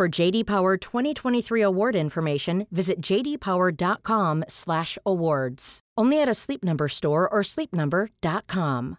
For 0.00 0.08
JD 0.08 0.46
Power 0.46 0.78
2023 0.78 1.60
award 1.60 1.94
information, 1.94 2.66
visit 2.70 3.02
jdpower.com/awards. 3.02 5.80
Only 5.98 6.22
at 6.22 6.26
a 6.26 6.32
Sleep 6.32 6.64
Number 6.64 6.88
store 6.88 7.28
or 7.28 7.42
sleepnumber.com. 7.42 8.96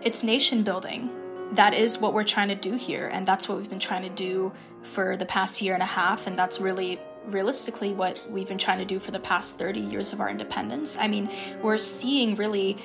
It's 0.00 0.22
nation 0.22 0.62
building. 0.62 1.10
That 1.52 1.74
is 1.74 1.98
what 1.98 2.14
we're 2.14 2.24
trying 2.24 2.48
to 2.48 2.54
do 2.54 2.76
here, 2.76 3.08
and 3.08 3.28
that's 3.28 3.50
what 3.50 3.58
we've 3.58 3.68
been 3.68 3.78
trying 3.78 4.04
to 4.04 4.08
do 4.08 4.54
for 4.80 5.18
the 5.18 5.26
past 5.26 5.60
year 5.60 5.74
and 5.74 5.82
a 5.82 5.86
half, 5.86 6.26
and 6.26 6.38
that's 6.38 6.62
really 6.62 6.98
realistically 7.26 7.92
what 7.92 8.22
we've 8.30 8.48
been 8.48 8.56
trying 8.56 8.78
to 8.78 8.86
do 8.86 8.98
for 8.98 9.10
the 9.10 9.20
past 9.20 9.58
30 9.58 9.80
years 9.80 10.14
of 10.14 10.22
our 10.22 10.30
independence. 10.30 10.96
I 10.98 11.08
mean, 11.08 11.28
we're 11.60 11.76
seeing 11.76 12.36
really 12.36 12.78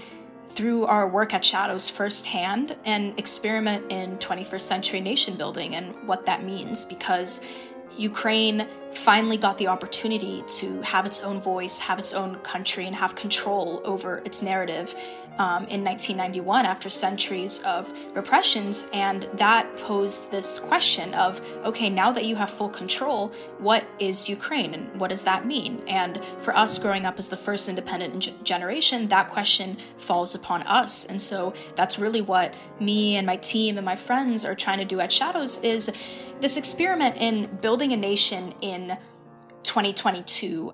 through 0.52 0.86
our 0.86 1.08
work 1.08 1.34
at 1.34 1.44
Shadows 1.44 1.90
firsthand 1.90 2.76
and 2.86 3.18
experiment 3.18 3.92
in 3.92 4.18
21st 4.18 4.62
century 4.62 5.02
nation 5.02 5.36
building 5.36 5.76
and 5.76 5.96
what 6.08 6.26
that 6.26 6.44
means 6.44 6.86
because 6.86 7.42
Ukraine 7.98 8.68
finally 8.94 9.38
got 9.38 9.58
the 9.58 9.68
opportunity 9.68 10.44
to 10.48 10.82
have 10.82 11.06
its 11.06 11.22
own 11.22 11.40
voice, 11.40 11.80
have 11.80 12.00
its 12.00 12.14
own 12.14 12.36
country, 12.40 12.88
and 12.88 12.96
have 12.96 13.16
control 13.16 13.82
over 13.86 14.22
its 14.26 14.42
narrative 14.42 14.96
um, 15.38 15.64
in 15.68 15.84
1991 15.84 16.66
after 16.66 16.90
centuries 16.90 17.62
of 17.62 17.92
repressions. 18.14 18.88
And 18.94 19.24
that 19.34 19.76
posed 19.78 20.30
this 20.30 20.60
question 20.60 21.14
of 21.14 21.42
okay, 21.64 21.90
now 21.90 22.12
that 22.12 22.26
you 22.26 22.36
have 22.36 22.50
full 22.50 22.70
control, 22.70 23.32
what 23.58 23.86
is 24.00 24.30
Ukraine 24.30 24.74
and 24.74 25.00
what 25.00 25.10
does 25.10 25.24
that 25.24 25.46
mean? 25.46 25.84
And 25.88 26.24
for 26.40 26.56
us 26.56 26.78
growing 26.78 27.06
up 27.06 27.18
as 27.18 27.30
the 27.30 27.38
first 27.38 27.70
independent 27.70 28.44
generation, 28.44 29.08
that 29.08 29.30
question 29.30 29.78
falls 29.98 30.36
upon 30.36 30.64
us. 30.64 31.06
And 31.06 31.22
so 31.22 31.54
that's 31.76 31.98
really 31.98 32.22
what 32.22 32.54
me 32.80 33.16
and 33.16 33.26
my 33.26 33.38
team 33.38 33.78
and 33.78 33.86
my 33.86 33.96
friends 33.96 34.44
are 34.44 34.56
trying 34.56 34.80
to 34.80 34.86
do 34.86 35.00
at 35.00 35.12
Shadows 35.12 35.58
is 35.64 35.92
this 36.42 36.58
experiment 36.58 37.18
in 37.18 37.46
building 37.58 37.94
a 37.94 37.98
nation 37.98 38.54
in 38.62 38.98
2022 39.64 40.74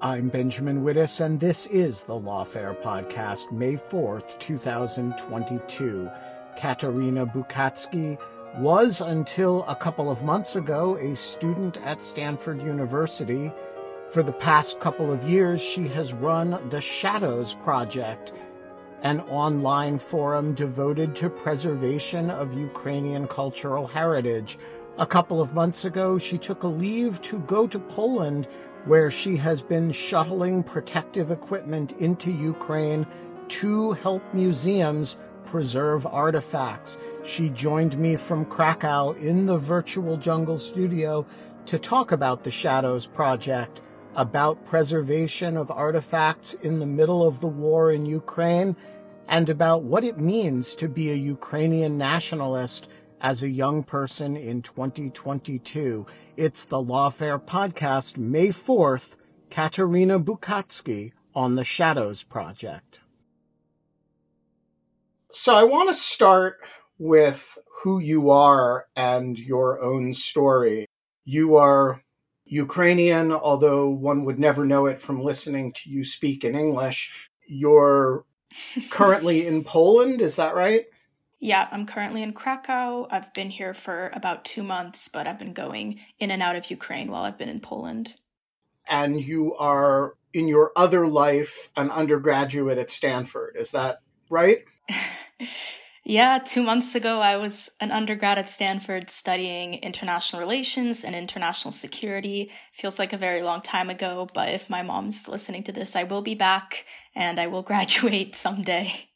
I'm 0.00 0.30
Benjamin 0.30 0.82
Wittes, 0.82 1.24
and 1.24 1.38
this 1.38 1.66
is 1.68 2.02
the 2.02 2.14
Lawfare 2.14 2.74
Podcast, 2.82 3.52
May 3.52 3.74
4th, 3.74 4.36
2022. 4.40 6.10
Catarina 6.56 7.24
Buchatskiy 7.24 8.18
was, 8.58 9.00
until 9.00 9.64
a 9.68 9.76
couple 9.76 10.10
of 10.10 10.24
months 10.24 10.56
ago, 10.56 10.96
a 10.96 11.14
student 11.14 11.76
at 11.84 12.02
Stanford 12.02 12.60
University. 12.60 13.52
For 14.10 14.24
the 14.24 14.32
past 14.32 14.80
couple 14.80 15.12
of 15.12 15.22
years, 15.22 15.62
she 15.62 15.86
has 15.88 16.12
run 16.12 16.58
the 16.70 16.80
Shadows 16.80 17.54
Project, 17.54 18.32
an 19.02 19.20
online 19.22 19.98
forum 19.98 20.54
devoted 20.54 21.14
to 21.16 21.28
preservation 21.28 22.30
of 22.30 22.56
Ukrainian 22.56 23.26
cultural 23.26 23.86
heritage. 23.86 24.58
A 24.98 25.06
couple 25.06 25.40
of 25.40 25.54
months 25.54 25.84
ago, 25.84 26.18
she 26.18 26.38
took 26.38 26.62
a 26.62 26.68
leave 26.68 27.20
to 27.22 27.40
go 27.40 27.66
to 27.66 27.78
Poland 27.78 28.46
where 28.84 29.10
she 29.10 29.36
has 29.36 29.60
been 29.60 29.90
shuttling 29.90 30.62
protective 30.62 31.30
equipment 31.30 31.92
into 31.98 32.30
Ukraine 32.30 33.06
to 33.48 33.92
help 33.92 34.22
museums 34.32 35.16
preserve 35.44 36.06
artifacts. 36.06 36.98
She 37.24 37.48
joined 37.48 37.98
me 37.98 38.16
from 38.16 38.44
Krakow 38.44 39.12
in 39.12 39.46
the 39.46 39.58
virtual 39.58 40.16
jungle 40.16 40.58
studio 40.58 41.26
to 41.66 41.78
talk 41.78 42.12
about 42.12 42.44
the 42.44 42.50
Shadows 42.50 43.06
Project, 43.06 43.80
about 44.14 44.64
preservation 44.64 45.56
of 45.56 45.70
artifacts 45.70 46.54
in 46.54 46.78
the 46.78 46.86
middle 46.86 47.26
of 47.26 47.40
the 47.40 47.48
war 47.48 47.90
in 47.92 48.04
Ukraine, 48.06 48.76
and 49.28 49.48
about 49.48 49.82
what 49.82 50.04
it 50.04 50.18
means 50.18 50.74
to 50.76 50.88
be 50.88 51.10
a 51.10 51.14
Ukrainian 51.14 51.96
nationalist 51.98 52.88
as 53.20 53.42
a 53.42 53.48
young 53.48 53.82
person 53.82 54.36
in 54.36 54.62
2022. 54.62 56.06
It's 56.36 56.64
the 56.64 56.82
Lawfare 56.82 57.40
Podcast, 57.40 58.16
May 58.16 58.48
4th, 58.48 59.16
Catarina 59.50 60.18
Buchatskiy 60.18 61.12
on 61.34 61.54
the 61.54 61.64
Shadows 61.64 62.22
Project. 62.22 63.00
So 65.30 65.54
I 65.54 65.64
want 65.64 65.88
to 65.88 65.94
start 65.94 66.58
with 66.98 67.58
who 67.82 67.98
you 68.00 68.30
are 68.30 68.86
and 68.96 69.38
your 69.38 69.82
own 69.82 70.14
story. 70.14 70.86
You 71.24 71.56
are 71.56 72.02
Ukrainian, 72.44 73.32
although 73.32 73.88
one 73.88 74.24
would 74.24 74.38
never 74.38 74.64
know 74.64 74.86
it 74.86 75.00
from 75.00 75.22
listening 75.22 75.72
to 75.72 75.90
you 75.90 76.04
speak 76.04 76.44
in 76.44 76.54
English. 76.54 77.30
You're 77.46 78.24
currently 78.90 79.46
in 79.46 79.64
Poland, 79.64 80.20
is 80.20 80.36
that 80.36 80.54
right? 80.54 80.86
Yeah, 81.42 81.66
I'm 81.72 81.86
currently 81.86 82.22
in 82.22 82.34
Krakow. 82.34 83.08
I've 83.10 83.34
been 83.34 83.50
here 83.50 83.74
for 83.74 84.12
about 84.14 84.44
two 84.44 84.62
months, 84.62 85.08
but 85.08 85.26
I've 85.26 85.40
been 85.40 85.52
going 85.52 85.98
in 86.20 86.30
and 86.30 86.40
out 86.40 86.54
of 86.54 86.70
Ukraine 86.70 87.10
while 87.10 87.24
I've 87.24 87.36
been 87.36 87.48
in 87.48 87.58
Poland. 87.58 88.14
And 88.86 89.20
you 89.20 89.52
are, 89.56 90.14
in 90.32 90.46
your 90.46 90.70
other 90.76 91.08
life, 91.08 91.68
an 91.76 91.90
undergraduate 91.90 92.78
at 92.78 92.92
Stanford. 92.92 93.56
Is 93.58 93.72
that 93.72 94.02
right? 94.30 94.62
yeah, 96.04 96.38
two 96.38 96.62
months 96.62 96.94
ago, 96.94 97.18
I 97.18 97.36
was 97.36 97.72
an 97.80 97.90
undergrad 97.90 98.38
at 98.38 98.48
Stanford 98.48 99.10
studying 99.10 99.74
international 99.74 100.40
relations 100.40 101.02
and 101.02 101.16
international 101.16 101.72
security. 101.72 102.52
Feels 102.72 103.00
like 103.00 103.12
a 103.12 103.16
very 103.16 103.42
long 103.42 103.62
time 103.62 103.90
ago, 103.90 104.28
but 104.32 104.50
if 104.50 104.70
my 104.70 104.82
mom's 104.82 105.26
listening 105.26 105.64
to 105.64 105.72
this, 105.72 105.96
I 105.96 106.04
will 106.04 106.22
be 106.22 106.36
back 106.36 106.86
and 107.14 107.40
I 107.40 107.46
will 107.46 107.62
graduate 107.72 108.36
someday. 108.36 109.08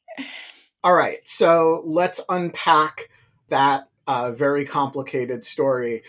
All 0.83 0.95
right, 0.95 1.27
so 1.27 1.83
let's 1.85 2.21
unpack 2.29 3.09
that 3.49 3.89
uh, 4.07 4.33
very 4.33 4.65
complicated 4.65 5.45
story. 5.45 6.03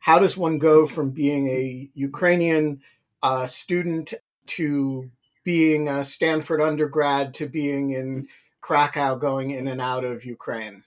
How 0.00 0.18
does 0.18 0.36
one 0.36 0.58
go 0.58 0.86
from 0.86 1.10
being 1.10 1.48
a 1.48 1.88
Ukrainian 1.94 2.80
uh, 3.22 3.46
student 3.46 4.12
to 4.46 5.10
being 5.44 5.88
a 5.88 6.04
Stanford 6.04 6.60
undergrad 6.60 7.34
to 7.34 7.46
being 7.46 7.90
in 7.90 8.28
Krakow, 8.60 9.16
going 9.16 9.50
in 9.50 9.68
and 9.68 9.80
out 9.80 10.04
of 10.04 10.24
Ukraine? 10.24 10.84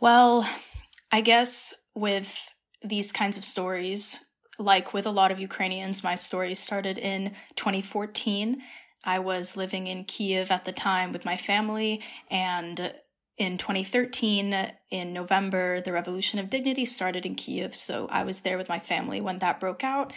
Well, 0.00 0.48
I 1.10 1.20
guess 1.20 1.74
with 1.94 2.50
these 2.82 3.12
kinds 3.12 3.36
of 3.36 3.44
stories, 3.44 4.24
like 4.58 4.92
with 4.92 5.06
a 5.06 5.10
lot 5.10 5.30
of 5.30 5.38
Ukrainians, 5.38 6.02
my 6.02 6.14
story 6.14 6.54
started 6.54 6.98
in 6.98 7.32
2014 7.56 8.62
I 9.04 9.18
was 9.18 9.56
living 9.56 9.86
in 9.86 10.04
Kiev 10.04 10.50
at 10.50 10.64
the 10.64 10.72
time 10.72 11.12
with 11.12 11.24
my 11.24 11.36
family, 11.36 12.00
and 12.30 12.94
in 13.36 13.58
2013, 13.58 14.72
in 14.90 15.12
November, 15.12 15.80
the 15.80 15.92
Revolution 15.92 16.38
of 16.38 16.50
Dignity 16.50 16.84
started 16.84 17.26
in 17.26 17.34
Kiev. 17.34 17.74
So 17.74 18.06
I 18.10 18.24
was 18.24 18.42
there 18.42 18.58
with 18.58 18.68
my 18.68 18.78
family 18.78 19.20
when 19.20 19.38
that 19.38 19.58
broke 19.58 19.82
out, 19.82 20.12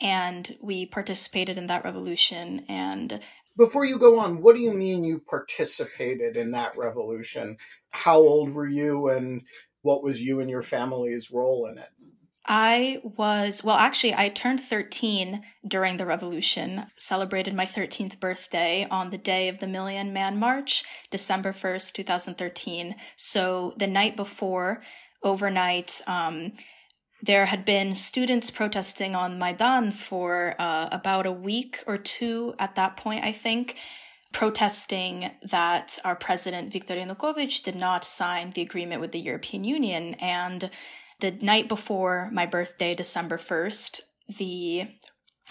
and 0.00 0.56
we 0.60 0.86
participated 0.86 1.58
in 1.58 1.66
that 1.66 1.84
revolution. 1.84 2.64
And 2.68 3.20
before 3.56 3.84
you 3.84 3.98
go 3.98 4.18
on, 4.18 4.40
what 4.40 4.56
do 4.56 4.62
you 4.62 4.72
mean 4.72 5.04
you 5.04 5.18
participated 5.18 6.36
in 6.36 6.52
that 6.52 6.76
revolution? 6.76 7.56
How 7.90 8.16
old 8.16 8.54
were 8.54 8.68
you, 8.68 9.08
and 9.08 9.42
what 9.82 10.02
was 10.02 10.22
you 10.22 10.40
and 10.40 10.48
your 10.48 10.62
family's 10.62 11.30
role 11.30 11.66
in 11.66 11.78
it? 11.78 11.90
I 12.44 13.00
was, 13.04 13.62
well, 13.62 13.76
actually, 13.76 14.14
I 14.14 14.28
turned 14.28 14.60
13 14.60 15.42
during 15.66 15.96
the 15.96 16.06
revolution, 16.06 16.86
celebrated 16.96 17.54
my 17.54 17.66
13th 17.66 18.18
birthday 18.18 18.86
on 18.90 19.10
the 19.10 19.18
day 19.18 19.48
of 19.48 19.60
the 19.60 19.68
Million 19.68 20.12
Man 20.12 20.38
March, 20.38 20.84
December 21.10 21.52
1st, 21.52 21.92
2013. 21.92 22.96
So 23.16 23.74
the 23.76 23.86
night 23.86 24.16
before, 24.16 24.82
overnight, 25.22 26.00
um, 26.08 26.52
there 27.22 27.46
had 27.46 27.64
been 27.64 27.94
students 27.94 28.50
protesting 28.50 29.14
on 29.14 29.38
Maidan 29.38 29.92
for 29.92 30.56
uh, 30.58 30.88
about 30.90 31.26
a 31.26 31.32
week 31.32 31.84
or 31.86 31.96
two 31.96 32.54
at 32.58 32.74
that 32.74 32.96
point, 32.96 33.24
I 33.24 33.30
think, 33.30 33.76
protesting 34.32 35.30
that 35.48 35.98
our 36.04 36.16
president, 36.16 36.72
Viktor 36.72 36.96
Yanukovych, 36.96 37.62
did 37.62 37.76
not 37.76 38.02
sign 38.02 38.50
the 38.50 38.62
agreement 38.62 39.00
with 39.00 39.12
the 39.12 39.20
European 39.20 39.62
Union. 39.62 40.14
And 40.14 40.70
the 41.22 41.30
night 41.40 41.68
before 41.68 42.28
my 42.32 42.44
birthday, 42.44 42.94
December 42.94 43.38
1st, 43.38 44.00
the 44.36 44.88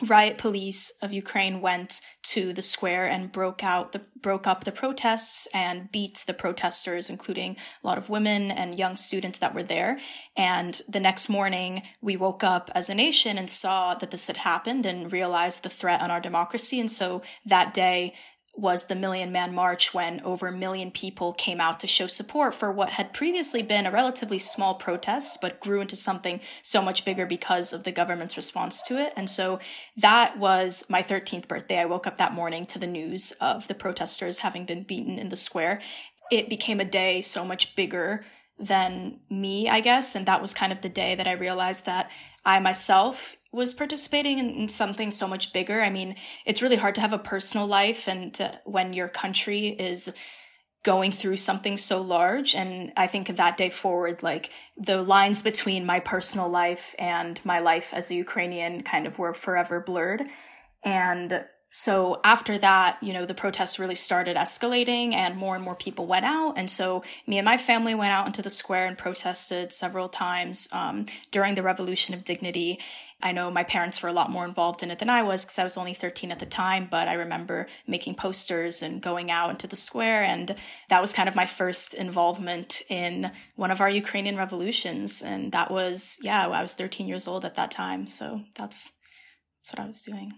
riot 0.07 0.37
police 0.37 0.93
of 1.01 1.13
Ukraine 1.13 1.61
went 1.61 2.01
to 2.23 2.53
the 2.53 2.61
square 2.61 3.05
and 3.05 3.31
broke 3.31 3.63
out 3.63 3.91
the 3.91 4.01
broke 4.21 4.47
up 4.47 4.63
the 4.63 4.71
protests 4.71 5.47
and 5.53 5.91
beat 5.91 6.23
the 6.27 6.33
protesters 6.33 7.09
including 7.09 7.55
a 7.83 7.87
lot 7.87 7.97
of 7.97 8.09
women 8.09 8.51
and 8.51 8.77
young 8.77 8.95
students 8.95 9.39
that 9.39 9.53
were 9.53 9.63
there. 9.63 9.99
And 10.35 10.81
the 10.87 10.99
next 10.99 11.29
morning 11.29 11.83
we 12.01 12.15
woke 12.15 12.43
up 12.43 12.69
as 12.73 12.89
a 12.89 12.95
nation 12.95 13.37
and 13.37 13.49
saw 13.49 13.95
that 13.95 14.11
this 14.11 14.27
had 14.27 14.37
happened 14.37 14.85
and 14.85 15.11
realized 15.11 15.63
the 15.63 15.69
threat 15.69 16.01
on 16.01 16.11
our 16.11 16.21
democracy. 16.21 16.79
And 16.79 16.91
so 16.91 17.21
that 17.45 17.73
day 17.73 18.13
was 18.53 18.85
the 18.85 18.95
Million 18.95 19.31
Man 19.31 19.53
March 19.55 19.93
when 19.93 20.19
over 20.21 20.47
a 20.47 20.51
million 20.51 20.91
people 20.91 21.33
came 21.33 21.61
out 21.61 21.79
to 21.79 21.87
show 21.87 22.07
support 22.07 22.53
for 22.53 22.71
what 22.71 22.89
had 22.89 23.13
previously 23.13 23.63
been 23.63 23.85
a 23.85 23.91
relatively 23.91 24.37
small 24.37 24.75
protest, 24.75 25.39
but 25.41 25.59
grew 25.59 25.79
into 25.79 25.95
something 25.95 26.41
so 26.61 26.81
much 26.81 27.05
bigger 27.05 27.25
because 27.25 27.71
of 27.71 27.83
the 27.83 27.91
government's 27.91 28.37
response 28.37 28.81
to 28.83 28.97
it. 28.97 29.13
And 29.15 29.29
so 29.29 29.59
that 29.95 30.37
was 30.37 30.83
my 30.89 31.01
13th 31.01 31.47
birthday. 31.47 31.79
I 31.79 31.85
woke 31.85 32.05
up 32.05 32.17
that 32.17 32.33
morning 32.33 32.65
to 32.67 32.79
the 32.79 32.87
news 32.87 33.31
of 33.39 33.67
the 33.67 33.75
protesters 33.75 34.39
having 34.39 34.65
been 34.65 34.83
beaten 34.83 35.17
in 35.17 35.29
the 35.29 35.37
square. 35.37 35.81
It 36.29 36.49
became 36.49 36.79
a 36.79 36.85
day 36.85 37.21
so 37.21 37.45
much 37.45 37.75
bigger 37.75 38.25
than 38.59 39.21
me, 39.29 39.69
I 39.69 39.79
guess. 39.79 40.13
And 40.13 40.25
that 40.25 40.41
was 40.41 40.53
kind 40.53 40.71
of 40.71 40.81
the 40.81 40.89
day 40.89 41.15
that 41.15 41.27
I 41.27 41.31
realized 41.31 41.85
that 41.85 42.11
I 42.45 42.59
myself 42.59 43.35
was 43.51 43.73
participating 43.73 44.39
in, 44.39 44.49
in, 44.51 44.67
something 44.67 45.11
so 45.11 45.27
much 45.27 45.51
bigger. 45.51 45.81
I 45.81 45.89
mean, 45.89 46.15
it's 46.45 46.61
really 46.61 46.77
hard 46.77 46.95
to 46.95 47.01
have 47.01 47.13
a 47.13 47.17
personal 47.19 47.67
life 47.67 48.07
and 48.07 48.51
when 48.63 48.93
your 48.93 49.09
country 49.09 49.67
is 49.67 50.11
going 50.83 51.11
through 51.11 51.37
something 51.37 51.77
so 51.77 52.01
large. 52.01 52.55
And 52.55 52.91
I 52.97 53.07
think 53.07 53.35
that 53.35 53.57
day 53.57 53.69
forward, 53.69 54.23
like 54.23 54.49
the 54.77 55.01
lines 55.01 55.41
between 55.41 55.85
my 55.85 55.99
personal 55.99 56.49
life 56.49 56.95
and 56.97 57.39
my 57.43 57.59
life 57.59 57.93
as 57.93 58.09
a 58.09 58.15
Ukrainian 58.15 58.81
kind 58.81 59.05
of 59.05 59.19
were 59.19 59.33
forever 59.33 59.79
blurred. 59.79 60.23
And 60.83 61.45
so 61.73 62.19
after 62.23 62.57
that, 62.57 62.97
you 63.01 63.13
know, 63.13 63.25
the 63.25 63.33
protests 63.33 63.79
really 63.79 63.95
started 63.95 64.35
escalating 64.35 65.13
and 65.13 65.37
more 65.37 65.55
and 65.55 65.63
more 65.63 65.75
people 65.75 66.05
went 66.05 66.25
out. 66.25 66.57
And 66.57 66.69
so 66.69 67.03
me 67.25 67.37
and 67.37 67.45
my 67.45 67.57
family 67.57 67.95
went 67.95 68.11
out 68.11 68.27
into 68.27 68.41
the 68.41 68.49
square 68.49 68.87
and 68.87 68.97
protested 68.97 69.71
several 69.71 70.09
times 70.09 70.67
um, 70.73 71.05
during 71.31 71.55
the 71.55 71.63
Revolution 71.63 72.13
of 72.13 72.25
Dignity. 72.25 72.79
I 73.23 73.31
know 73.31 73.51
my 73.51 73.63
parents 73.63 74.01
were 74.01 74.09
a 74.09 74.13
lot 74.13 74.29
more 74.29 74.45
involved 74.45 74.83
in 74.83 74.91
it 74.91 74.99
than 74.99 75.09
I 75.09 75.23
was 75.23 75.43
because 75.43 75.59
I 75.59 75.63
was 75.63 75.77
only 75.77 75.93
13 75.93 76.31
at 76.31 76.39
the 76.39 76.45
time, 76.45 76.87
but 76.89 77.07
I 77.07 77.13
remember 77.13 77.67
making 77.87 78.15
posters 78.15 78.81
and 78.81 79.01
going 79.01 79.29
out 79.29 79.49
into 79.49 79.67
the 79.67 79.75
square. 79.75 80.23
And 80.23 80.55
that 80.89 81.01
was 81.01 81.13
kind 81.13 81.29
of 81.29 81.35
my 81.35 81.45
first 81.45 81.93
involvement 81.93 82.81
in 82.89 83.31
one 83.55 83.71
of 83.71 83.81
our 83.81 83.89
Ukrainian 83.89 84.37
revolutions. 84.37 85.21
And 85.21 85.51
that 85.51 85.71
was, 85.71 86.17
yeah, 86.21 86.47
I 86.47 86.61
was 86.61 86.73
13 86.73 87.07
years 87.07 87.27
old 87.27 87.45
at 87.45 87.55
that 87.55 87.71
time. 87.71 88.07
So 88.07 88.41
that's, 88.55 88.91
that's 89.59 89.73
what 89.73 89.83
I 89.83 89.87
was 89.87 90.01
doing. 90.01 90.33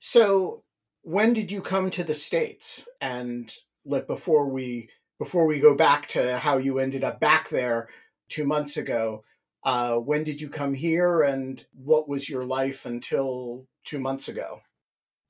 So, 0.00 0.64
when 1.02 1.32
did 1.32 1.50
you 1.50 1.62
come 1.62 1.90
to 1.90 2.04
the 2.04 2.14
states? 2.14 2.84
And 3.00 3.52
like 3.84 4.06
before 4.06 4.48
we 4.48 4.88
before 5.18 5.46
we 5.46 5.60
go 5.60 5.76
back 5.76 6.08
to 6.08 6.36
how 6.38 6.56
you 6.56 6.78
ended 6.78 7.04
up 7.04 7.20
back 7.20 7.48
there 7.48 7.88
two 8.28 8.44
months 8.44 8.76
ago, 8.76 9.22
uh, 9.64 9.96
when 9.96 10.24
did 10.24 10.40
you 10.40 10.48
come 10.48 10.74
here, 10.74 11.22
and 11.22 11.64
what 11.72 12.08
was 12.08 12.28
your 12.28 12.44
life 12.44 12.86
until 12.86 13.66
two 13.84 13.98
months 13.98 14.28
ago? 14.28 14.60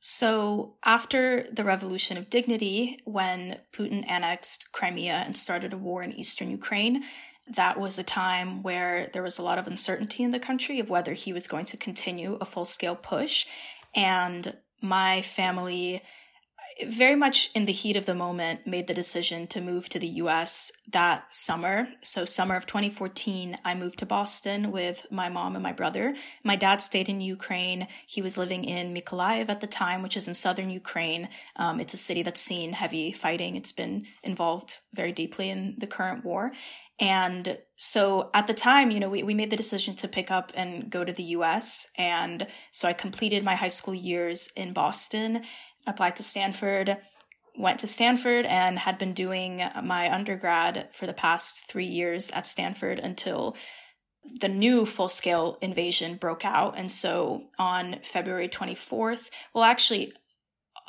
So, 0.00 0.74
after 0.84 1.46
the 1.52 1.62
Revolution 1.64 2.16
of 2.16 2.28
Dignity, 2.28 2.98
when 3.04 3.60
Putin 3.72 4.04
annexed 4.08 4.72
Crimea 4.72 5.22
and 5.24 5.36
started 5.36 5.72
a 5.72 5.78
war 5.78 6.02
in 6.02 6.12
eastern 6.12 6.50
Ukraine, 6.50 7.04
that 7.46 7.78
was 7.78 7.98
a 7.98 8.04
time 8.04 8.62
where 8.62 9.10
there 9.12 9.22
was 9.22 9.38
a 9.38 9.42
lot 9.42 9.58
of 9.58 9.66
uncertainty 9.66 10.22
in 10.22 10.30
the 10.30 10.40
country 10.40 10.80
of 10.80 10.90
whether 10.90 11.12
he 11.12 11.32
was 11.32 11.46
going 11.46 11.66
to 11.66 11.76
continue 11.76 12.36
a 12.40 12.44
full 12.44 12.64
scale 12.64 12.96
push. 12.96 13.46
And 13.94 14.56
my 14.80 15.22
family 15.22 16.00
very 16.86 17.16
much 17.16 17.50
in 17.54 17.64
the 17.64 17.72
heat 17.72 17.96
of 17.96 18.06
the 18.06 18.14
moment 18.14 18.66
made 18.66 18.86
the 18.86 18.94
decision 18.94 19.46
to 19.48 19.60
move 19.60 19.88
to 19.88 19.98
the 19.98 20.08
US 20.08 20.72
that 20.90 21.34
summer. 21.34 21.88
So 22.02 22.24
summer 22.24 22.56
of 22.56 22.66
2014, 22.66 23.56
I 23.64 23.74
moved 23.74 23.98
to 24.00 24.06
Boston 24.06 24.72
with 24.72 25.06
my 25.10 25.28
mom 25.28 25.54
and 25.54 25.62
my 25.62 25.72
brother. 25.72 26.14
My 26.44 26.56
dad 26.56 26.80
stayed 26.80 27.08
in 27.08 27.20
Ukraine. 27.20 27.88
He 28.06 28.22
was 28.22 28.38
living 28.38 28.64
in 28.64 28.94
Mykolaiv 28.94 29.48
at 29.48 29.60
the 29.60 29.66
time, 29.66 30.02
which 30.02 30.16
is 30.16 30.28
in 30.28 30.34
southern 30.34 30.70
Ukraine. 30.70 31.28
Um, 31.56 31.80
it's 31.80 31.94
a 31.94 31.98
city 31.98 32.22
that's 32.22 32.40
seen 32.40 32.72
heavy 32.72 33.12
fighting. 33.12 33.56
It's 33.56 33.72
been 33.72 34.06
involved 34.22 34.80
very 34.94 35.12
deeply 35.12 35.50
in 35.50 35.74
the 35.78 35.86
current 35.86 36.24
war. 36.24 36.52
And 36.98 37.58
so 37.76 38.30
at 38.32 38.46
the 38.46 38.54
time, 38.54 38.92
you 38.92 39.00
know, 39.00 39.08
we, 39.08 39.24
we 39.24 39.34
made 39.34 39.50
the 39.50 39.56
decision 39.56 39.96
to 39.96 40.08
pick 40.08 40.30
up 40.30 40.52
and 40.54 40.88
go 40.88 41.04
to 41.04 41.12
the 41.12 41.22
US. 41.36 41.90
And 41.98 42.46
so 42.70 42.86
I 42.86 42.92
completed 42.92 43.42
my 43.42 43.56
high 43.56 43.68
school 43.68 43.94
years 43.94 44.48
in 44.54 44.72
Boston, 44.72 45.42
applied 45.86 46.16
to 46.16 46.22
Stanford, 46.22 46.98
went 47.56 47.80
to 47.80 47.86
Stanford, 47.86 48.46
and 48.46 48.78
had 48.78 48.98
been 48.98 49.12
doing 49.12 49.62
my 49.82 50.12
undergrad 50.12 50.88
for 50.92 51.06
the 51.06 51.12
past 51.12 51.66
three 51.68 51.86
years 51.86 52.30
at 52.30 52.46
Stanford 52.46 52.98
until 52.98 53.56
the 54.40 54.48
new 54.48 54.86
full 54.86 55.08
scale 55.08 55.58
invasion 55.60 56.16
broke 56.16 56.44
out. 56.44 56.74
And 56.76 56.90
so 56.90 57.44
on 57.58 57.96
February 58.04 58.48
24th, 58.48 59.30
well, 59.52 59.64
actually, 59.64 60.12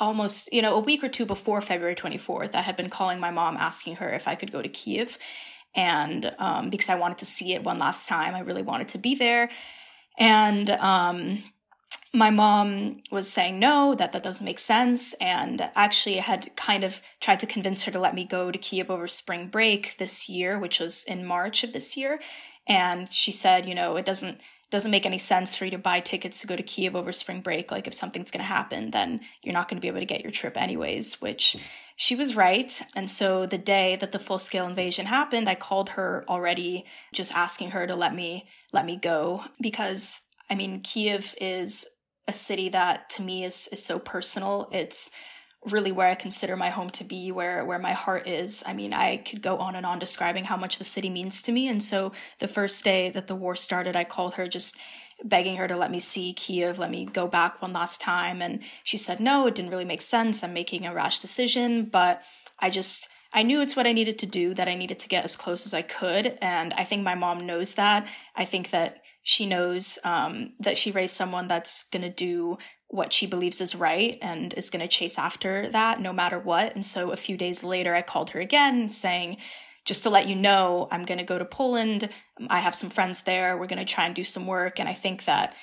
almost, 0.00 0.52
you 0.52 0.62
know, 0.62 0.74
a 0.74 0.80
week 0.80 1.04
or 1.04 1.08
two 1.08 1.26
before 1.26 1.60
February 1.60 1.94
24th, 1.94 2.54
I 2.54 2.62
had 2.62 2.76
been 2.76 2.90
calling 2.90 3.20
my 3.20 3.30
mom 3.30 3.56
asking 3.56 3.96
her 3.96 4.12
if 4.12 4.26
I 4.28 4.34
could 4.34 4.52
go 4.52 4.62
to 4.62 4.68
Kiev 4.68 5.18
and 5.74 6.32
um, 6.38 6.70
because 6.70 6.88
I 6.88 6.94
wanted 6.94 7.18
to 7.18 7.26
see 7.26 7.54
it 7.54 7.64
one 7.64 7.78
last 7.78 8.08
time, 8.08 8.34
I 8.34 8.40
really 8.40 8.62
wanted 8.62 8.88
to 8.88 8.98
be 8.98 9.14
there. 9.14 9.50
And 10.18 10.70
um, 10.70 11.42
my 12.14 12.30
mom 12.30 13.02
was 13.10 13.28
saying 13.28 13.58
no, 13.58 13.94
that 13.96 14.12
that 14.12 14.22
doesn't 14.22 14.44
make 14.44 14.60
sense. 14.60 15.14
And 15.14 15.68
actually, 15.74 16.18
I 16.18 16.22
had 16.22 16.54
kind 16.54 16.84
of 16.84 17.02
tried 17.20 17.40
to 17.40 17.46
convince 17.46 17.82
her 17.82 17.92
to 17.92 17.98
let 17.98 18.14
me 18.14 18.24
go 18.24 18.52
to 18.52 18.58
Kiev 18.58 18.88
over 18.88 19.08
spring 19.08 19.48
break 19.48 19.96
this 19.98 20.28
year, 20.28 20.58
which 20.58 20.78
was 20.78 21.04
in 21.04 21.26
March 21.26 21.64
of 21.64 21.72
this 21.72 21.96
year. 21.96 22.20
And 22.68 23.10
she 23.10 23.32
said, 23.32 23.66
you 23.66 23.74
know, 23.74 23.96
it 23.96 24.04
doesn't 24.04 24.38
doesn't 24.70 24.90
make 24.90 25.06
any 25.06 25.18
sense 25.18 25.54
for 25.54 25.66
you 25.66 25.70
to 25.70 25.78
buy 25.78 26.00
tickets 26.00 26.40
to 26.40 26.46
go 26.46 26.56
to 26.56 26.62
Kiev 26.62 26.96
over 26.96 27.12
spring 27.12 27.40
break. 27.40 27.70
Like 27.70 27.86
if 27.86 27.94
something's 27.94 28.30
going 28.30 28.40
to 28.40 28.44
happen, 28.44 28.90
then 28.90 29.20
you're 29.42 29.52
not 29.52 29.68
going 29.68 29.76
to 29.76 29.80
be 29.80 29.88
able 29.88 30.00
to 30.00 30.06
get 30.06 30.22
your 30.22 30.32
trip 30.32 30.56
anyways, 30.56 31.20
which 31.20 31.52
hmm. 31.52 31.60
she 31.96 32.16
was 32.16 32.36
right. 32.36 32.80
And 32.94 33.10
so 33.10 33.44
the 33.44 33.58
day 33.58 33.96
that 33.96 34.12
the 34.12 34.18
full 34.18 34.38
scale 34.38 34.66
invasion 34.66 35.06
happened, 35.06 35.48
I 35.48 35.54
called 35.54 35.90
her 35.90 36.24
already 36.28 36.86
just 37.12 37.32
asking 37.34 37.70
her 37.70 37.86
to 37.86 37.94
let 37.94 38.14
me 38.14 38.46
let 38.72 38.86
me 38.86 38.96
go 38.96 39.44
because 39.60 40.28
I 40.48 40.54
mean 40.54 40.80
Kiev 40.80 41.34
is 41.40 41.86
a 42.26 42.32
city 42.32 42.68
that 42.70 43.10
to 43.10 43.22
me 43.22 43.44
is 43.44 43.68
is 43.72 43.84
so 43.84 43.98
personal. 43.98 44.68
It's 44.72 45.10
really 45.64 45.92
where 45.92 46.08
I 46.08 46.14
consider 46.14 46.56
my 46.56 46.70
home 46.70 46.90
to 46.90 47.04
be, 47.04 47.32
where 47.32 47.64
where 47.64 47.78
my 47.78 47.92
heart 47.92 48.26
is. 48.26 48.62
I 48.66 48.72
mean, 48.74 48.92
I 48.92 49.16
could 49.16 49.42
go 49.42 49.58
on 49.58 49.74
and 49.74 49.86
on 49.86 49.98
describing 49.98 50.44
how 50.44 50.56
much 50.56 50.78
the 50.78 50.84
city 50.84 51.10
means 51.10 51.42
to 51.42 51.52
me. 51.52 51.68
And 51.68 51.82
so 51.82 52.12
the 52.38 52.48
first 52.48 52.84
day 52.84 53.10
that 53.10 53.26
the 53.26 53.36
war 53.36 53.56
started, 53.56 53.96
I 53.96 54.04
called 54.04 54.34
her 54.34 54.46
just 54.46 54.76
begging 55.22 55.56
her 55.56 55.68
to 55.68 55.76
let 55.76 55.90
me 55.90 56.00
see 56.00 56.32
Kiev, 56.32 56.78
let 56.78 56.90
me 56.90 57.06
go 57.06 57.26
back 57.26 57.62
one 57.62 57.72
last 57.72 58.00
time. 58.00 58.42
And 58.42 58.60
she 58.82 58.98
said, 58.98 59.20
no, 59.20 59.46
it 59.46 59.54
didn't 59.54 59.70
really 59.70 59.84
make 59.84 60.02
sense. 60.02 60.42
I'm 60.42 60.52
making 60.52 60.84
a 60.84 60.92
rash 60.92 61.20
decision, 61.20 61.84
but 61.84 62.22
I 62.58 62.68
just, 62.68 63.08
I 63.32 63.44
knew 63.44 63.60
it's 63.60 63.76
what 63.76 63.86
I 63.86 63.92
needed 63.92 64.18
to 64.18 64.26
do, 64.26 64.54
that 64.54 64.68
I 64.68 64.74
needed 64.74 64.98
to 64.98 65.08
get 65.08 65.24
as 65.24 65.36
close 65.36 65.66
as 65.66 65.72
I 65.72 65.82
could. 65.82 66.36
And 66.42 66.74
I 66.74 66.84
think 66.84 67.02
my 67.04 67.14
mom 67.14 67.46
knows 67.46 67.74
that. 67.74 68.08
I 68.34 68.44
think 68.44 68.70
that 68.70 69.03
she 69.24 69.46
knows 69.46 69.98
um, 70.04 70.52
that 70.60 70.76
she 70.76 70.92
raised 70.92 71.16
someone 71.16 71.48
that's 71.48 71.88
going 71.88 72.02
to 72.02 72.10
do 72.10 72.58
what 72.88 73.12
she 73.12 73.26
believes 73.26 73.60
is 73.60 73.74
right 73.74 74.16
and 74.22 74.54
is 74.54 74.70
going 74.70 74.82
to 74.82 74.86
chase 74.86 75.18
after 75.18 75.68
that 75.70 76.00
no 76.00 76.12
matter 76.12 76.38
what. 76.38 76.74
And 76.74 76.86
so 76.86 77.10
a 77.10 77.16
few 77.16 77.36
days 77.36 77.64
later, 77.64 77.94
I 77.94 78.02
called 78.02 78.30
her 78.30 78.40
again 78.40 78.88
saying, 78.88 79.38
just 79.84 80.02
to 80.04 80.10
let 80.10 80.28
you 80.28 80.36
know, 80.36 80.88
I'm 80.92 81.04
going 81.04 81.18
to 81.18 81.24
go 81.24 81.38
to 81.38 81.44
Poland. 81.44 82.08
I 82.48 82.60
have 82.60 82.74
some 82.74 82.90
friends 82.90 83.22
there. 83.22 83.56
We're 83.56 83.66
going 83.66 83.84
to 83.84 83.92
try 83.92 84.06
and 84.06 84.14
do 84.14 84.24
some 84.24 84.46
work. 84.46 84.78
And 84.78 84.88
I 84.88 84.94
think 84.94 85.24
that 85.24 85.54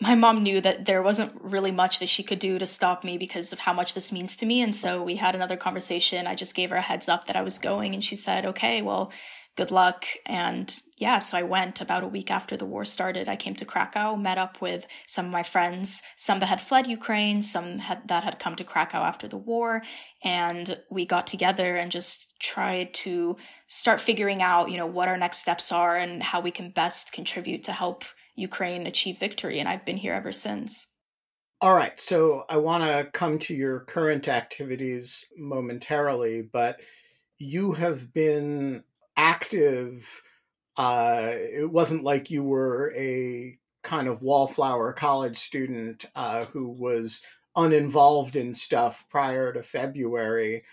my 0.00 0.14
mom 0.14 0.42
knew 0.42 0.60
that 0.60 0.84
there 0.84 1.02
wasn't 1.02 1.32
really 1.40 1.72
much 1.72 2.00
that 2.00 2.08
she 2.08 2.22
could 2.22 2.38
do 2.38 2.58
to 2.58 2.66
stop 2.66 3.02
me 3.02 3.16
because 3.16 3.52
of 3.52 3.60
how 3.60 3.72
much 3.72 3.94
this 3.94 4.12
means 4.12 4.36
to 4.36 4.46
me. 4.46 4.60
And 4.60 4.74
so 4.74 5.02
we 5.02 5.16
had 5.16 5.34
another 5.34 5.56
conversation. 5.56 6.26
I 6.26 6.34
just 6.34 6.54
gave 6.54 6.70
her 6.70 6.76
a 6.76 6.82
heads 6.82 7.08
up 7.08 7.26
that 7.26 7.36
I 7.36 7.42
was 7.42 7.58
going, 7.58 7.94
and 7.94 8.04
she 8.04 8.16
said, 8.16 8.44
okay, 8.44 8.82
well, 8.82 9.10
good 9.56 9.70
luck. 9.70 10.04
And 10.26 10.80
yeah, 10.98 11.18
so 11.18 11.38
I 11.38 11.42
went 11.42 11.80
about 11.80 12.04
a 12.04 12.08
week 12.08 12.30
after 12.30 12.56
the 12.56 12.66
war 12.66 12.84
started. 12.84 13.28
I 13.28 13.36
came 13.36 13.54
to 13.56 13.64
Krakow, 13.64 14.14
met 14.14 14.36
up 14.36 14.60
with 14.60 14.86
some 15.06 15.26
of 15.26 15.32
my 15.32 15.42
friends, 15.42 16.02
some 16.14 16.40
that 16.40 16.46
had 16.46 16.60
fled 16.60 16.86
Ukraine, 16.86 17.40
some 17.40 17.78
had, 17.78 18.06
that 18.08 18.22
had 18.22 18.38
come 18.38 18.54
to 18.56 18.64
Krakow 18.64 18.98
after 18.98 19.26
the 19.26 19.38
war. 19.38 19.82
And 20.22 20.78
we 20.90 21.06
got 21.06 21.26
together 21.26 21.74
and 21.74 21.90
just 21.90 22.38
tried 22.38 22.92
to 22.94 23.36
start 23.66 24.00
figuring 24.00 24.42
out, 24.42 24.70
you 24.70 24.76
know, 24.76 24.86
what 24.86 25.08
our 25.08 25.16
next 25.16 25.38
steps 25.38 25.72
are 25.72 25.96
and 25.96 26.22
how 26.22 26.40
we 26.40 26.50
can 26.50 26.70
best 26.70 27.12
contribute 27.12 27.62
to 27.64 27.72
help 27.72 28.04
Ukraine 28.34 28.86
achieve 28.86 29.18
victory. 29.18 29.58
And 29.58 29.68
I've 29.68 29.86
been 29.86 29.96
here 29.96 30.12
ever 30.12 30.32
since. 30.32 30.88
All 31.62 31.74
right. 31.74 31.98
So 31.98 32.44
I 32.50 32.58
want 32.58 32.84
to 32.84 33.08
come 33.18 33.38
to 33.40 33.54
your 33.54 33.80
current 33.80 34.28
activities 34.28 35.24
momentarily, 35.38 36.42
but 36.42 36.80
you 37.38 37.72
have 37.72 38.12
been 38.12 38.84
active. 39.16 40.22
Uh, 40.76 41.30
it 41.32 41.70
wasn't 41.70 42.04
like 42.04 42.30
you 42.30 42.44
were 42.44 42.92
a 42.96 43.58
kind 43.82 44.08
of 44.08 44.20
wallflower 44.20 44.92
college 44.92 45.38
student 45.38 46.04
uh, 46.14 46.44
who 46.46 46.68
was 46.68 47.20
uninvolved 47.54 48.36
in 48.36 48.52
stuff 48.52 49.04
prior 49.08 49.52
to 49.52 49.62
February. 49.62 50.64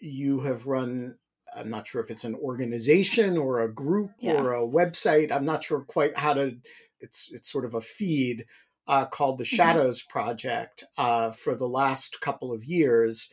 You 0.00 0.40
have 0.40 0.66
run, 0.66 1.16
I'm 1.54 1.70
not 1.70 1.86
sure 1.86 2.00
if 2.00 2.10
it's 2.10 2.24
an 2.24 2.34
organization 2.34 3.38
or 3.38 3.60
a 3.60 3.72
group 3.72 4.10
yeah. 4.18 4.32
or 4.32 4.54
a 4.54 4.66
website. 4.66 5.30
I'm 5.30 5.44
not 5.44 5.62
sure 5.62 5.82
quite 5.82 6.18
how 6.18 6.32
to, 6.34 6.56
it's, 7.00 7.30
it's 7.32 7.52
sort 7.52 7.64
of 7.64 7.74
a 7.74 7.80
feed 7.80 8.46
uh, 8.88 9.04
called 9.04 9.38
the 9.38 9.44
mm-hmm. 9.44 9.56
Shadows 9.56 10.02
mm-hmm. 10.02 10.10
Project 10.10 10.84
uh, 10.98 11.30
for 11.30 11.54
the 11.54 11.68
last 11.68 12.20
couple 12.20 12.50
of 12.52 12.64
years. 12.64 13.28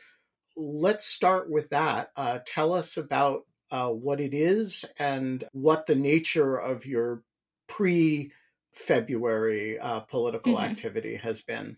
Let's 0.55 1.05
start 1.05 1.49
with 1.49 1.69
that. 1.69 2.11
Uh, 2.15 2.39
tell 2.45 2.73
us 2.73 2.97
about 2.97 3.43
uh, 3.71 3.89
what 3.89 4.19
it 4.19 4.33
is 4.33 4.85
and 4.99 5.43
what 5.53 5.85
the 5.87 5.95
nature 5.95 6.57
of 6.57 6.85
your 6.85 7.23
pre 7.67 8.31
February 8.73 9.79
uh, 9.79 10.01
political 10.01 10.53
mm-hmm. 10.53 10.71
activity 10.71 11.15
has 11.15 11.41
been. 11.41 11.77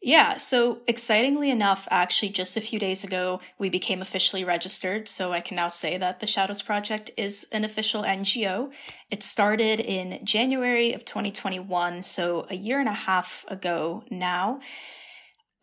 Yeah, 0.00 0.36
so 0.36 0.78
excitingly 0.86 1.50
enough, 1.50 1.88
actually, 1.90 2.28
just 2.28 2.56
a 2.56 2.60
few 2.60 2.78
days 2.78 3.02
ago, 3.02 3.40
we 3.58 3.68
became 3.68 4.00
officially 4.00 4.44
registered. 4.44 5.08
So 5.08 5.32
I 5.32 5.40
can 5.40 5.56
now 5.56 5.66
say 5.66 5.98
that 5.98 6.20
the 6.20 6.26
Shadows 6.26 6.62
Project 6.62 7.10
is 7.16 7.48
an 7.50 7.64
official 7.64 8.04
NGO. 8.04 8.70
It 9.10 9.24
started 9.24 9.80
in 9.80 10.24
January 10.24 10.92
of 10.92 11.04
2021, 11.04 12.02
so 12.02 12.46
a 12.48 12.54
year 12.54 12.78
and 12.78 12.88
a 12.88 12.92
half 12.92 13.44
ago 13.48 14.04
now. 14.08 14.60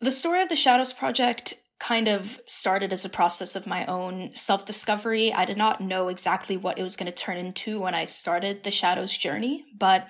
The 0.02 0.12
story 0.12 0.42
of 0.42 0.50
the 0.50 0.56
Shadows 0.56 0.92
Project 0.92 1.54
kind 1.78 2.08
of 2.08 2.40
started 2.46 2.92
as 2.92 3.04
a 3.04 3.10
process 3.10 3.54
of 3.54 3.66
my 3.66 3.84
own 3.86 4.30
self 4.34 4.64
discovery. 4.64 5.32
I 5.32 5.44
did 5.44 5.58
not 5.58 5.80
know 5.80 6.08
exactly 6.08 6.56
what 6.56 6.78
it 6.78 6.82
was 6.82 6.96
going 6.96 7.06
to 7.06 7.12
turn 7.12 7.36
into 7.36 7.80
when 7.80 7.94
I 7.94 8.06
started 8.06 8.62
the 8.62 8.70
Shadows 8.70 9.16
journey, 9.16 9.64
but 9.76 10.08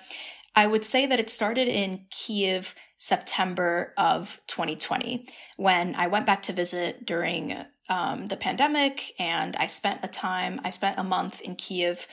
I 0.55 0.65
would 0.65 0.85
say 0.85 1.05
that 1.05 1.19
it 1.19 1.29
started 1.29 1.67
in 1.67 2.05
Kiev 2.09 2.73
September 2.97 3.93
of 3.97 4.41
2020 4.47 5.27
when 5.57 5.93
I 5.95 6.07
went 6.07 6.25
back 6.25 6.41
to 6.43 6.53
visit 6.53 7.05
during 7.05 7.55
um, 7.89 8.25
the 8.25 8.37
pandemic 8.37 9.13
and 9.19 9.55
I 9.57 9.67
spent 9.67 9.99
a 10.03 10.07
time, 10.07 10.59
I 10.63 10.69
spent 10.69 10.97
a 10.97 11.03
month 11.03 11.41
in 11.41 11.55
Kiev 11.55 12.07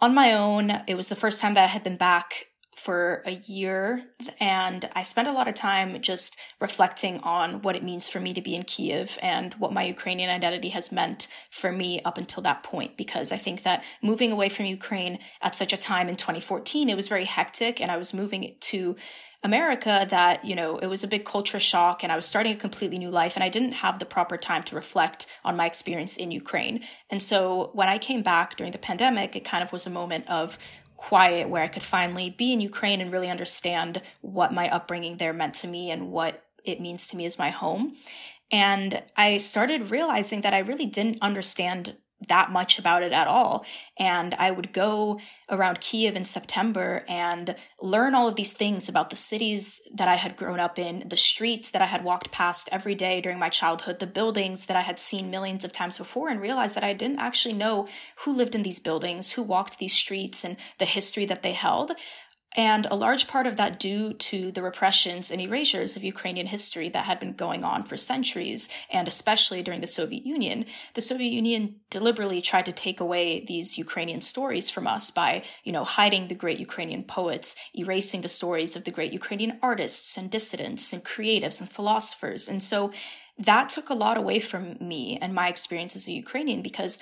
on 0.00 0.14
my 0.14 0.32
own. 0.32 0.82
It 0.86 0.94
was 0.94 1.08
the 1.08 1.16
first 1.16 1.40
time 1.40 1.54
that 1.54 1.64
I 1.64 1.68
had 1.68 1.82
been 1.82 1.96
back 1.96 2.46
for 2.74 3.22
a 3.26 3.32
year 3.32 4.04
and 4.40 4.88
I 4.94 5.02
spent 5.02 5.28
a 5.28 5.32
lot 5.32 5.46
of 5.46 5.54
time 5.54 6.00
just 6.00 6.38
reflecting 6.58 7.20
on 7.20 7.60
what 7.60 7.76
it 7.76 7.82
means 7.82 8.08
for 8.08 8.18
me 8.18 8.32
to 8.32 8.40
be 8.40 8.54
in 8.54 8.62
Kiev 8.62 9.18
and 9.20 9.52
what 9.54 9.72
my 9.72 9.82
Ukrainian 9.84 10.30
identity 10.30 10.70
has 10.70 10.90
meant 10.90 11.28
for 11.50 11.70
me 11.70 12.00
up 12.00 12.16
until 12.16 12.42
that 12.44 12.62
point 12.62 12.96
because 12.96 13.30
I 13.30 13.36
think 13.36 13.62
that 13.64 13.84
moving 14.02 14.32
away 14.32 14.48
from 14.48 14.64
Ukraine 14.64 15.18
at 15.42 15.54
such 15.54 15.72
a 15.72 15.76
time 15.76 16.08
in 16.08 16.16
2014 16.16 16.88
it 16.88 16.96
was 16.96 17.08
very 17.08 17.26
hectic 17.26 17.80
and 17.80 17.90
I 17.90 17.98
was 17.98 18.14
moving 18.14 18.56
to 18.58 18.96
America 19.44 20.06
that, 20.08 20.44
you 20.44 20.54
know, 20.54 20.78
it 20.78 20.86
was 20.86 21.02
a 21.02 21.08
big 21.08 21.24
culture 21.24 21.58
shock 21.58 22.04
and 22.04 22.12
I 22.12 22.16
was 22.16 22.26
starting 22.26 22.52
a 22.52 22.56
completely 22.56 22.98
new 22.98 23.10
life 23.10 23.34
and 23.34 23.42
I 23.42 23.48
didn't 23.48 23.72
have 23.72 23.98
the 23.98 24.04
proper 24.04 24.36
time 24.36 24.62
to 24.64 24.76
reflect 24.76 25.26
on 25.44 25.56
my 25.56 25.66
experience 25.66 26.16
in 26.16 26.30
Ukraine. 26.30 26.84
And 27.10 27.20
so 27.20 27.70
when 27.72 27.88
I 27.88 27.98
came 27.98 28.22
back 28.22 28.56
during 28.56 28.70
the 28.70 28.78
pandemic, 28.78 29.34
it 29.34 29.44
kind 29.44 29.64
of 29.64 29.72
was 29.72 29.84
a 29.84 29.90
moment 29.90 30.28
of 30.28 30.58
quiet 31.02 31.48
where 31.48 31.64
I 31.64 31.68
could 31.68 31.82
finally 31.82 32.30
be 32.30 32.52
in 32.52 32.60
Ukraine 32.60 33.00
and 33.00 33.10
really 33.10 33.28
understand 33.28 34.00
what 34.20 34.54
my 34.54 34.70
upbringing 34.70 35.16
there 35.16 35.32
meant 35.32 35.54
to 35.54 35.66
me 35.66 35.90
and 35.90 36.12
what 36.12 36.44
it 36.64 36.80
means 36.80 37.08
to 37.08 37.16
me 37.16 37.26
as 37.26 37.40
my 37.40 37.50
home. 37.50 37.96
And 38.52 39.02
I 39.16 39.38
started 39.38 39.90
realizing 39.90 40.42
that 40.42 40.54
I 40.54 40.60
really 40.60 40.86
didn't 40.86 41.18
understand 41.20 41.96
that 42.28 42.50
much 42.50 42.78
about 42.78 43.02
it 43.02 43.12
at 43.12 43.26
all. 43.26 43.64
And 43.98 44.34
I 44.34 44.50
would 44.50 44.72
go 44.72 45.20
around 45.50 45.80
Kiev 45.80 46.16
in 46.16 46.24
September 46.24 47.04
and 47.08 47.54
learn 47.80 48.14
all 48.14 48.26
of 48.26 48.36
these 48.36 48.52
things 48.52 48.88
about 48.88 49.10
the 49.10 49.16
cities 49.16 49.82
that 49.94 50.08
I 50.08 50.16
had 50.16 50.36
grown 50.36 50.58
up 50.58 50.78
in, 50.78 51.08
the 51.08 51.16
streets 51.16 51.70
that 51.70 51.82
I 51.82 51.86
had 51.86 52.04
walked 52.04 52.30
past 52.32 52.68
every 52.72 52.94
day 52.94 53.20
during 53.20 53.38
my 53.38 53.48
childhood, 53.48 53.98
the 53.98 54.06
buildings 54.06 54.66
that 54.66 54.76
I 54.76 54.80
had 54.80 54.98
seen 54.98 55.30
millions 55.30 55.64
of 55.64 55.72
times 55.72 55.98
before, 55.98 56.28
and 56.28 56.40
realize 56.40 56.74
that 56.74 56.84
I 56.84 56.94
didn't 56.94 57.18
actually 57.18 57.54
know 57.54 57.86
who 58.24 58.32
lived 58.32 58.54
in 58.54 58.62
these 58.62 58.78
buildings, 58.78 59.32
who 59.32 59.42
walked 59.42 59.78
these 59.78 59.94
streets, 59.94 60.44
and 60.44 60.56
the 60.78 60.84
history 60.86 61.26
that 61.26 61.42
they 61.42 61.52
held. 61.52 61.92
And 62.54 62.86
a 62.90 62.96
large 62.96 63.28
part 63.28 63.46
of 63.46 63.56
that 63.56 63.80
due 63.80 64.12
to 64.12 64.52
the 64.52 64.62
repressions 64.62 65.30
and 65.30 65.40
erasures 65.40 65.96
of 65.96 66.04
Ukrainian 66.04 66.46
history 66.46 66.90
that 66.90 67.06
had 67.06 67.18
been 67.18 67.32
going 67.32 67.64
on 67.64 67.84
for 67.84 67.96
centuries, 67.96 68.68
and 68.90 69.08
especially 69.08 69.62
during 69.62 69.80
the 69.80 69.86
Soviet 69.86 70.26
Union. 70.26 70.66
The 70.94 71.00
Soviet 71.00 71.30
Union 71.32 71.76
deliberately 71.88 72.42
tried 72.42 72.66
to 72.66 72.72
take 72.72 73.00
away 73.00 73.42
these 73.46 73.78
Ukrainian 73.78 74.20
stories 74.20 74.68
from 74.68 74.86
us 74.86 75.10
by, 75.10 75.44
you 75.64 75.72
know, 75.72 75.84
hiding 75.84 76.28
the 76.28 76.34
great 76.34 76.58
Ukrainian 76.58 77.04
poets, 77.04 77.56
erasing 77.74 78.20
the 78.20 78.28
stories 78.28 78.76
of 78.76 78.84
the 78.84 78.90
great 78.90 79.12
Ukrainian 79.12 79.58
artists 79.62 80.18
and 80.18 80.30
dissidents 80.30 80.92
and 80.92 81.04
creatives 81.04 81.60
and 81.60 81.70
philosophers. 81.70 82.48
And 82.48 82.62
so 82.62 82.92
that 83.38 83.70
took 83.70 83.88
a 83.88 83.94
lot 83.94 84.18
away 84.18 84.40
from 84.40 84.76
me 84.80 85.18
and 85.22 85.34
my 85.34 85.48
experience 85.48 85.96
as 85.96 86.06
a 86.06 86.12
Ukrainian 86.12 86.60
because 86.60 86.98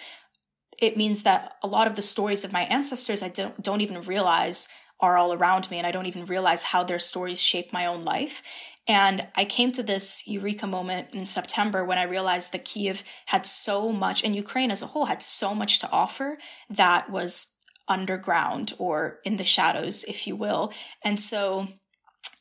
it 0.78 0.96
means 0.96 1.24
that 1.24 1.56
a 1.62 1.66
lot 1.66 1.86
of 1.86 1.96
the 1.96 2.02
stories 2.02 2.44
of 2.44 2.52
my 2.52 2.62
ancestors 2.62 3.22
I 3.22 3.28
don't, 3.28 3.60
don't 3.62 3.80
even 3.80 4.00
realize 4.02 4.68
are 5.00 5.16
all 5.16 5.32
around 5.32 5.70
me 5.70 5.78
and 5.78 5.86
I 5.86 5.90
don't 5.90 6.06
even 6.06 6.24
realize 6.24 6.64
how 6.64 6.84
their 6.84 6.98
stories 6.98 7.40
shape 7.40 7.72
my 7.72 7.86
own 7.86 8.04
life. 8.04 8.42
And 8.86 9.28
I 9.34 9.44
came 9.44 9.72
to 9.72 9.82
this 9.82 10.26
eureka 10.26 10.66
moment 10.66 11.08
in 11.12 11.26
September 11.26 11.84
when 11.84 11.98
I 11.98 12.02
realized 12.04 12.52
that 12.52 12.64
Kiev 12.64 13.04
had 13.26 13.46
so 13.46 13.92
much, 13.92 14.24
and 14.24 14.34
Ukraine 14.34 14.70
as 14.70 14.82
a 14.82 14.86
whole 14.86 15.06
had 15.06 15.22
so 15.22 15.54
much 15.54 15.78
to 15.80 15.90
offer 15.92 16.38
that 16.68 17.10
was 17.10 17.54
underground 17.86 18.72
or 18.78 19.20
in 19.24 19.36
the 19.36 19.44
shadows, 19.44 20.04
if 20.04 20.26
you 20.26 20.34
will. 20.34 20.72
And 21.04 21.20
so 21.20 21.68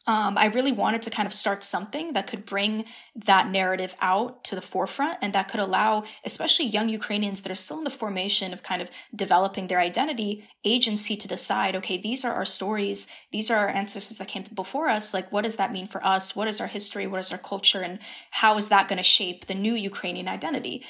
um, 0.10 0.40
I 0.40 0.46
really 0.48 0.72
wanted 0.72 1.04
to 1.04 1.12
kind 1.12 1.28
of 1.28 1.34
start 1.34 1.64
something 1.64 2.14
that 2.14 2.26
could 2.26 2.44
bring 2.44 2.86
that 3.14 3.48
narrative 3.48 3.96
out 4.02 4.44
to 4.46 4.56
the 4.56 4.62
forefront 4.62 5.20
and 5.22 5.34
that 5.34 5.50
could 5.50 5.60
allow, 5.60 6.04
especially 6.26 6.66
young 6.66 6.90
Ukrainians 6.90 7.42
that 7.42 7.52
are 7.52 7.56
still 7.56 7.78
in 7.78 7.84
the 7.84 7.92
formation 7.92 8.52
of 8.52 8.64
kind 8.64 8.82
of 8.82 8.90
developing 9.16 9.68
their 9.68 9.78
identity, 9.78 10.50
agency 10.66 11.16
to 11.16 11.28
decide, 11.28 11.76
okay, 11.76 11.96
these 11.96 12.26
are 12.26 12.34
our 12.34 12.44
stories, 12.44 13.06
these 13.32 13.52
are 13.52 13.58
our 13.58 13.70
ancestors 13.70 14.18
that 14.18 14.28
came 14.28 14.46
before 14.52 14.90
us. 14.90 15.14
Like, 15.14 15.32
what 15.32 15.44
does 15.44 15.58
that 15.58 15.72
mean 15.72 15.86
for 15.86 16.04
us? 16.04 16.36
What 16.36 16.48
is 16.48 16.60
our 16.60 16.66
history? 16.66 17.06
What 17.06 17.20
is 17.20 17.32
our 17.32 17.38
culture? 17.38 17.82
And 17.82 18.00
how 18.32 18.58
is 18.58 18.70
that 18.70 18.88
going 18.88 18.98
to 18.98 19.04
shape 19.04 19.46
the 19.46 19.54
new 19.54 19.76
Ukrainian 19.76 20.28
identity? 20.28 20.84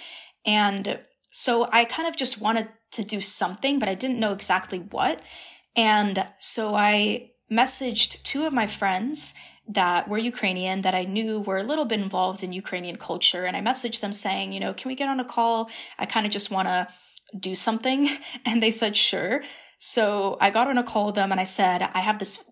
And 0.46 0.98
so 1.34 1.68
I 1.74 1.84
kind 1.84 2.08
of 2.08 2.16
just 2.16 2.40
wanted 2.40 2.70
to 2.92 3.04
do 3.04 3.20
something, 3.20 3.80
but 3.80 3.90
I 3.90 3.96
didn't 3.96 4.20
know 4.20 4.32
exactly 4.32 4.80
what. 4.80 5.22
And 5.76 6.26
so 6.40 6.74
I 6.74 7.32
messaged 7.52 8.24
two 8.24 8.46
of 8.46 8.54
my 8.54 8.68
friends 8.68 9.34
that 9.68 10.08
were 10.08 10.18
Ukrainian 10.18 10.82
that 10.82 10.96
I 10.96 11.04
knew 11.04 11.40
were 11.40 11.58
a 11.58 11.64
little 11.64 11.86
bit 11.86 12.00
involved 12.00 12.44
in 12.44 12.54
Ukrainian 12.54 12.98
culture. 12.98 13.46
And 13.46 13.56
I 13.56 13.62
messaged 13.62 14.00
them 14.00 14.14
saying, 14.14 14.52
you 14.52 14.60
know, 14.60 14.74
can 14.74 14.90
we 14.90 14.96
get 14.96 15.10
on 15.10 15.20
a 15.20 15.26
call? 15.26 15.70
I 16.00 16.06
kind 16.06 16.26
of 16.26 16.32
just 16.32 16.50
want 16.50 16.68
to 16.68 16.88
do 17.38 17.56
something. 17.56 18.10
And 18.46 18.64
they 18.64 18.72
said, 18.72 18.98
sure. 18.98 19.44
So 19.78 20.38
I 20.42 20.50
got 20.50 20.68
on 20.68 20.78
a 20.78 20.84
call 20.84 21.08
with 21.08 21.16
them 21.16 21.32
and 21.32 21.40
I 21.40 21.44
said, 21.44 21.88
I 21.94 22.00
have 22.00 22.20
this 22.20 22.44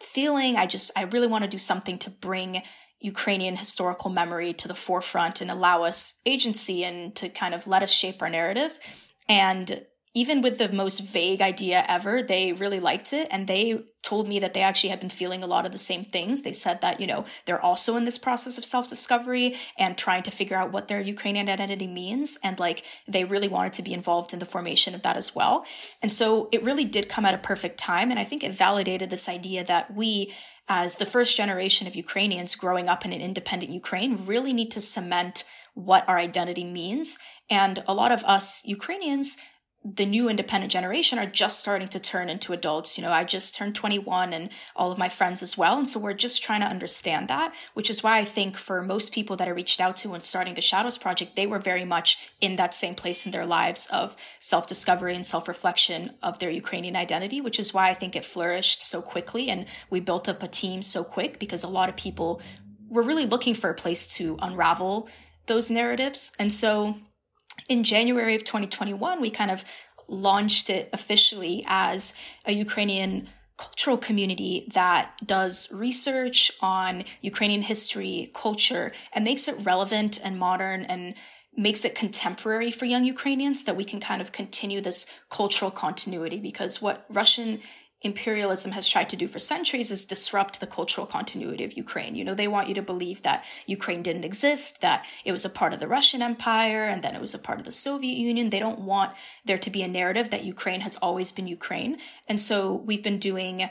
feeling. 0.00 0.56
I 0.56 0.66
just, 0.66 0.90
I 0.96 1.02
really 1.02 1.28
want 1.28 1.44
to 1.44 1.50
do 1.50 1.58
something 1.58 1.98
to 1.98 2.10
bring 2.10 2.62
Ukrainian 3.00 3.56
historical 3.56 4.10
memory 4.10 4.52
to 4.54 4.66
the 4.66 4.74
forefront 4.74 5.40
and 5.40 5.50
allow 5.50 5.84
us 5.84 6.20
agency 6.26 6.84
and 6.84 7.14
to 7.16 7.28
kind 7.28 7.54
of 7.54 7.66
let 7.66 7.82
us 7.82 7.92
shape 7.92 8.20
our 8.20 8.30
narrative. 8.30 8.78
And 9.28 9.86
even 10.14 10.40
with 10.40 10.58
the 10.58 10.68
most 10.68 11.00
vague 11.00 11.40
idea 11.40 11.84
ever, 11.88 12.22
they 12.22 12.52
really 12.52 12.78
liked 12.78 13.12
it. 13.12 13.26
And 13.32 13.48
they 13.48 13.82
told 14.04 14.28
me 14.28 14.38
that 14.38 14.54
they 14.54 14.60
actually 14.60 14.90
had 14.90 15.00
been 15.00 15.10
feeling 15.10 15.42
a 15.42 15.46
lot 15.46 15.66
of 15.66 15.72
the 15.72 15.78
same 15.78 16.04
things. 16.04 16.42
They 16.42 16.52
said 16.52 16.80
that, 16.82 17.00
you 17.00 17.06
know, 17.06 17.24
they're 17.46 17.60
also 17.60 17.96
in 17.96 18.04
this 18.04 18.16
process 18.18 18.56
of 18.56 18.64
self 18.64 18.86
discovery 18.86 19.56
and 19.76 19.98
trying 19.98 20.22
to 20.22 20.30
figure 20.30 20.56
out 20.56 20.70
what 20.70 20.86
their 20.86 21.00
Ukrainian 21.00 21.48
identity 21.48 21.88
means. 21.88 22.38
And 22.44 22.60
like, 22.60 22.84
they 23.08 23.24
really 23.24 23.48
wanted 23.48 23.72
to 23.74 23.82
be 23.82 23.92
involved 23.92 24.32
in 24.32 24.38
the 24.38 24.46
formation 24.46 24.94
of 24.94 25.02
that 25.02 25.16
as 25.16 25.34
well. 25.34 25.66
And 26.00 26.12
so 26.12 26.48
it 26.52 26.62
really 26.62 26.84
did 26.84 27.08
come 27.08 27.26
at 27.26 27.34
a 27.34 27.38
perfect 27.38 27.78
time. 27.78 28.10
And 28.10 28.20
I 28.20 28.24
think 28.24 28.44
it 28.44 28.52
validated 28.52 29.10
this 29.10 29.28
idea 29.28 29.64
that 29.64 29.92
we, 29.92 30.32
as 30.68 30.96
the 30.96 31.06
first 31.06 31.36
generation 31.36 31.88
of 31.88 31.96
Ukrainians 31.96 32.54
growing 32.54 32.88
up 32.88 33.04
in 33.04 33.12
an 33.12 33.20
independent 33.20 33.72
Ukraine, 33.72 34.24
really 34.26 34.52
need 34.52 34.70
to 34.72 34.80
cement 34.80 35.42
what 35.74 36.08
our 36.08 36.18
identity 36.18 36.62
means. 36.62 37.18
And 37.50 37.82
a 37.88 37.94
lot 37.94 38.12
of 38.12 38.24
us 38.24 38.62
Ukrainians, 38.64 39.36
the 39.84 40.06
new 40.06 40.30
independent 40.30 40.72
generation 40.72 41.18
are 41.18 41.26
just 41.26 41.60
starting 41.60 41.88
to 41.88 42.00
turn 42.00 42.30
into 42.30 42.54
adults. 42.54 42.96
You 42.96 43.04
know, 43.04 43.12
I 43.12 43.22
just 43.22 43.54
turned 43.54 43.74
21 43.74 44.32
and 44.32 44.48
all 44.74 44.90
of 44.90 44.96
my 44.96 45.10
friends 45.10 45.42
as 45.42 45.58
well. 45.58 45.76
And 45.76 45.86
so 45.86 46.00
we're 46.00 46.14
just 46.14 46.42
trying 46.42 46.62
to 46.62 46.66
understand 46.66 47.28
that, 47.28 47.54
which 47.74 47.90
is 47.90 48.02
why 48.02 48.18
I 48.18 48.24
think 48.24 48.56
for 48.56 48.80
most 48.80 49.12
people 49.12 49.36
that 49.36 49.46
I 49.46 49.50
reached 49.50 49.82
out 49.82 49.96
to 49.96 50.08
when 50.08 50.22
starting 50.22 50.54
the 50.54 50.62
Shadows 50.62 50.96
Project, 50.96 51.36
they 51.36 51.46
were 51.46 51.58
very 51.58 51.84
much 51.84 52.30
in 52.40 52.56
that 52.56 52.74
same 52.74 52.94
place 52.94 53.26
in 53.26 53.32
their 53.32 53.44
lives 53.44 53.86
of 53.92 54.16
self 54.40 54.66
discovery 54.66 55.14
and 55.14 55.26
self 55.26 55.48
reflection 55.48 56.12
of 56.22 56.38
their 56.38 56.50
Ukrainian 56.50 56.96
identity, 56.96 57.42
which 57.42 57.60
is 57.60 57.74
why 57.74 57.90
I 57.90 57.94
think 57.94 58.16
it 58.16 58.24
flourished 58.24 58.82
so 58.82 59.02
quickly. 59.02 59.50
And 59.50 59.66
we 59.90 60.00
built 60.00 60.30
up 60.30 60.42
a 60.42 60.48
team 60.48 60.80
so 60.80 61.04
quick 61.04 61.38
because 61.38 61.62
a 61.62 61.68
lot 61.68 61.90
of 61.90 61.96
people 61.96 62.40
were 62.88 63.02
really 63.02 63.26
looking 63.26 63.54
for 63.54 63.68
a 63.68 63.74
place 63.74 64.06
to 64.14 64.38
unravel 64.40 65.08
those 65.46 65.70
narratives. 65.70 66.32
And 66.38 66.50
so 66.50 66.96
in 67.68 67.84
January 67.84 68.34
of 68.34 68.44
2021, 68.44 69.20
we 69.20 69.30
kind 69.30 69.50
of 69.50 69.64
launched 70.08 70.68
it 70.68 70.88
officially 70.92 71.64
as 71.66 72.14
a 72.44 72.52
Ukrainian 72.52 73.28
cultural 73.56 73.96
community 73.96 74.68
that 74.72 75.12
does 75.24 75.70
research 75.72 76.50
on 76.60 77.04
Ukrainian 77.22 77.62
history, 77.62 78.30
culture, 78.34 78.92
and 79.12 79.24
makes 79.24 79.46
it 79.46 79.64
relevant 79.64 80.20
and 80.22 80.38
modern 80.38 80.84
and 80.84 81.14
makes 81.56 81.84
it 81.84 81.94
contemporary 81.94 82.72
for 82.72 82.84
young 82.84 83.04
Ukrainians 83.04 83.62
that 83.62 83.76
we 83.76 83.84
can 83.84 84.00
kind 84.00 84.20
of 84.20 84.32
continue 84.32 84.80
this 84.80 85.06
cultural 85.30 85.70
continuity 85.70 86.40
because 86.40 86.82
what 86.82 87.06
Russian 87.08 87.60
imperialism 88.04 88.72
has 88.72 88.86
tried 88.86 89.08
to 89.08 89.16
do 89.16 89.26
for 89.26 89.38
centuries 89.38 89.90
is 89.90 90.04
disrupt 90.04 90.60
the 90.60 90.66
cultural 90.66 91.06
continuity 91.06 91.64
of 91.64 91.72
Ukraine. 91.72 92.14
You 92.14 92.24
know, 92.24 92.34
they 92.34 92.46
want 92.46 92.68
you 92.68 92.74
to 92.74 92.82
believe 92.82 93.22
that 93.22 93.44
Ukraine 93.66 94.02
didn't 94.02 94.24
exist, 94.24 94.82
that 94.82 95.06
it 95.24 95.32
was 95.32 95.44
a 95.44 95.50
part 95.50 95.72
of 95.72 95.80
the 95.80 95.88
Russian 95.88 96.22
Empire, 96.22 96.84
and 96.84 97.02
then 97.02 97.16
it 97.16 97.20
was 97.20 97.34
a 97.34 97.38
part 97.38 97.58
of 97.58 97.64
the 97.64 97.72
Soviet 97.72 98.16
Union. 98.16 98.50
They 98.50 98.60
don't 98.60 98.80
want 98.80 99.14
there 99.44 99.58
to 99.58 99.70
be 99.70 99.82
a 99.82 99.88
narrative 99.88 100.30
that 100.30 100.44
Ukraine 100.44 100.82
has 100.82 100.96
always 100.96 101.32
been 101.32 101.48
Ukraine. 101.48 101.98
And 102.28 102.40
so 102.40 102.74
we've 102.74 103.02
been 103.02 103.18
doing 103.18 103.70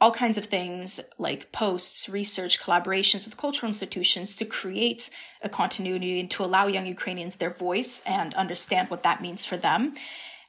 all 0.00 0.12
kinds 0.12 0.36
of 0.38 0.46
things 0.46 1.00
like 1.18 1.52
posts, 1.52 2.08
research, 2.08 2.60
collaborations 2.60 3.24
with 3.24 3.36
cultural 3.36 3.68
institutions 3.68 4.36
to 4.36 4.44
create 4.44 5.10
a 5.42 5.48
continuity 5.48 6.20
and 6.20 6.30
to 6.30 6.44
allow 6.44 6.66
young 6.66 6.86
Ukrainians 6.86 7.36
their 7.36 7.50
voice 7.50 8.02
and 8.06 8.34
understand 8.34 8.90
what 8.90 9.02
that 9.02 9.22
means 9.22 9.46
for 9.46 9.56
them. 9.56 9.94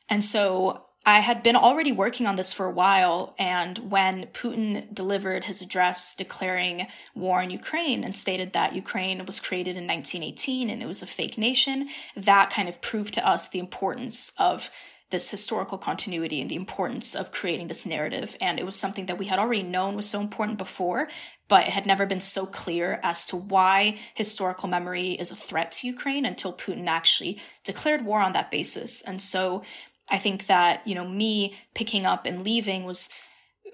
And 0.09 0.23
so 0.23 0.86
I 1.07 1.21
had 1.21 1.41
been 1.41 1.55
already 1.55 1.93
working 1.93 2.27
on 2.27 2.35
this 2.35 2.51
for 2.51 2.65
a 2.65 2.71
while, 2.71 3.33
and 3.39 3.77
when 3.89 4.25
Putin 4.25 4.93
delivered 4.93 5.45
his 5.45 5.61
address 5.61 6.13
declaring 6.13 6.87
war 7.15 7.41
in 7.41 7.49
Ukraine 7.49 8.03
and 8.03 8.15
stated 8.15 8.51
that 8.51 8.75
Ukraine 8.75 9.25
was 9.25 9.39
created 9.39 9.77
in 9.77 9.87
1918 9.87 10.69
and 10.69 10.83
it 10.83 10.85
was 10.85 11.01
a 11.01 11.07
fake 11.07 11.37
nation, 11.37 11.87
that 12.17 12.49
kind 12.49 12.67
of 12.67 12.81
proved 12.81 13.13
to 13.13 13.25
us 13.25 13.47
the 13.47 13.57
importance 13.57 14.33
of 14.37 14.69
this 15.09 15.31
historical 15.31 15.77
continuity 15.77 16.41
and 16.41 16.49
the 16.49 16.55
importance 16.55 17.15
of 17.15 17.31
creating 17.31 17.67
this 17.67 17.85
narrative. 17.85 18.35
And 18.41 18.59
it 18.59 18.65
was 18.65 18.75
something 18.75 19.05
that 19.05 19.17
we 19.17 19.27
had 19.27 19.39
already 19.39 19.63
known 19.63 19.95
was 19.95 20.09
so 20.09 20.19
important 20.19 20.57
before, 20.57 21.07
but 21.47 21.67
it 21.67 21.73
had 21.73 21.85
never 21.85 22.05
been 22.05 22.19
so 22.19 22.45
clear 22.45 22.99
as 23.03 23.25
to 23.27 23.37
why 23.37 23.97
historical 24.13 24.67
memory 24.67 25.11
is 25.11 25.31
a 25.31 25.37
threat 25.37 25.71
to 25.71 25.87
Ukraine 25.87 26.25
until 26.25 26.51
Putin 26.51 26.87
actually 26.87 27.39
declared 27.63 28.03
war 28.03 28.19
on 28.19 28.33
that 28.33 28.51
basis. 28.51 29.01
And 29.01 29.21
so 29.21 29.63
I 30.09 30.17
think 30.17 30.47
that, 30.47 30.85
you 30.87 30.95
know, 30.95 31.07
me 31.07 31.55
picking 31.73 32.05
up 32.05 32.25
and 32.25 32.43
leaving 32.43 32.85
was 32.85 33.09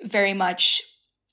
very 0.04 0.34
much 0.34 0.82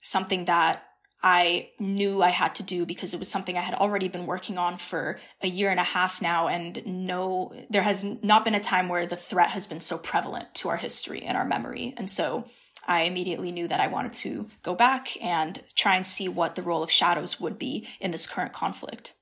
something 0.03 0.45
that 0.47 0.85
I 1.23 1.71
knew 1.79 2.23
I 2.23 2.31
had 2.31 2.55
to 2.57 2.63
do 2.63 2.87
because 2.87 3.13
it 3.13 3.19
was 3.19 3.29
something 3.29 3.57
I 3.57 3.63
had 3.63 3.75
already 3.75 4.09
been 4.09 4.27
working 4.27 4.57
on 4.57 4.79
for 4.79 5.19
a 5.43 5.49
year 5.49 5.71
and 5.71 5.81
a 5.81 5.85
half 5.85 6.23
now. 6.23 6.49
And 6.49 6.83
no, 6.87 7.53
there 7.69 7.83
has 7.83 8.05
not 8.05 8.45
been 8.45 8.55
a 8.55 8.61
time 8.61 8.89
where 8.89 9.07
the 9.07 9.17
threat 9.17 9.51
has 9.51 9.67
been 9.67 9.81
so 9.81 9.99
prevalent 9.99 10.55
to 10.57 10.71
our 10.71 10.79
history 10.79 11.23
and 11.23 11.37
our 11.37 11.45
memory. 11.45 11.93
And 11.99 12.09
so 12.09 12.47
I 12.87 13.03
immediately 13.03 13.53
knew 13.53 13.69
that 13.69 13.81
I 13.81 13.89
wanted 13.89 14.15
to 14.15 14.49
go 14.63 14.75
back 14.75 15.23
and 15.23 15.63
try 15.75 15.97
and 15.97 16.07
see 16.07 16.29
what 16.29 16.55
the 16.55 16.63
role 16.63 16.83
of 16.83 16.91
shadows 16.91 17.39
would 17.39 17.59
be 17.59 17.87
in 18.01 18.11
this 18.11 18.27
current 18.27 18.53
conflict. 18.53 19.15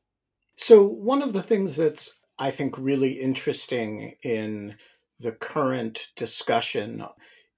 So, 0.57 0.83
one 0.83 1.23
of 1.23 1.33
the 1.33 1.43
things 1.43 1.77
that's, 1.77 2.11
I 2.39 2.51
think, 2.51 2.77
really 2.79 3.13
interesting 3.13 4.17
in 4.23 4.77
the 5.21 5.33
current 5.33 6.09
discussion 6.17 7.05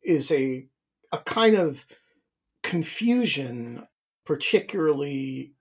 is 0.02 0.30
a 0.32 0.66
a 1.12 1.18
kind 1.18 1.56
of 1.56 1.86
confusion, 2.62 3.86
particularly 4.24 5.54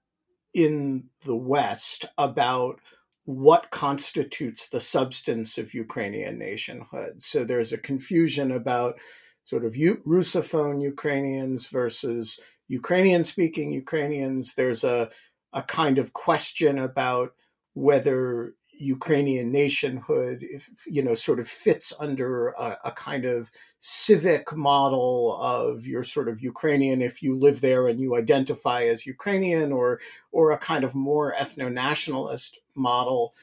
in 0.54 1.10
the 1.26 1.36
West, 1.36 2.06
about 2.18 2.80
what 3.26 3.70
constitutes 3.72 4.70
the 4.70 4.80
substance 4.80 5.58
of 5.58 5.74
Ukrainian 5.74 6.40
nationhood. 6.40 7.22
So 7.22 7.44
there's 7.44 7.74
a 7.74 7.78
confusion 7.78 8.52
about 8.52 9.00
sort 9.44 9.66
of 9.66 9.74
Russophone 9.74 10.82
Ukrainians 10.82 11.68
versus 11.68 12.40
Ukrainian 12.68 13.24
speaking 13.24 13.72
Ukrainians. 13.72 14.54
There's 14.54 14.84
a, 14.84 15.10
a 15.54 15.64
kind 15.64 15.98
of 15.98 16.14
question 16.14 16.78
about 16.78 17.32
whether 17.74 18.56
Ukrainian 18.80 19.52
nationhood, 19.52 20.40
if, 20.42 20.70
you 20.88 21.04
know, 21.04 21.14
sort 21.14 21.42
of 21.42 21.48
fits 21.50 21.92
under 22.00 22.50
a, 22.50 22.78
a, 22.86 22.92
kind 22.92 23.26
of 23.26 23.52
civic 23.82 24.56
model 24.56 25.38
of 25.38 25.86
you're 25.86 26.04
sort 26.04 26.30
of 26.30 26.42
Ukrainian 26.42 27.02
if 27.02 27.22
you 27.22 27.38
live 27.38 27.60
there 27.60 27.90
and 27.90 28.00
you 28.00 28.16
identify 28.16 28.84
as 28.84 29.06
Ukrainian, 29.06 29.74
or 29.74 30.00
or 30.32 30.52
a 30.52 30.58
kind 30.58 30.86
of 30.86 30.96
more 30.96 31.36
ethno-nationalist 31.38 32.60
model. 32.74 33.34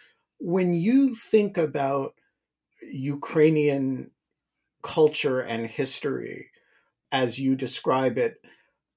When 0.41 0.73
you 0.73 1.15
think 1.15 1.59
about 1.59 2.15
Ukrainian 2.83 4.11
culture 4.83 5.41
and 5.41 5.67
history, 5.67 6.49
as 7.13 7.39
you 7.39 7.57
describe 7.57 8.17
it, 8.17 8.37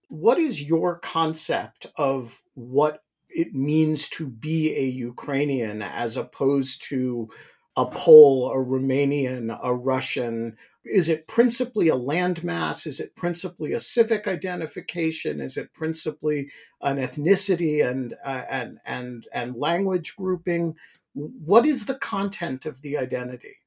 what 0.08 0.38
is 0.38 0.64
your 0.64 1.00
concept 1.00 1.88
of 1.98 2.42
what 2.54 3.04
it 3.30 3.54
means 3.54 4.10
to 4.10 4.28
be 4.28 4.76
a 4.76 4.84
Ukrainian 4.84 5.82
as 5.82 6.18
opposed 6.18 6.82
to 6.90 7.30
a 7.76 7.86
Pole, 7.86 8.52
a 8.52 8.56
Romanian, 8.56 9.58
a 9.64 9.74
Russian? 9.74 10.58
Is 10.84 11.08
it 11.10 11.28
principally 11.28 11.90
a 11.90 11.96
landmass? 11.96 12.88
Is 12.88 13.00
it 13.00 13.16
principally 13.16 13.74
a 13.74 13.80
civic 13.80 14.28
identification? 14.28 15.40
Is 15.40 15.58
it 15.58 15.74
principally 15.74 16.50
an 16.82 16.98
ethnicity 16.98 17.88
and 17.88 18.16
uh, 18.26 18.44
and 18.50 18.80
and 18.86 19.28
and 19.32 19.56
language 19.56 20.16
grouping? 20.16 20.76
What 21.14 21.66
is 21.66 21.86
the 21.86 21.96
content 21.96 22.66
of 22.66 22.82
the 22.82 22.98
identity? 22.98 23.58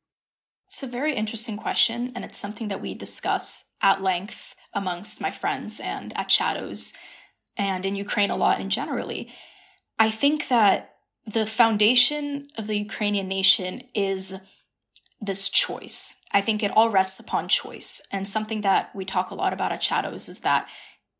It's 0.67 0.83
a 0.83 0.87
very 0.87 1.15
interesting 1.15 1.57
question, 1.57 2.13
and 2.15 2.25
it's 2.25 2.39
something 2.39 2.69
that 2.69 2.81
we 2.81 2.95
discuss 2.95 3.67
at 3.83 4.03
length 4.03 4.55
amongst 4.73 5.21
my 5.21 5.31
friends 5.31 5.81
and 5.81 6.17
at 6.17 6.31
Shadows 6.31 6.93
and 7.57 7.85
in 7.85 7.95
Ukraine 7.95 8.31
a 8.31 8.37
lot 8.37 8.61
in 8.61 8.71
generally. 8.71 9.29
I 9.99 10.11
think 10.11 10.49
that 10.49 10.97
the 11.27 11.47
foundation 11.47 12.45
of 12.59 12.67
the 12.67 12.77
Ukrainian 12.77 13.29
nation 13.29 13.83
is 13.95 14.35
this 15.21 15.49
choice. 15.49 16.17
I 16.33 16.41
think 16.41 16.63
it 16.63 16.73
all 16.73 16.91
rests 16.91 17.21
upon 17.21 17.49
choice. 17.49 18.03
And 18.11 18.27
something 18.27 18.63
that 18.63 18.95
we 18.95 19.05
talk 19.05 19.31
a 19.31 19.37
lot 19.37 19.53
about 19.53 19.73
at 19.73 19.83
Shadows 19.83 20.29
is 20.29 20.41
that 20.41 20.69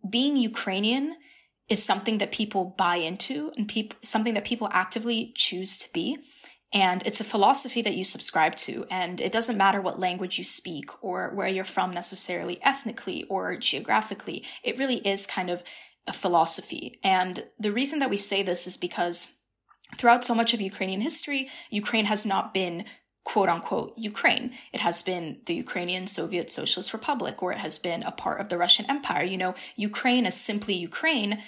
being 0.09 0.37
Ukrainian 0.37 1.17
is 1.69 1.85
something 1.85 2.19
that 2.19 2.33
people 2.33 2.75
buy 2.77 2.97
into 2.97 3.53
and 3.57 3.69
people 3.69 3.99
something 4.03 4.35
that 4.35 4.45
people 4.45 4.69
actively 4.73 5.33
choose 5.37 5.79
to 5.79 5.93
be. 5.93 6.19
And 6.73 7.03
it's 7.07 7.21
a 7.21 7.25
philosophy 7.25 7.83
that 7.83 7.95
you 7.95 8.05
subscribe 8.05 8.57
to. 8.57 8.87
And 8.91 9.21
it 9.21 9.31
doesn't 9.31 9.59
matter 9.59 9.81
what 9.81 10.01
language 10.01 10.39
you 10.39 10.45
speak 10.45 10.91
or 11.03 11.33
where 11.35 11.47
you're 11.47 11.65
from 11.65 11.93
necessarily 11.93 12.61
ethnically 12.63 13.25
or 13.25 13.57
geographically. 13.57 14.45
It 14.65 14.79
really 14.79 15.07
is 15.07 15.27
kind 15.27 15.51
of 15.51 15.63
a 16.07 16.13
philosophy. 16.13 16.99
And 17.03 17.45
the 17.59 17.73
reason 17.73 17.99
that 18.01 18.11
we 18.11 18.17
say 18.17 18.43
this 18.43 18.67
is 18.67 18.77
because 18.77 19.35
throughout 19.97 20.25
so 20.25 20.35
much 20.35 20.55
of 20.55 20.61
Ukrainian 20.61 21.01
history, 21.01 21.49
Ukraine 21.71 22.07
has 22.07 22.27
not 22.27 22.55
been 22.55 22.85
quote 23.25 23.49
unquote 23.49 23.95
Ukraine. 23.97 24.53
It 24.73 24.81
has 24.81 25.03
been 25.03 25.41
the 25.47 25.55
Ukrainian 25.55 26.07
Soviet 26.07 26.51
Socialist 26.51 26.93
Republic, 26.93 27.43
or 27.43 27.53
it 27.53 27.59
has 27.59 27.79
been 27.79 28.03
a 28.03 28.11
part 28.11 28.41
of 28.41 28.49
the 28.49 28.59
Russian 28.59 28.87
Empire. 28.91 29.25
You 29.25 29.39
know, 29.39 29.55
Ukraine 29.77 30.27
as 30.27 30.41
simply 30.41 30.75
Ukraine 30.75 31.39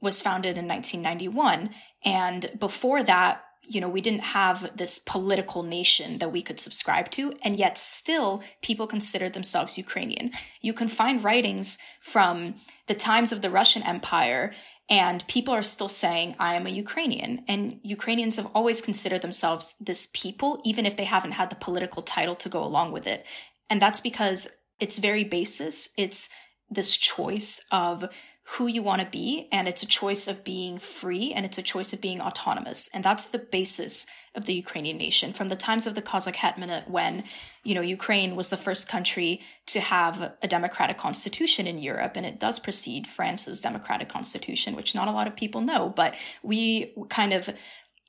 was 0.00 0.22
founded 0.22 0.56
in 0.56 0.68
1991. 0.68 1.70
And 2.04 2.50
before 2.58 3.02
that, 3.02 3.42
you 3.66 3.80
know, 3.80 3.88
we 3.88 4.02
didn't 4.02 4.24
have 4.24 4.76
this 4.76 4.98
political 4.98 5.62
nation 5.62 6.18
that 6.18 6.30
we 6.30 6.42
could 6.42 6.60
subscribe 6.60 7.10
to, 7.12 7.32
and 7.42 7.56
yet 7.56 7.78
still 7.78 8.42
people 8.62 8.86
consider 8.86 9.30
themselves 9.30 9.78
Ukrainian. 9.78 10.32
You 10.60 10.74
can 10.74 10.88
find 10.88 11.24
writings 11.24 11.78
from 12.00 12.56
the 12.86 12.94
times 12.94 13.32
of 13.32 13.42
the 13.42 13.50
Russian 13.50 13.82
Empire, 13.82 14.52
and 14.88 15.26
people 15.26 15.54
are 15.54 15.62
still 15.62 15.88
saying, 15.88 16.36
I 16.38 16.54
am 16.54 16.66
a 16.66 16.70
Ukrainian. 16.70 17.42
And 17.48 17.80
Ukrainians 17.82 18.36
have 18.36 18.50
always 18.54 18.82
considered 18.82 19.22
themselves 19.22 19.76
this 19.80 20.08
people, 20.12 20.60
even 20.64 20.84
if 20.84 20.96
they 20.96 21.04
haven't 21.04 21.32
had 21.32 21.48
the 21.48 21.56
political 21.56 22.02
title 22.02 22.34
to 22.36 22.48
go 22.50 22.62
along 22.62 22.92
with 22.92 23.06
it. 23.06 23.24
And 23.70 23.80
that's 23.80 24.00
because 24.00 24.46
it's 24.78 24.98
very 24.98 25.24
basis. 25.24 25.88
It's 25.96 26.28
this 26.68 26.96
choice 26.96 27.60
of 27.72 28.10
who 28.44 28.66
you 28.66 28.82
want 28.82 29.00
to 29.00 29.08
be 29.08 29.48
and 29.50 29.66
it's 29.66 29.82
a 29.82 29.86
choice 29.86 30.28
of 30.28 30.44
being 30.44 30.78
free 30.78 31.32
and 31.32 31.46
it's 31.46 31.56
a 31.56 31.62
choice 31.62 31.94
of 31.94 32.00
being 32.00 32.20
autonomous 32.20 32.90
and 32.92 33.02
that's 33.02 33.24
the 33.26 33.38
basis 33.38 34.06
of 34.34 34.44
the 34.44 34.52
Ukrainian 34.52 34.98
nation 34.98 35.32
from 35.32 35.48
the 35.48 35.56
times 35.56 35.86
of 35.86 35.94
the 35.94 36.02
Cossack 36.02 36.36
Hetmanate 36.36 36.90
when, 36.90 37.24
you 37.64 37.74
know, 37.74 37.80
Ukraine 37.80 38.36
was 38.36 38.50
the 38.50 38.56
first 38.56 38.88
country 38.88 39.40
to 39.66 39.80
have 39.80 40.34
a 40.42 40.46
democratic 40.46 40.98
constitution 40.98 41.66
in 41.66 41.78
Europe. 41.78 42.12
And 42.14 42.26
it 42.26 42.38
does 42.38 42.58
precede 42.58 43.06
France's 43.06 43.60
democratic 43.60 44.08
constitution, 44.08 44.76
which 44.76 44.94
not 44.94 45.08
a 45.08 45.12
lot 45.12 45.26
of 45.26 45.34
people 45.34 45.62
know, 45.62 45.88
but 45.88 46.14
we 46.42 46.94
kind 47.08 47.32
of 47.32 47.48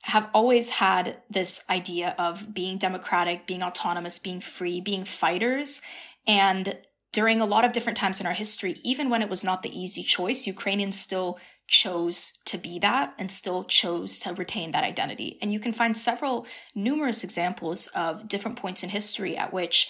have 0.02 0.28
always 0.32 0.70
had 0.70 1.20
this 1.28 1.64
idea 1.68 2.14
of 2.18 2.54
being 2.54 2.78
democratic, 2.78 3.46
being 3.46 3.62
autonomous, 3.62 4.18
being 4.20 4.40
free, 4.40 4.80
being 4.80 5.04
fighters. 5.04 5.82
And 6.26 6.78
during 7.12 7.40
a 7.40 7.46
lot 7.46 7.64
of 7.64 7.72
different 7.72 7.96
times 7.96 8.20
in 8.20 8.26
our 8.26 8.32
history, 8.32 8.78
even 8.84 9.08
when 9.08 9.22
it 9.22 9.30
was 9.30 9.42
not 9.42 9.62
the 9.62 9.76
easy 9.76 10.02
choice, 10.02 10.46
Ukrainians 10.46 11.00
still 11.00 11.38
chose 11.66 12.32
to 12.44 12.58
be 12.58 12.78
that 12.78 13.14
and 13.18 13.30
still 13.30 13.64
chose 13.64 14.18
to 14.18 14.32
retain 14.34 14.70
that 14.70 14.84
identity. 14.84 15.38
And 15.42 15.52
you 15.52 15.60
can 15.60 15.72
find 15.72 15.96
several 15.96 16.46
numerous 16.74 17.24
examples 17.24 17.88
of 17.88 18.28
different 18.28 18.56
points 18.56 18.82
in 18.82 18.90
history 18.90 19.36
at 19.36 19.52
which 19.52 19.88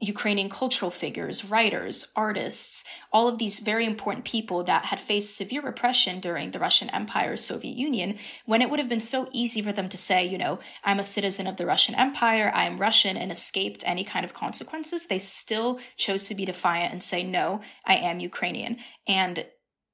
Ukrainian 0.00 0.48
cultural 0.48 0.92
figures, 0.92 1.44
writers, 1.44 2.06
artists, 2.14 2.84
all 3.12 3.26
of 3.26 3.38
these 3.38 3.58
very 3.58 3.84
important 3.84 4.24
people 4.24 4.62
that 4.64 4.86
had 4.86 5.00
faced 5.00 5.36
severe 5.36 5.60
repression 5.60 6.20
during 6.20 6.52
the 6.52 6.60
Russian 6.60 6.88
Empire, 6.90 7.36
Soviet 7.36 7.76
Union, 7.76 8.16
when 8.46 8.62
it 8.62 8.70
would 8.70 8.78
have 8.78 8.88
been 8.88 9.00
so 9.00 9.28
easy 9.32 9.60
for 9.60 9.72
them 9.72 9.88
to 9.88 9.96
say, 9.96 10.24
you 10.24 10.38
know, 10.38 10.60
I'm 10.84 11.00
a 11.00 11.04
citizen 11.04 11.48
of 11.48 11.56
the 11.56 11.66
Russian 11.66 11.96
Empire, 11.96 12.52
I 12.54 12.64
am 12.66 12.76
Russian 12.76 13.16
and 13.16 13.32
escaped 13.32 13.82
any 13.86 14.04
kind 14.04 14.24
of 14.24 14.34
consequences, 14.34 15.06
they 15.06 15.18
still 15.18 15.80
chose 15.96 16.28
to 16.28 16.34
be 16.36 16.44
defiant 16.44 16.92
and 16.92 17.02
say, 17.02 17.24
no, 17.24 17.60
I 17.84 17.96
am 17.96 18.20
Ukrainian. 18.20 18.76
And 19.08 19.46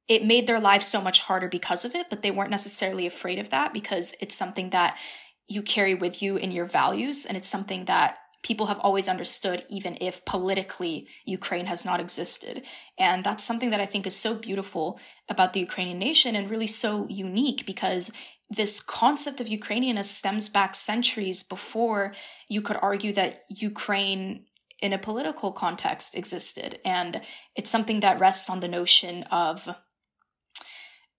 it 0.09 0.25
made 0.25 0.47
their 0.47 0.61
lives 0.61 0.87
so 0.87 1.01
much 1.01 1.21
harder 1.21 1.49
because 1.49 1.85
of 1.85 1.95
it, 1.95 2.09
but 2.11 2.23
they 2.23 2.31
weren't 2.31 2.51
necessarily 2.51 3.07
afraid 3.07 3.39
of 3.39 3.51
that 3.51 3.73
because 3.73 4.15
it's 4.21 4.35
something 4.35 4.71
that 4.71 4.99
you 5.47 5.63
carry 5.63 5.95
with 5.95 6.23
you 6.23 6.37
in 6.37 6.53
your 6.53 6.67
values 6.67 7.25
and 7.27 7.37
it's 7.37 7.49
something 7.49 7.85
that 7.87 8.19
people 8.43 8.67
have 8.67 8.79
always 8.81 9.09
understood, 9.09 9.65
even 9.71 9.97
if 10.01 10.25
politically 10.27 11.09
Ukraine 11.25 11.67
has 11.67 11.85
not 11.85 11.99
existed. 11.99 12.63
And 12.99 13.25
that's 13.25 13.43
something 13.43 13.71
that 13.71 13.81
I 13.81 13.87
think 13.87 14.07
is 14.07 14.15
so 14.15 14.35
beautiful 14.35 15.01
about 15.29 15.55
the 15.55 15.61
Ukrainian 15.61 15.99
nation 15.99 16.37
and 16.37 16.51
really 16.51 16.67
so 16.67 17.09
unique 17.09 17.65
because 17.65 18.13
this 18.51 18.81
concept 18.81 19.41
of 19.41 19.47
Ukrainianness 19.47 20.05
stems 20.05 20.51
back 20.51 20.75
centuries 20.75 21.43
before 21.43 22.13
you 22.49 22.61
could 22.61 22.77
argue 22.83 23.15
that 23.15 23.45
Ukraine 23.49 24.45
in 24.83 24.93
a 24.93 24.99
political 24.99 25.51
context 25.51 26.15
existed. 26.15 26.79
And 26.85 27.23
it's 27.57 27.71
something 27.71 28.01
that 28.01 28.21
rests 28.21 28.51
on 28.51 28.61
the 28.61 28.69
notion 28.69 29.23
of 29.25 29.69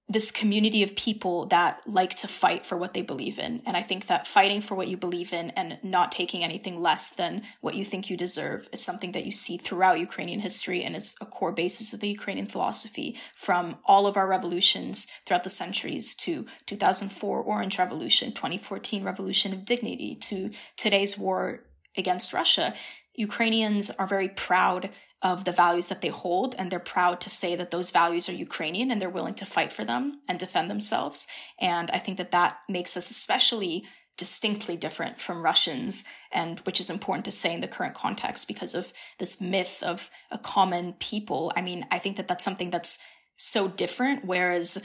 this 0.07 0.29
community 0.29 0.83
of 0.83 0.95
people 0.95 1.47
that 1.47 1.81
like 1.87 2.13
to 2.13 2.27
fight 2.27 2.63
for 2.63 2.77
what 2.77 2.93
they 2.93 3.01
believe 3.01 3.39
in. 3.39 3.63
And 3.65 3.75
I 3.75 3.81
think 3.81 4.05
that 4.05 4.27
fighting 4.27 4.61
for 4.61 4.75
what 4.75 4.87
you 4.87 4.97
believe 4.97 5.33
in 5.33 5.49
and 5.51 5.79
not 5.81 6.11
taking 6.11 6.43
anything 6.43 6.79
less 6.79 7.09
than 7.09 7.41
what 7.61 7.73
you 7.73 7.83
think 7.83 8.07
you 8.07 8.15
deserve 8.15 8.69
is 8.71 8.83
something 8.83 9.13
that 9.13 9.25
you 9.25 9.31
see 9.31 9.57
throughout 9.57 9.99
Ukrainian 9.99 10.41
history 10.41 10.83
and 10.83 10.95
is 10.95 11.15
a 11.21 11.25
core 11.25 11.51
basis 11.51 11.91
of 11.91 12.01
the 12.01 12.09
Ukrainian 12.09 12.45
philosophy 12.45 13.17
from 13.35 13.77
all 13.83 14.05
of 14.05 14.15
our 14.15 14.27
revolutions 14.27 15.07
throughout 15.25 15.43
the 15.43 15.49
centuries 15.49 16.13
to 16.15 16.45
2004 16.67 17.41
Orange 17.41 17.79
Revolution, 17.79 18.31
2014 18.31 19.03
Revolution 19.03 19.53
of 19.53 19.65
Dignity 19.65 20.15
to 20.15 20.51
today's 20.77 21.17
war 21.17 21.61
against 21.97 22.31
Russia. 22.31 22.75
Ukrainians 23.15 23.89
are 23.89 24.05
very 24.05 24.29
proud 24.29 24.89
of 25.25 25.43
the 25.43 25.51
values 25.51 25.88
that 25.88 26.01
they 26.01 26.09
hold 26.09 26.53
and 26.59 26.71
they're 26.71 26.79
proud 26.79 27.19
to 27.19 27.31
say 27.31 27.55
that 27.55 27.71
those 27.71 27.89
values 27.89 28.29
are 28.29 28.33
Ukrainian 28.33 28.91
and 28.91 29.01
they're 29.01 29.09
willing 29.09 29.33
to 29.33 29.45
fight 29.45 29.71
for 29.71 29.83
them 29.83 30.21
and 30.27 30.38
defend 30.38 30.69
themselves. 30.69 31.27
And 31.59 31.89
I 31.89 31.97
think 31.97 32.19
that 32.19 32.29
that 32.29 32.59
makes 32.69 32.95
us 32.95 33.09
especially 33.09 33.85
distinctly 34.17 34.77
different 34.77 35.19
from 35.19 35.41
Russians 35.41 36.05
and 36.31 36.59
which 36.59 36.79
is 36.79 36.91
important 36.91 37.25
to 37.25 37.31
say 37.31 37.55
in 37.55 37.61
the 37.61 37.67
current 37.67 37.95
context 37.95 38.47
because 38.47 38.75
of 38.75 38.93
this 39.17 39.41
myth 39.41 39.81
of 39.81 40.11
a 40.29 40.38
common 40.38 40.93
people. 40.99 41.51
I 41.55 41.61
mean, 41.61 41.88
I 41.89 41.97
think 41.97 42.17
that 42.17 42.27
that's 42.27 42.45
something 42.45 42.69
that's 42.69 42.99
so 43.35 43.67
different 43.67 44.25
whereas 44.25 44.77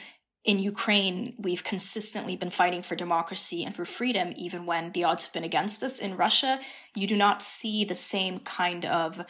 in 0.43 0.59
Ukraine, 0.59 1.35
we've 1.39 1.63
consistently 1.63 2.35
been 2.35 2.51
fighting 2.51 2.81
for 2.81 2.97
democracy 2.97 3.63
and 3.63 3.77
for 3.77 3.85
freedom, 3.85 4.33
even 4.37 4.65
when 4.65 4.93
the 4.93 5.05
odds 5.05 5.25
have 5.25 5.35
been 5.35 5.45
against 5.45 5.83
us. 5.83 5.99
In 5.99 6.17
Russia, 6.17 6.61
you 6.95 7.07
do 7.07 7.15
not 7.15 7.43
see 7.43 7.85
the 7.85 7.95
same 7.95 8.39
kind 8.39 8.87
of 8.87 9.21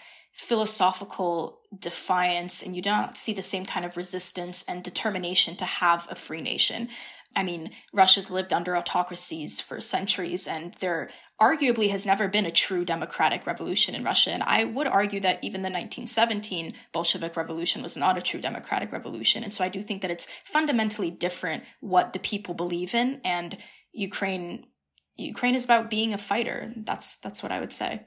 philosophical 0.40 1.61
defiance 1.79 2.62
and 2.62 2.74
you 2.74 2.81
don't 2.81 3.16
see 3.16 3.35
the 3.35 3.42
same 3.42 3.66
kind 3.66 3.85
of 3.85 3.96
resistance 3.96 4.64
and 4.66 4.83
determination 4.83 5.55
to 5.55 5.66
have 5.66 6.09
a 6.11 6.14
free 6.14 6.40
nation. 6.40 6.88
I 7.37 7.42
mean, 7.42 7.70
Russia's 7.92 8.31
lived 8.31 8.53
under 8.53 8.74
autocracies 8.74 9.61
for 9.61 9.83
centuries 9.83 10.48
and 10.48 10.74
there 10.81 11.11
arguably 11.40 11.90
has 11.90 12.07
never 12.07 12.26
been 12.26 12.46
a 12.46 12.50
true 12.50 12.87
democratic 12.87 13.46
revolution 13.46 13.94
in 13.94 14.03
Russia. 14.03 14.31
And 14.31 14.42
I 14.42 14.64
would 14.64 14.87
argue 14.87 15.20
that 15.20 15.44
even 15.44 15.61
the 15.61 15.66
1917 15.66 16.72
Bolshevik 16.92 17.37
revolution 17.37 17.83
was 17.83 17.96
not 17.96 18.16
a 18.16 18.22
true 18.22 18.40
democratic 18.40 18.92
revolution. 18.92 19.44
And 19.44 19.53
so 19.53 19.62
I 19.62 19.68
do 19.68 19.83
think 19.83 20.00
that 20.00 20.11
it's 20.11 20.26
fundamentally 20.44 21.11
different 21.11 21.64
what 21.81 22.14
the 22.14 22.18
people 22.18 22.55
believe 22.55 22.94
in 22.94 23.20
and 23.24 23.59
Ukraine 23.92 24.66
Ukraine 25.16 25.55
is 25.55 25.66
about 25.66 25.90
being 25.90 26.14
a 26.14 26.18
fighter. 26.18 26.72
That's 26.76 27.16
that's 27.16 27.42
what 27.42 27.53
I 27.53 27.61
would 27.61 27.72
say. 27.72 28.07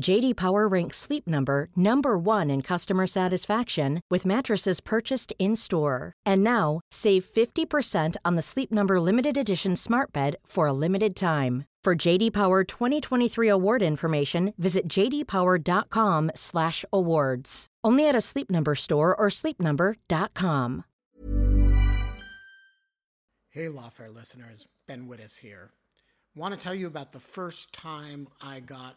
JD 0.00 0.36
Power 0.36 0.66
ranks 0.66 0.96
Sleep 0.98 1.28
Number 1.28 1.68
number 1.76 2.18
1 2.18 2.50
in 2.50 2.62
customer 2.62 3.06
satisfaction 3.06 4.00
with 4.10 4.26
mattresses 4.26 4.80
purchased 4.80 5.32
in-store. 5.38 6.12
And 6.26 6.42
now, 6.44 6.80
save 6.90 7.24
50% 7.24 8.16
on 8.24 8.34
the 8.34 8.42
Sleep 8.42 8.72
Number 8.72 9.00
limited 9.00 9.36
edition 9.36 9.76
Smart 9.76 10.12
Bed 10.12 10.34
for 10.44 10.66
a 10.66 10.72
limited 10.72 11.14
time. 11.14 11.64
For 11.84 11.94
JD 11.94 12.32
Power 12.32 12.64
2023 12.64 13.48
award 13.48 13.82
information, 13.82 14.54
visit 14.56 14.88
jdpower.com/awards. 14.88 17.66
Only 17.84 18.08
at 18.08 18.16
a 18.16 18.22
Sleep 18.22 18.50
Number 18.50 18.74
store 18.74 19.14
or 19.14 19.28
sleepnumber.com. 19.28 20.84
Hey, 23.50 23.66
Lawfare 23.66 24.12
listeners, 24.12 24.66
Ben 24.88 25.06
Wittes 25.06 25.38
here. 25.38 25.70
Want 26.34 26.54
to 26.54 26.58
tell 26.58 26.74
you 26.74 26.86
about 26.86 27.12
the 27.12 27.20
first 27.20 27.72
time 27.72 28.26
I 28.40 28.60
got 28.60 28.96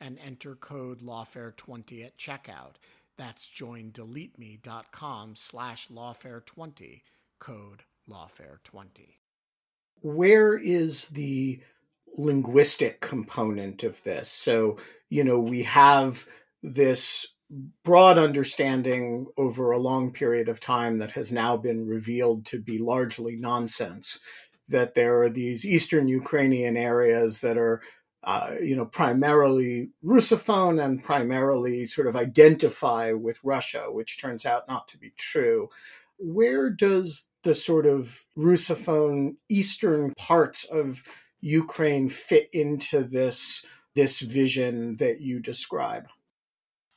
and 0.00 0.18
enter 0.24 0.54
code 0.54 1.00
lawfare20 1.00 2.04
at 2.04 2.18
checkout. 2.18 2.74
That's 3.16 3.48
joindeleteme.com 3.48 5.36
slash 5.36 5.88
lawfare20, 5.88 7.02
code 7.38 7.82
lawfare20. 8.08 9.16
Where 10.02 10.56
is 10.56 11.06
the 11.08 11.60
linguistic 12.16 13.00
component 13.00 13.82
of 13.82 14.02
this? 14.04 14.30
So, 14.30 14.78
you 15.08 15.24
know, 15.24 15.40
we 15.40 15.62
have 15.62 16.26
this 16.62 17.26
broad 17.84 18.18
understanding 18.18 19.26
over 19.36 19.70
a 19.70 19.78
long 19.78 20.12
period 20.12 20.48
of 20.48 20.60
time 20.60 20.98
that 20.98 21.12
has 21.12 21.30
now 21.30 21.56
been 21.56 21.86
revealed 21.86 22.44
to 22.46 22.60
be 22.60 22.78
largely 22.78 23.36
nonsense 23.36 24.18
that 24.68 24.94
there 24.94 25.22
are 25.22 25.30
these 25.30 25.64
eastern 25.64 26.08
Ukrainian 26.08 26.76
areas 26.76 27.40
that 27.40 27.56
are 27.56 27.82
uh, 28.26 28.56
you 28.60 28.74
know, 28.74 28.84
primarily 28.84 29.90
Russophone 30.04 30.84
and 30.84 31.02
primarily 31.02 31.86
sort 31.86 32.08
of 32.08 32.16
identify 32.16 33.12
with 33.12 33.38
Russia, 33.44 33.86
which 33.88 34.20
turns 34.20 34.44
out 34.44 34.66
not 34.66 34.88
to 34.88 34.98
be 34.98 35.12
true. 35.16 35.70
Where 36.18 36.68
does 36.68 37.28
the 37.44 37.54
sort 37.54 37.86
of 37.86 38.26
Russophone 38.36 39.36
eastern 39.48 40.12
parts 40.18 40.64
of 40.64 41.04
Ukraine 41.40 42.08
fit 42.08 42.48
into 42.52 43.04
this 43.04 43.64
this 43.94 44.20
vision 44.20 44.96
that 44.96 45.20
you 45.20 45.38
describe? 45.38 46.08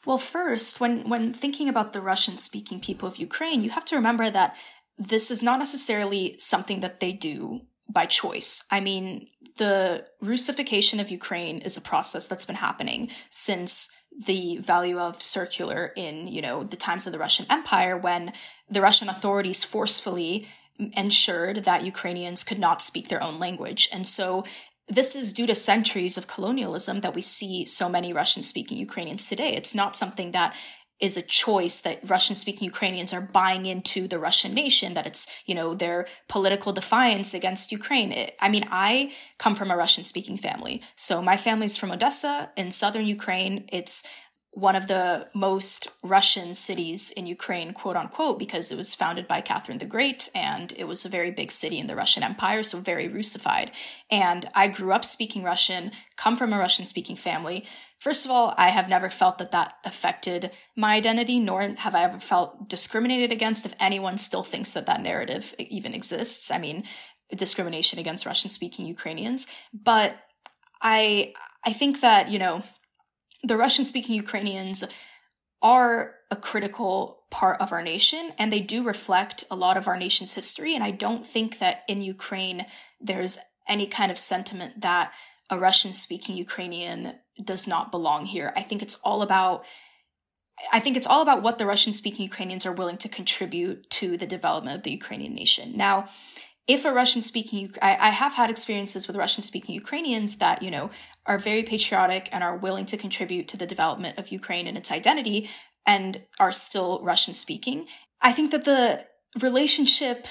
Well, 0.05 0.17
first, 0.17 0.79
when 0.79 1.07
when 1.07 1.33
thinking 1.33 1.69
about 1.69 1.93
the 1.93 2.01
Russian-speaking 2.01 2.79
people 2.79 3.07
of 3.07 3.17
Ukraine, 3.17 3.63
you 3.63 3.69
have 3.69 3.85
to 3.85 3.95
remember 3.95 4.31
that 4.31 4.55
this 4.97 5.29
is 5.29 5.43
not 5.43 5.59
necessarily 5.59 6.35
something 6.39 6.79
that 6.79 6.99
they 6.99 7.11
do 7.11 7.61
by 7.89 8.05
choice. 8.05 8.63
I 8.71 8.79
mean, 8.79 9.27
the 9.57 10.05
Russification 10.21 10.99
of 10.99 11.09
Ukraine 11.09 11.59
is 11.59 11.75
a 11.75 11.81
process 11.81 12.27
that's 12.27 12.45
been 12.45 12.55
happening 12.55 13.09
since 13.29 13.89
the 14.25 14.59
Valuev 14.61 15.21
Circular 15.21 15.93
in, 15.95 16.27
you 16.27 16.41
know, 16.41 16.63
the 16.63 16.77
times 16.77 17.05
of 17.05 17.13
the 17.13 17.19
Russian 17.19 17.45
Empire 17.49 17.97
when 17.97 18.33
the 18.69 18.81
Russian 18.81 19.09
authorities 19.09 19.63
forcefully 19.63 20.47
ensured 20.93 21.63
that 21.65 21.83
Ukrainians 21.83 22.43
could 22.43 22.59
not 22.59 22.81
speak 22.81 23.09
their 23.09 23.23
own 23.23 23.39
language. 23.39 23.89
And 23.91 24.07
so 24.07 24.45
this 24.87 25.15
is 25.15 25.33
due 25.33 25.45
to 25.45 25.55
centuries 25.55 26.17
of 26.17 26.27
colonialism 26.27 26.99
that 26.99 27.13
we 27.13 27.21
see 27.21 27.65
so 27.65 27.87
many 27.87 28.11
Russian 28.11 28.43
speaking 28.43 28.77
Ukrainians 28.77 29.27
today. 29.27 29.53
It's 29.53 29.75
not 29.75 29.95
something 29.95 30.31
that 30.31 30.55
is 30.99 31.15
a 31.15 31.21
choice 31.21 31.79
that 31.81 32.09
Russian 32.09 32.35
speaking 32.35 32.65
Ukrainians 32.65 33.13
are 33.13 33.21
buying 33.21 33.65
into 33.65 34.07
the 34.07 34.19
Russian 34.19 34.53
nation, 34.53 34.93
that 34.93 35.07
it's, 35.07 35.27
you 35.45 35.55
know, 35.55 35.73
their 35.73 36.07
political 36.27 36.73
defiance 36.73 37.33
against 37.33 37.71
Ukraine. 37.71 38.11
It, 38.11 38.35
I 38.39 38.49
mean, 38.49 38.65
I 38.69 39.11
come 39.37 39.55
from 39.55 39.71
a 39.71 39.77
Russian 39.77 40.03
speaking 40.03 40.37
family. 40.37 40.81
So 40.95 41.21
my 41.21 41.37
family's 41.37 41.77
from 41.77 41.91
Odessa 41.91 42.51
in 42.57 42.71
southern 42.71 43.05
Ukraine. 43.05 43.65
It's 43.69 44.03
one 44.51 44.75
of 44.75 44.87
the 44.87 45.27
most 45.33 45.87
Russian 46.03 46.53
cities 46.53 47.11
in 47.11 47.27
Ukraine, 47.27 47.71
quote 47.71 47.95
unquote, 47.95 48.39
because 48.39 48.71
it 48.71 48.77
was 48.77 48.95
founded 48.95 49.27
by 49.27 49.41
Catherine 49.41 49.77
the 49.77 49.85
Great 49.85 50.29
and 50.33 50.73
it 50.75 50.85
was 50.85 51.05
a 51.05 51.09
very 51.09 51.31
big 51.31 51.51
city 51.51 51.77
in 51.77 51.87
the 51.87 51.95
Russian 51.95 52.23
Empire, 52.23 52.63
so 52.63 52.79
very 52.79 53.07
Russified. 53.07 53.71
And 54.09 54.49
I 54.55 54.67
grew 54.67 54.91
up 54.91 55.05
speaking 55.05 55.43
Russian, 55.43 55.91
come 56.17 56.35
from 56.35 56.51
a 56.51 56.57
Russian 56.57 56.85
speaking 56.85 57.15
family. 57.15 57.63
First 57.99 58.23
of 58.23 58.31
all, 58.31 58.53
I 58.57 58.69
have 58.69 58.87
never 58.87 59.09
felt 59.09 59.37
that 59.39 59.51
that 59.51 59.73
affected 59.83 60.51
my 60.75 60.95
identity, 60.95 61.37
nor 61.37 61.61
have 61.61 61.93
I 61.93 62.03
ever 62.03 62.19
felt 62.19 62.69
discriminated 62.69 63.31
against 63.31 63.65
if 63.65 63.73
anyone 63.79 64.17
still 64.17 64.43
thinks 64.43 64.71
that 64.71 64.85
that 64.85 65.01
narrative 65.01 65.53
even 65.59 65.93
exists. 65.93 66.49
I 66.49 66.59
mean, 66.59 66.85
discrimination 67.35 67.99
against 67.99 68.25
Russian 68.25 68.49
speaking 68.49 68.85
Ukrainians. 68.85 69.47
But 69.73 70.17
I, 70.81 71.33
I 71.65 71.73
think 71.73 71.99
that, 71.99 72.29
you 72.29 72.39
know, 72.39 72.63
the 73.43 73.57
Russian 73.57 73.85
speaking 73.85 74.15
Ukrainians 74.15 74.83
are 75.61 76.15
a 76.31 76.35
critical 76.35 77.23
part 77.29 77.59
of 77.59 77.71
our 77.71 77.81
nation 77.81 78.31
and 78.37 78.51
they 78.51 78.61
do 78.61 78.81
reflect 78.81 79.43
a 79.51 79.55
lot 79.55 79.77
of 79.77 79.87
our 79.87 79.97
nation's 79.97 80.33
history. 80.33 80.73
And 80.73 80.83
I 80.83 80.91
don't 80.91 81.27
think 81.27 81.59
that 81.59 81.83
in 81.87 82.01
Ukraine 82.01 82.65
there's 82.99 83.37
any 83.67 83.87
kind 83.87 84.11
of 84.11 84.17
sentiment 84.17 84.81
that 84.81 85.11
a 85.49 85.59
Russian 85.59 85.93
speaking 85.93 86.35
Ukrainian 86.35 87.15
does 87.43 87.67
not 87.67 87.91
belong 87.91 88.25
here. 88.25 88.53
I 88.55 88.61
think 88.61 88.81
it's 88.81 88.95
all 89.03 89.21
about 89.21 89.63
I 90.73 90.81
think 90.81 90.97
it's 90.97 91.07
all 91.07 91.21
about 91.21 91.41
what 91.41 91.57
the 91.57 91.65
Russian 91.65 91.93
speaking 91.93 92.23
Ukrainians 92.23 92.65
are 92.65 92.73
willing 92.73 92.97
to 92.97 93.07
contribute 93.07 93.89
to 93.91 94.17
the 94.17 94.27
development 94.27 94.75
of 94.75 94.83
the 94.83 94.91
Ukrainian 94.91 95.33
nation. 95.33 95.77
Now, 95.77 96.09
if 96.67 96.85
a 96.85 96.93
Russian 96.93 97.21
speaking, 97.21 97.71
I, 97.81 97.95
I 97.95 98.09
have 98.09 98.33
had 98.33 98.49
experiences 98.49 99.07
with 99.07 99.15
Russian 99.15 99.41
speaking 99.41 99.73
Ukrainians 99.73 100.37
that, 100.37 100.61
you 100.61 100.69
know, 100.69 100.89
are 101.25 101.39
very 101.39 101.63
patriotic 101.63 102.29
and 102.31 102.43
are 102.43 102.57
willing 102.57 102.85
to 102.87 102.97
contribute 102.97 103.47
to 103.47 103.57
the 103.57 103.65
development 103.65 104.17
of 104.17 104.31
Ukraine 104.31 104.67
and 104.67 104.77
its 104.77 104.91
identity 104.91 105.49
and 105.85 106.21
are 106.39 106.51
still 106.51 106.99
Russian 107.01 107.33
speaking. 107.33 107.87
I 108.21 108.33
think 108.33 108.51
that 108.51 108.65
the 108.65 109.05
relationship 109.41 110.27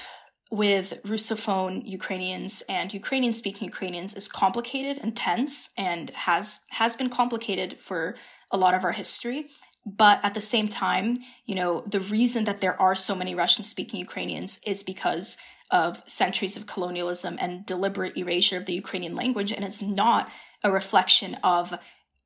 with 0.51 0.99
Russophone 1.03 1.85
Ukrainians 1.85 2.63
and 2.67 2.93
Ukrainian 2.93 3.33
speaking 3.33 3.65
Ukrainians 3.67 4.15
is 4.15 4.27
complicated 4.27 4.97
and 5.01 5.15
tense 5.15 5.71
and 5.77 6.09
has 6.11 6.61
has 6.71 6.95
been 6.95 7.09
complicated 7.09 7.77
for 7.77 8.15
a 8.51 8.57
lot 8.57 8.73
of 8.73 8.83
our 8.83 8.93
history. 8.93 9.49
But 9.85 10.19
at 10.23 10.33
the 10.33 10.41
same 10.41 10.67
time, 10.67 11.17
you 11.45 11.55
know, 11.55 11.83
the 11.87 11.99
reason 11.99 12.45
that 12.45 12.61
there 12.61 12.79
are 12.81 12.95
so 12.95 13.15
many 13.15 13.33
Russian 13.35 13.63
speaking 13.63 13.99
Ukrainians 13.99 14.59
is 14.65 14.83
because 14.83 15.37
of 15.71 16.03
centuries 16.07 16.57
of 16.57 16.65
colonialism 16.65 17.37
and 17.39 17.65
deliberate 17.65 18.17
erasure 18.17 18.57
of 18.57 18.65
the 18.65 18.73
Ukrainian 18.73 19.15
language. 19.15 19.51
And 19.51 19.63
it's 19.63 19.81
not 19.81 20.31
a 20.63 20.71
reflection 20.71 21.35
of 21.43 21.75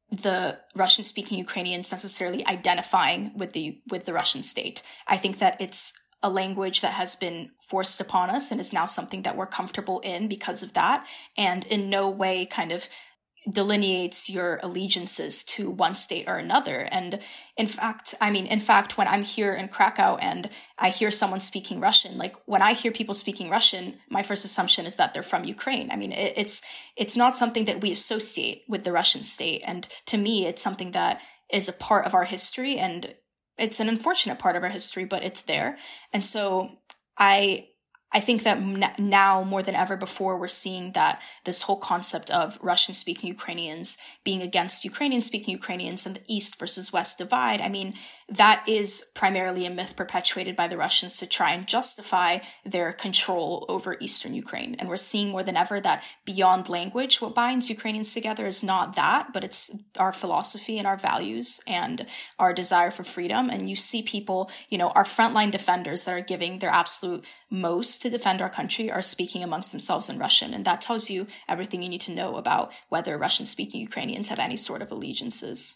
the 0.09 0.59
Russian 0.75 1.03
speaking 1.03 1.38
Ukrainians 1.39 1.91
necessarily 1.91 2.45
identifying 2.45 3.31
with 3.36 3.51
the 3.53 3.79
with 3.89 4.05
the 4.05 4.13
Russian 4.13 4.43
state. 4.43 4.81
I 5.07 5.17
think 5.17 5.39
that 5.39 5.59
it's 5.59 5.93
a 6.23 6.29
language 6.29 6.81
that 6.81 6.93
has 6.93 7.15
been 7.15 7.51
forced 7.62 8.01
upon 8.01 8.29
us 8.29 8.49
and 8.49 8.59
is 8.59 8.73
now 8.73 8.86
something 8.86 9.21
that 9.23 9.38
we're 9.38 9.45
comfortable 9.45 9.99
in 9.99 10.27
because 10.27 10.63
of 10.63 10.73
that 10.73 11.05
and 11.38 11.65
in 11.65 11.89
no 11.89 12.09
way 12.09 12.45
kind 12.45 12.71
of 12.71 12.88
delineates 13.51 14.29
your 14.29 14.59
allegiances 14.63 15.43
to 15.43 15.69
one 15.69 15.95
state 15.95 16.25
or 16.27 16.38
another. 16.38 16.88
And 16.91 17.19
in 17.57 17.67
fact, 17.67 18.15
I 18.21 18.31
mean, 18.31 18.45
in 18.45 18.62
fact, 18.62 18.97
when 18.97 19.07
I'm 19.07 19.23
here 19.23 19.53
in 19.53 19.67
Krakow 19.67 20.15
and 20.15 20.49
I 20.77 20.89
hear 20.89 21.12
someone 21.12 21.41
speaking 21.41 21.79
Russian, 21.79 22.17
like 22.17 22.36
when 22.45 22.62
I 22.62 22.73
hear 22.73 22.91
people 22.91 23.13
speaking 23.13 23.49
Russian, 23.49 23.95
my 24.09 24.23
first 24.23 24.45
assumption 24.45 24.86
is 24.86 24.95
that 24.95 25.13
they're 25.13 25.23
from 25.23 25.43
Ukraine. 25.43 25.91
I 25.91 25.97
mean, 25.97 26.13
it, 26.13 26.33
it's 26.38 26.62
it's 26.95 27.17
not 27.17 27.36
something 27.36 27.65
that 27.65 27.81
we 27.81 27.91
associate 27.91 28.63
with 28.69 28.83
the 28.83 28.91
Russian 28.91 29.23
state, 29.23 29.62
and 29.65 29.88
to 30.05 30.17
me, 30.17 30.45
it's 30.45 30.62
something 30.62 30.91
that 30.91 31.19
is 31.51 31.67
a 31.67 31.73
part 31.73 32.05
of 32.05 32.13
our 32.13 32.23
history, 32.23 32.77
and 32.77 33.13
it's 33.58 33.80
an 33.80 33.89
unfortunate 33.89 34.39
part 34.39 34.56
of 34.56 34.63
our 34.63 34.70
history, 34.70 35.06
but 35.06 35.24
it's 35.24 35.42
there. 35.42 35.78
And 36.12 36.26
so 36.26 36.72
I 37.18 37.68
I 38.16 38.20
think 38.20 38.44
that 38.44 39.00
now 39.00 39.44
more 39.44 39.63
than 39.63 39.74
ever 39.74 39.98
before, 39.98 40.38
we're 40.38 40.48
seeing 40.48 40.92
that 40.92 41.20
this 41.46 41.63
whole 41.63 41.78
concept 41.78 42.30
of 42.30 42.60
Russian 42.62 42.94
speaking 42.94 43.28
Ukrainians 43.28 43.98
being 44.24 44.42
against 44.42 44.86
Ukrainian 44.86 45.24
speaking 45.24 45.52
Ukrainians 45.52 46.06
and 46.06 46.18
the 46.18 46.22
East 46.28 46.60
versus 46.60 46.94
West 46.94 47.18
divide. 47.18 47.60
I 47.60 47.70
mean, 47.70 47.96
that 48.29 48.67
is 48.67 49.12
primarily 49.13 49.65
a 49.65 49.69
myth 49.69 49.95
perpetuated 49.95 50.55
by 50.55 50.67
the 50.67 50.77
Russians 50.77 51.17
to 51.17 51.27
try 51.27 51.51
and 51.51 51.67
justify 51.67 52.39
their 52.65 52.93
control 52.93 53.65
over 53.69 53.97
Eastern 53.99 54.33
Ukraine. 54.33 54.75
And 54.79 54.89
we're 54.89 54.97
seeing 54.97 55.29
more 55.29 55.43
than 55.43 55.57
ever 55.57 55.79
that 55.81 56.03
beyond 56.25 56.69
language, 56.69 57.21
what 57.21 57.36
binds 57.36 57.69
Ukrainians 57.69 58.13
together 58.13 58.45
is 58.45 58.63
not 58.63 58.95
that, 58.95 59.33
but 59.33 59.43
it's 59.43 59.75
our 59.97 60.13
philosophy 60.13 60.77
and 60.77 60.88
our 60.88 60.97
values 60.97 61.59
and 61.67 62.05
our 62.39 62.53
desire 62.53 62.91
for 62.91 63.03
freedom. 63.03 63.49
And 63.49 63.69
you 63.69 63.75
see 63.75 64.01
people, 64.01 64.49
you 64.69 64.77
know, 64.77 64.89
our 64.89 65.03
frontline 65.03 65.51
defenders 65.51 66.05
that 66.05 66.15
are 66.15 66.21
giving 66.21 66.59
their 66.59 66.69
absolute 66.69 67.25
most 67.49 68.01
to 68.01 68.09
defend 68.09 68.41
our 68.41 68.49
country 68.49 68.91
are 68.91 69.01
speaking 69.01 69.43
amongst 69.43 69.71
themselves 69.71 70.09
in 70.09 70.17
Russian. 70.17 70.53
And 70.53 70.65
that 70.65 70.81
tells 70.81 71.09
you 71.09 71.27
everything 71.47 71.83
you 71.83 71.89
need 71.89 72.01
to 72.01 72.12
know 72.12 72.38
about 72.38 72.71
whether 72.89 73.17
Russian 73.17 73.45
speaking 73.45 73.81
Ukrainians 73.81 74.29
have 74.29 74.39
any 74.39 74.57
sort 74.57 74.81
of 74.81 74.91
allegiances. 74.91 75.75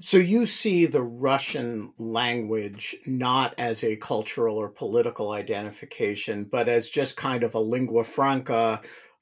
So 0.00 0.16
you 0.16 0.46
see 0.46 0.86
the 0.86 1.02
Russian 1.02 1.92
language 1.98 2.96
not 3.06 3.54
as 3.58 3.84
a 3.84 3.96
cultural 3.96 4.56
or 4.56 4.70
political 4.70 5.32
identification, 5.32 6.44
but 6.44 6.68
as 6.68 6.88
just 6.88 7.16
kind 7.16 7.42
of 7.42 7.54
a 7.54 7.60
lingua 7.60 8.04
franca 8.04 8.80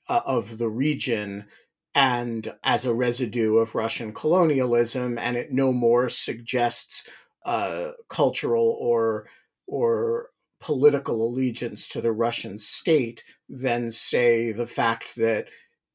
uh, 0.08 0.20
of 0.24 0.58
the 0.58 0.68
region 0.68 1.46
and 1.94 2.54
as 2.62 2.84
a 2.84 2.94
residue 2.94 3.56
of 3.56 3.74
Russian 3.74 4.12
colonialism, 4.12 5.18
and 5.18 5.36
it 5.36 5.50
no 5.50 5.72
more 5.72 6.08
suggests 6.08 7.08
uh, 7.44 7.92
cultural 8.08 8.76
or 8.80 9.26
or 9.66 10.30
political 10.60 11.26
allegiance 11.26 11.88
to 11.88 12.00
the 12.00 12.12
Russian 12.12 12.58
state 12.58 13.24
than, 13.48 13.90
say, 13.90 14.52
the 14.52 14.66
fact 14.66 15.16
that 15.16 15.48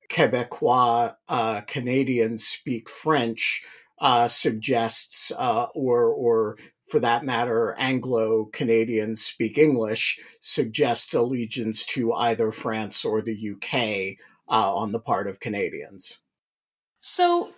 Quebecois 0.10 1.16
uh, 1.30 1.62
Canadians 1.62 2.46
speak 2.46 2.90
French 2.90 3.64
uh, 4.04 4.28
suggests, 4.28 5.32
uh, 5.38 5.68
or 5.74 6.08
or 6.10 6.58
for 6.90 7.00
that 7.00 7.24
matter, 7.24 7.74
Anglo 7.80 8.46
Canadians 8.52 9.24
speak 9.24 9.58
English 9.58 10.20
suggests 10.42 11.14
allegiance 11.14 11.86
to 11.88 12.14
either 12.14 12.52
France 12.52 13.06
or 13.06 13.22
the 13.22 13.52
UK 13.52 14.18
uh, 14.50 14.76
on 14.76 14.92
the 14.92 15.00
part 15.00 15.28
of 15.28 15.40
Canadians. 15.40 16.20
So, 17.00 17.54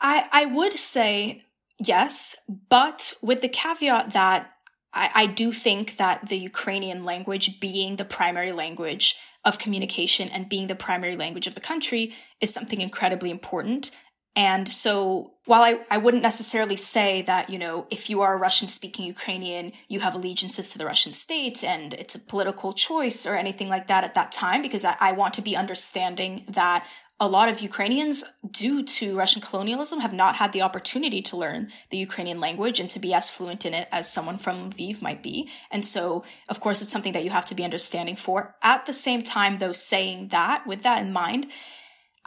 I 0.00 0.28
I 0.30 0.46
would 0.46 0.74
say 0.74 1.42
yes, 1.78 2.36
but 2.70 3.12
with 3.20 3.40
the 3.40 3.48
caveat 3.48 4.12
that 4.12 4.52
I, 4.92 5.10
I 5.12 5.26
do 5.26 5.52
think 5.52 5.96
that 5.96 6.28
the 6.28 6.38
Ukrainian 6.38 7.04
language 7.04 7.58
being 7.58 7.96
the 7.96 8.04
primary 8.04 8.52
language 8.52 9.16
of 9.44 9.58
communication 9.58 10.28
and 10.28 10.48
being 10.48 10.68
the 10.68 10.74
primary 10.74 11.16
language 11.16 11.46
of 11.46 11.54
the 11.54 11.60
country 11.60 12.14
is 12.40 12.54
something 12.54 12.80
incredibly 12.80 13.30
important. 13.30 13.90
And 14.36 14.66
so 14.68 15.32
while 15.44 15.62
I, 15.62 15.80
I 15.90 15.98
wouldn't 15.98 16.22
necessarily 16.22 16.76
say 16.76 17.22
that, 17.22 17.50
you 17.50 17.58
know, 17.58 17.86
if 17.90 18.10
you 18.10 18.20
are 18.22 18.34
a 18.34 18.38
Russian 18.38 18.66
speaking 18.66 19.04
Ukrainian, 19.04 19.72
you 19.88 20.00
have 20.00 20.14
allegiances 20.14 20.72
to 20.72 20.78
the 20.78 20.86
Russian 20.86 21.12
state 21.12 21.62
and 21.62 21.94
it's 21.94 22.16
a 22.16 22.18
political 22.18 22.72
choice 22.72 23.26
or 23.26 23.36
anything 23.36 23.68
like 23.68 23.86
that 23.86 24.02
at 24.02 24.14
that 24.14 24.32
time, 24.32 24.62
because 24.62 24.84
I, 24.84 24.96
I 24.98 25.12
want 25.12 25.34
to 25.34 25.42
be 25.42 25.54
understanding 25.54 26.44
that 26.48 26.86
a 27.20 27.28
lot 27.28 27.48
of 27.48 27.60
Ukrainians, 27.60 28.24
due 28.50 28.82
to 28.82 29.16
Russian 29.16 29.40
colonialism, 29.40 30.00
have 30.00 30.12
not 30.12 30.36
had 30.36 30.52
the 30.52 30.62
opportunity 30.62 31.22
to 31.22 31.36
learn 31.36 31.70
the 31.90 31.96
Ukrainian 31.96 32.40
language 32.40 32.80
and 32.80 32.90
to 32.90 32.98
be 32.98 33.14
as 33.14 33.30
fluent 33.30 33.64
in 33.64 33.72
it 33.72 33.86
as 33.92 34.12
someone 34.12 34.36
from 34.36 34.72
Lviv 34.72 35.00
might 35.00 35.22
be. 35.22 35.48
And 35.70 35.84
so, 35.84 36.24
of 36.48 36.58
course, 36.58 36.82
it's 36.82 36.90
something 36.90 37.12
that 37.12 37.22
you 37.22 37.30
have 37.30 37.44
to 37.46 37.54
be 37.54 37.62
understanding 37.62 38.16
for. 38.16 38.56
At 38.62 38.86
the 38.86 38.92
same 38.92 39.22
time, 39.22 39.58
though, 39.58 39.72
saying 39.72 40.28
that, 40.28 40.66
with 40.66 40.82
that 40.82 41.02
in 41.02 41.12
mind, 41.12 41.46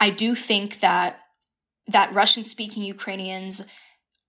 I 0.00 0.08
do 0.08 0.34
think 0.34 0.80
that 0.80 1.20
that 1.88 2.14
Russian 2.14 2.44
speaking 2.44 2.82
Ukrainians 2.84 3.64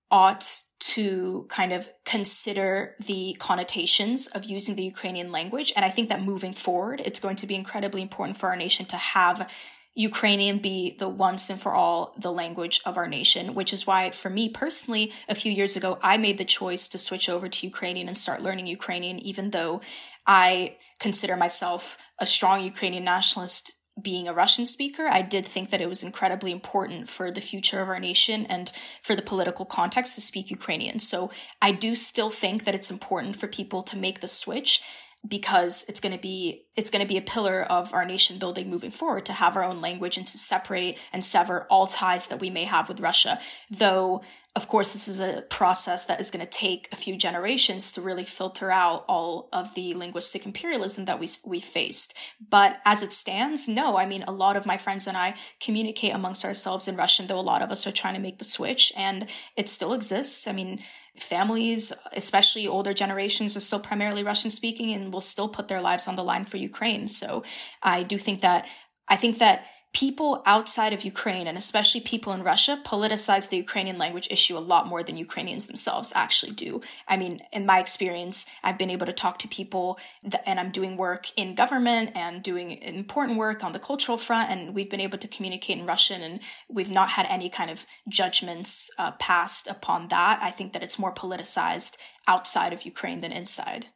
ought 0.10 0.64
to 0.80 1.46
kind 1.50 1.74
of 1.74 1.90
consider 2.06 2.96
the 3.06 3.36
connotations 3.38 4.28
of 4.28 4.46
using 4.46 4.76
the 4.76 4.84
Ukrainian 4.84 5.32
language. 5.32 5.74
And 5.76 5.84
I 5.84 5.90
think 5.90 6.10
that 6.10 6.24
moving 6.24 6.54
forward, 6.54 7.02
it's 7.04 7.20
going 7.20 7.36
to 7.38 7.48
be 7.48 7.56
incredibly 7.56 8.02
important 8.02 8.38
for 8.38 8.50
our 8.50 8.56
nation 8.56 8.86
to 8.88 8.98
have 8.98 9.52
Ukrainian 9.96 10.60
be 10.60 10.96
the 10.98 11.10
once 11.10 11.50
and 11.50 11.60
for 11.60 11.74
all 11.74 12.16
the 12.18 12.32
language 12.32 12.80
of 12.86 12.96
our 12.96 13.08
nation, 13.08 13.54
which 13.54 13.74
is 13.74 13.86
why, 13.86 14.12
for 14.12 14.30
me 14.30 14.48
personally, 14.48 15.12
a 15.28 15.36
few 15.36 15.52
years 15.52 15.76
ago, 15.76 16.00
I 16.02 16.16
made 16.18 16.38
the 16.38 16.46
choice 16.46 16.88
to 16.90 16.98
switch 16.98 17.28
over 17.28 17.50
to 17.50 17.68
Ukrainian 17.68 18.08
and 18.08 18.18
start 18.18 18.42
learning 18.42 18.68
Ukrainian, 18.68 19.20
even 19.20 19.50
though 19.50 19.82
I 20.26 20.78
consider 21.00 21.36
myself 21.36 21.98
a 22.18 22.26
strong 22.26 22.64
Ukrainian 22.64 23.04
nationalist 23.04 23.74
being 24.02 24.28
a 24.28 24.34
Russian 24.34 24.66
speaker, 24.66 25.08
I 25.08 25.22
did 25.22 25.46
think 25.46 25.70
that 25.70 25.82
it 25.82 25.90
was 25.90 26.04
incredibly 26.04 26.52
important 26.52 27.10
for 27.10 27.32
the 27.32 27.42
future 27.42 27.82
of 27.82 27.90
our 27.90 28.00
nation 28.00 28.46
and 28.46 28.72
for 29.02 29.16
the 29.16 29.22
political 29.22 29.66
context 29.66 30.16
to 30.16 30.22
speak 30.22 30.52
Ukrainian. 30.52 31.00
So 31.00 31.32
I 31.62 31.72
do 31.72 31.96
still 31.96 32.30
think 32.30 32.66
that 32.66 32.76
it's 32.76 32.92
important 32.92 33.36
for 33.36 33.48
people 33.48 33.84
to 33.84 33.98
make 33.98 34.20
the 34.20 34.28
switch 34.28 34.82
because 35.28 35.84
it's 35.90 36.00
going 36.00 36.16
to 36.16 36.22
be 36.22 36.66
it's 36.78 36.90
going 36.90 37.02
to 37.02 37.08
be 37.08 37.18
a 37.18 37.22
pillar 37.22 37.62
of 37.64 37.94
our 37.94 38.06
nation 38.06 38.40
building 38.40 38.70
moving 38.70 38.92
forward 38.92 39.26
to 39.26 39.34
have 39.34 39.58
our 39.58 39.64
own 39.64 39.82
language 39.82 40.18
and 40.18 40.26
to 40.26 40.38
separate 40.38 40.98
and 41.12 41.26
sever 41.26 41.68
all 41.70 41.88
ties 41.88 42.28
that 42.28 42.40
we 42.40 42.50
may 42.50 42.64
have 42.64 42.88
with 42.88 43.02
Russia 43.02 43.38
though 43.70 44.22
of 44.60 44.68
course, 44.68 44.92
this 44.92 45.08
is 45.08 45.22
a 45.22 45.44
process 45.50 46.04
that 46.06 46.20
is 46.20 46.30
going 46.30 46.46
to 46.46 46.52
take 46.52 46.90
a 46.92 46.98
few 46.98 47.16
generations 47.16 47.94
to 47.94 48.02
really 48.02 48.26
filter 48.26 48.70
out 48.72 49.06
all 49.08 49.48
of 49.54 49.74
the 49.74 49.94
linguistic 49.94 50.46
imperialism 50.46 51.06
that 51.06 51.18
we 51.18 51.30
we 51.46 51.62
faced. 51.62 52.14
But 52.50 52.82
as 52.84 53.02
it 53.02 53.14
stands, 53.14 53.70
no. 53.70 53.98
I 53.98 54.06
mean, 54.06 54.24
a 54.24 54.34
lot 54.34 54.58
of 54.58 54.66
my 54.66 54.78
friends 54.78 55.08
and 55.08 55.16
I 55.16 55.36
communicate 55.62 56.14
amongst 56.14 56.44
ourselves 56.44 56.90
in 56.90 56.98
Russian, 56.98 57.28
though 57.28 57.40
a 57.40 57.52
lot 57.54 57.62
of 57.62 57.72
us 57.72 57.88
are 57.88 57.94
trying 57.94 58.16
to 58.16 58.20
make 58.20 58.38
the 58.38 58.44
switch, 58.44 58.92
and 58.98 59.28
it 59.56 59.70
still 59.70 59.94
exists. 59.94 60.46
I 60.46 60.52
mean, 60.52 60.82
families, 61.16 61.94
especially 62.12 62.68
older 62.68 62.94
generations, 62.94 63.56
are 63.56 63.62
still 63.62 63.80
primarily 63.80 64.24
Russian 64.24 64.50
speaking 64.50 64.92
and 64.92 65.14
will 65.14 65.22
still 65.22 65.48
put 65.48 65.70
their 65.70 65.82
lives 65.82 66.06
on 66.06 66.18
the 66.18 66.24
line 66.32 66.44
for 66.44 66.58
Ukraine. 66.58 67.08
So 67.08 67.44
I 67.82 68.04
do 68.04 68.18
think 68.18 68.42
that 68.42 68.68
I 69.08 69.16
think 69.16 69.38
that 69.38 69.64
people 69.94 70.44
outside 70.46 70.94
of 70.94 71.04
Ukraine, 71.04 71.48
and 71.48 71.58
especially 71.58 72.02
people 72.02 72.32
in 72.34 72.44
Russia, 72.44 72.80
politicize 72.86 73.50
the 73.50 73.58
Ukrainian 73.58 73.98
language 73.98 74.28
issue 74.30 74.58
a 74.58 74.60
lot 74.60 74.88
more 74.88 75.04
than 75.04 75.18
Ukrainians 75.18 75.66
themselves 75.66 76.14
actually 76.16 76.52
do. 76.52 76.82
I 77.08 77.18
mean, 77.18 77.40
in 77.52 77.66
my 77.66 77.80
experience, 77.80 78.46
I've 78.64 78.78
been 78.78 78.92
able 78.92 79.08
to 79.08 79.14
talk 79.14 79.40
to 79.40 79.48
people, 79.48 80.00
that, 80.24 80.48
and 80.48 80.60
I'm 80.60 80.72
doing 80.72 80.96
work 80.96 81.28
in 81.36 81.56
government 81.56 82.12
and 82.16 82.44
doing 82.44 82.72
important 82.72 83.40
work 83.40 83.64
on 83.64 83.72
the 83.72 83.80
cultural 83.80 84.18
front, 84.18 84.52
and 84.52 84.76
we've 84.76 84.92
been 84.92 85.02
able 85.02 85.18
to 85.18 85.28
communicate 85.28 85.80
in 85.80 85.88
Russian, 85.88 86.22
and 86.22 86.40
we've 86.70 86.92
not 86.92 87.10
had 87.10 87.26
any 87.28 87.50
kind 87.50 87.72
of 87.72 87.86
judgments 88.08 88.92
uh, 89.00 89.12
passed 89.14 89.68
upon 89.68 90.10
that. 90.10 90.40
I 90.42 90.52
think 90.52 90.74
that 90.74 90.84
it's 90.84 91.00
more 91.00 91.14
politicized 91.14 91.98
outside 92.28 92.74
of 92.74 92.86
Ukraine 92.86 93.22
than 93.22 93.32
inside. 93.32 93.88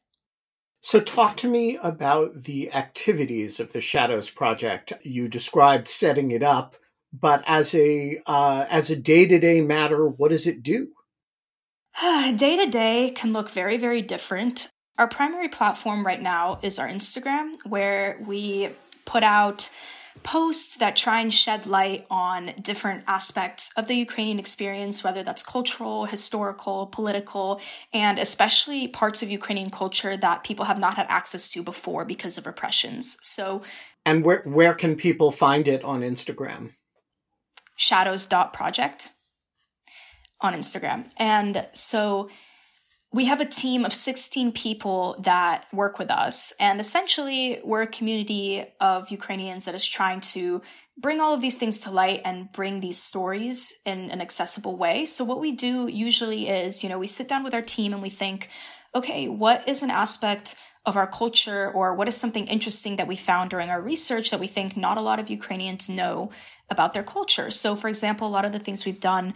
So, 0.85 0.99
talk 0.99 1.37
to 1.37 1.47
me 1.47 1.77
about 1.81 2.43
the 2.43 2.73
activities 2.73 3.61
of 3.61 3.71
the 3.71 3.79
Shadows 3.79 4.29
Project. 4.29 4.91
You 5.01 5.29
described 5.29 5.87
setting 5.87 6.31
it 6.31 6.43
up, 6.43 6.75
but 7.13 7.41
as 7.47 7.73
a 7.73 8.21
uh, 8.27 8.65
as 8.69 8.89
a 8.89 8.97
day 8.97 9.25
to 9.25 9.39
day 9.39 9.61
matter, 9.61 10.05
what 10.05 10.31
does 10.31 10.45
it 10.45 10.61
do? 10.61 10.89
Day 12.35 12.57
to 12.57 12.69
day 12.69 13.11
can 13.15 13.31
look 13.31 13.49
very 13.49 13.77
very 13.77 14.01
different. 14.01 14.67
Our 14.97 15.07
primary 15.07 15.47
platform 15.47 16.05
right 16.05 16.21
now 16.21 16.59
is 16.61 16.77
our 16.77 16.89
Instagram, 16.89 17.53
where 17.65 18.21
we 18.27 18.69
put 19.05 19.23
out 19.23 19.69
posts 20.21 20.77
that 20.77 20.95
try 20.95 21.21
and 21.21 21.33
shed 21.33 21.65
light 21.65 22.05
on 22.09 22.53
different 22.61 23.03
aspects 23.07 23.71
of 23.75 23.87
the 23.87 23.95
Ukrainian 23.95 24.37
experience, 24.39 25.03
whether 25.03 25.23
that's 25.23 25.41
cultural, 25.41 26.05
historical, 26.05 26.87
political, 26.87 27.59
and 27.91 28.19
especially 28.19 28.87
parts 28.87 29.23
of 29.23 29.31
Ukrainian 29.31 29.71
culture 29.71 30.15
that 30.15 30.43
people 30.43 30.65
have 30.65 30.79
not 30.79 30.95
had 30.95 31.07
access 31.09 31.49
to 31.49 31.63
before 31.63 32.05
because 32.05 32.37
of 32.37 32.45
repressions. 32.45 33.17
So, 33.21 33.63
and 34.05 34.23
where 34.23 34.41
where 34.45 34.73
can 34.73 34.95
people 34.95 35.31
find 35.31 35.67
it 35.67 35.83
on 35.83 36.01
Instagram? 36.01 36.73
Shadows.project 37.75 39.09
on 40.41 40.53
Instagram. 40.53 41.09
And 41.17 41.67
so 41.73 42.29
we 43.13 43.25
have 43.25 43.39
a 43.39 43.45
team 43.45 43.85
of 43.85 43.93
16 43.93 44.51
people 44.51 45.15
that 45.19 45.67
work 45.71 45.99
with 45.99 46.09
us. 46.09 46.51
And 46.59 46.81
essentially, 46.81 47.61
we're 47.63 47.83
a 47.83 47.87
community 47.87 48.65
of 48.81 49.11
Ukrainians 49.11 49.65
that 49.65 49.75
is 49.75 49.85
trying 49.85 50.19
to 50.35 50.63
bring 50.97 51.21
all 51.21 51.33
of 51.33 51.41
these 51.41 51.55
things 51.55 51.77
to 51.79 51.91
light 51.91 52.21
and 52.25 52.51
bring 52.51 52.79
these 52.79 53.01
stories 53.01 53.73
in 53.85 54.09
an 54.09 54.19
accessible 54.19 54.77
way. 54.77 55.05
So, 55.05 55.23
what 55.23 55.39
we 55.39 55.51
do 55.51 55.87
usually 55.87 56.49
is, 56.49 56.83
you 56.83 56.89
know, 56.89 56.97
we 56.97 57.07
sit 57.07 57.29
down 57.29 57.43
with 57.43 57.53
our 57.53 57.61
team 57.61 57.93
and 57.93 58.01
we 58.01 58.09
think, 58.09 58.49
okay, 58.95 59.27
what 59.27 59.67
is 59.67 59.83
an 59.83 59.91
aspect 59.91 60.55
of 60.85 60.97
our 60.97 61.07
culture 61.07 61.71
or 61.71 61.93
what 61.93 62.07
is 62.07 62.17
something 62.17 62.47
interesting 62.47 62.95
that 62.97 63.07
we 63.07 63.15
found 63.15 63.49
during 63.49 63.69
our 63.69 63.81
research 63.81 64.31
that 64.31 64.39
we 64.39 64.47
think 64.47 64.75
not 64.75 64.97
a 64.97 65.01
lot 65.01 65.19
of 65.19 65.29
Ukrainians 65.29 65.87
know 65.87 66.31
about 66.73 66.93
their 66.93 67.07
culture. 67.15 67.49
So, 67.49 67.75
for 67.75 67.87
example, 67.87 68.27
a 68.27 68.35
lot 68.35 68.45
of 68.45 68.51
the 68.51 68.59
things 68.65 68.85
we've 68.85 68.99
done 68.99 69.33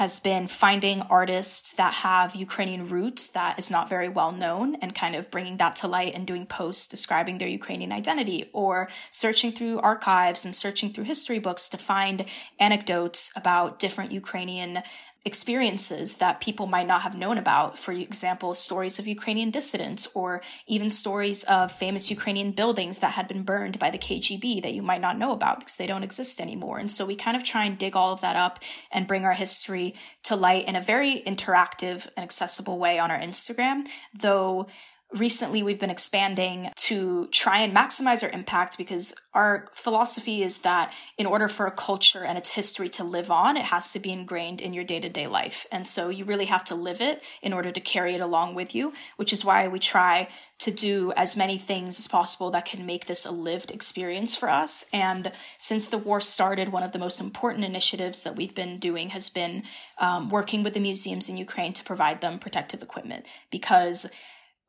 has 0.00 0.20
been 0.20 0.46
finding 0.46 1.02
artists 1.02 1.72
that 1.72 1.92
have 1.94 2.36
Ukrainian 2.36 2.86
roots 2.88 3.22
that 3.30 3.58
is 3.58 3.72
not 3.72 3.88
very 3.88 4.08
well 4.08 4.30
known 4.30 4.76
and 4.76 4.94
kind 5.02 5.16
of 5.16 5.30
bringing 5.34 5.56
that 5.56 5.74
to 5.80 5.88
light 5.88 6.14
and 6.14 6.24
doing 6.26 6.46
posts 6.46 6.86
describing 6.86 7.38
their 7.38 7.48
Ukrainian 7.48 7.90
identity, 8.00 8.40
or 8.52 8.88
searching 9.10 9.50
through 9.50 9.80
archives 9.92 10.44
and 10.44 10.54
searching 10.54 10.92
through 10.92 11.04
history 11.04 11.40
books 11.40 11.68
to 11.70 11.78
find 11.92 12.24
anecdotes 12.68 13.32
about 13.34 13.80
different 13.84 14.12
Ukrainian 14.12 14.82
experiences 15.24 16.14
that 16.14 16.40
people 16.40 16.66
might 16.66 16.86
not 16.86 17.02
have 17.02 17.16
known 17.16 17.36
about. 17.36 17.78
For 17.78 17.92
example, 17.92 18.54
stories 18.54 18.98
of 18.98 19.06
Ukrainian 19.06 19.50
dissidents, 19.50 20.08
or 20.14 20.40
even 20.66 20.90
stories 20.90 21.44
of 21.44 21.70
famous 21.70 22.10
Ukrainian 22.10 22.52
buildings 22.52 23.00
that 23.00 23.12
had 23.12 23.28
been 23.28 23.42
burned 23.42 23.78
by 23.78 23.90
the 23.90 23.98
KGB 23.98 24.62
that 24.62 24.72
you 24.72 24.82
might 24.82 25.00
not 25.00 25.18
know 25.18 25.32
about 25.32 25.58
because 25.58 25.76
they 25.76 25.86
don't 25.86 26.02
exist 26.02 26.40
anymore. 26.40 26.78
And 26.78 26.90
so 26.90 27.04
we 27.04 27.16
kind 27.16 27.36
of 27.36 27.44
try 27.44 27.64
and 27.64 27.76
dig 27.76 27.94
all 27.94 28.12
of 28.12 28.22
that 28.22 28.36
up 28.36 28.60
and 28.90 29.06
bring 29.06 29.24
our 29.24 29.34
history 29.34 29.94
to 30.24 30.36
light 30.36 30.66
in 30.66 30.76
a 30.76 30.80
very 30.80 31.22
interactive 31.26 32.08
and 32.16 32.24
accessible 32.24 32.78
way 32.78 32.98
on 32.98 33.10
our 33.10 33.18
Instagram, 33.18 33.86
though 34.18 34.66
recently 35.12 35.62
we've 35.62 35.78
been 35.78 35.90
expanding 35.90 36.70
to 36.76 37.26
try 37.28 37.58
and 37.58 37.74
maximize 37.74 38.22
our 38.22 38.30
impact 38.30 38.78
because 38.78 39.14
our 39.34 39.68
philosophy 39.72 40.42
is 40.42 40.58
that 40.58 40.92
in 41.18 41.26
order 41.26 41.48
for 41.48 41.66
a 41.66 41.70
culture 41.70 42.24
and 42.24 42.38
its 42.38 42.50
history 42.50 42.88
to 42.88 43.02
live 43.02 43.30
on, 43.30 43.56
it 43.56 43.64
has 43.64 43.92
to 43.92 43.98
be 43.98 44.12
ingrained 44.12 44.60
in 44.60 44.72
your 44.72 44.84
day 44.84 45.00
to 45.00 45.08
day 45.08 45.26
life. 45.26 45.66
And 45.72 45.86
so 45.86 46.08
you 46.08 46.24
really 46.24 46.44
have 46.46 46.64
to 46.64 46.74
live 46.74 47.00
it 47.00 47.22
in 47.42 47.52
order 47.52 47.72
to 47.72 47.80
carry 47.80 48.14
it 48.14 48.20
along 48.20 48.54
with 48.54 48.74
you, 48.74 48.92
which 49.16 49.32
is 49.32 49.44
why 49.44 49.66
we 49.66 49.78
try 49.78 50.28
to 50.58 50.70
do 50.70 51.12
as 51.16 51.36
many 51.36 51.56
things 51.56 51.98
as 51.98 52.06
possible 52.06 52.50
that 52.50 52.66
can 52.66 52.84
make 52.84 53.06
this 53.06 53.24
a 53.24 53.30
lived 53.30 53.70
experience 53.70 54.36
for 54.36 54.48
us. 54.48 54.84
And 54.92 55.32
since 55.58 55.86
the 55.86 55.98
war 55.98 56.20
started, 56.20 56.68
one 56.68 56.82
of 56.82 56.92
the 56.92 56.98
most 56.98 57.20
important 57.20 57.64
initiatives 57.64 58.22
that 58.24 58.36
we've 58.36 58.54
been 58.54 58.78
doing 58.78 59.10
has 59.10 59.30
been 59.30 59.64
um, 59.98 60.28
working 60.28 60.62
with 60.62 60.74
the 60.74 60.80
museums 60.80 61.28
in 61.28 61.36
Ukraine 61.36 61.72
to 61.72 61.84
provide 61.84 62.20
them 62.20 62.38
protective 62.38 62.82
equipment 62.82 63.24
because 63.50 64.10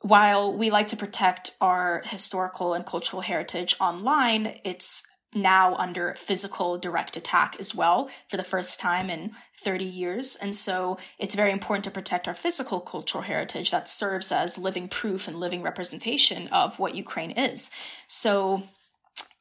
while 0.02 0.56
we 0.56 0.70
like 0.70 0.88
to 0.88 0.98
protect 0.98 1.52
our 1.62 2.02
historical 2.06 2.74
and 2.74 2.86
cultural 2.86 3.22
heritage 3.22 3.76
online, 3.80 4.60
it's 4.64 5.04
now 5.34 5.76
under 5.76 6.14
physical 6.16 6.78
direct 6.78 7.16
attack 7.16 7.56
as 7.60 7.74
well 7.74 8.10
for 8.28 8.36
the 8.36 8.44
first 8.44 8.80
time 8.80 9.10
in 9.10 9.32
30 9.64 9.86
years. 9.86 10.36
And 10.36 10.56
so 10.56 10.98
it's 11.18 11.36
very 11.36 11.52
important 11.52 11.86
to 11.86 11.92
protect 11.92 12.28
our 12.28 12.34
physical 12.34 12.82
cultural 12.82 13.24
heritage 13.24 13.72
that 13.72 13.88
serves 13.88 14.32
as 14.32 14.58
living 14.58 14.90
proof 14.90 15.28
and 15.28 15.40
living 15.40 15.62
representation 15.62 16.48
of 16.50 16.80
what 16.80 16.96
Ukraine 16.96 17.32
is. 17.32 17.72
So 18.08 18.64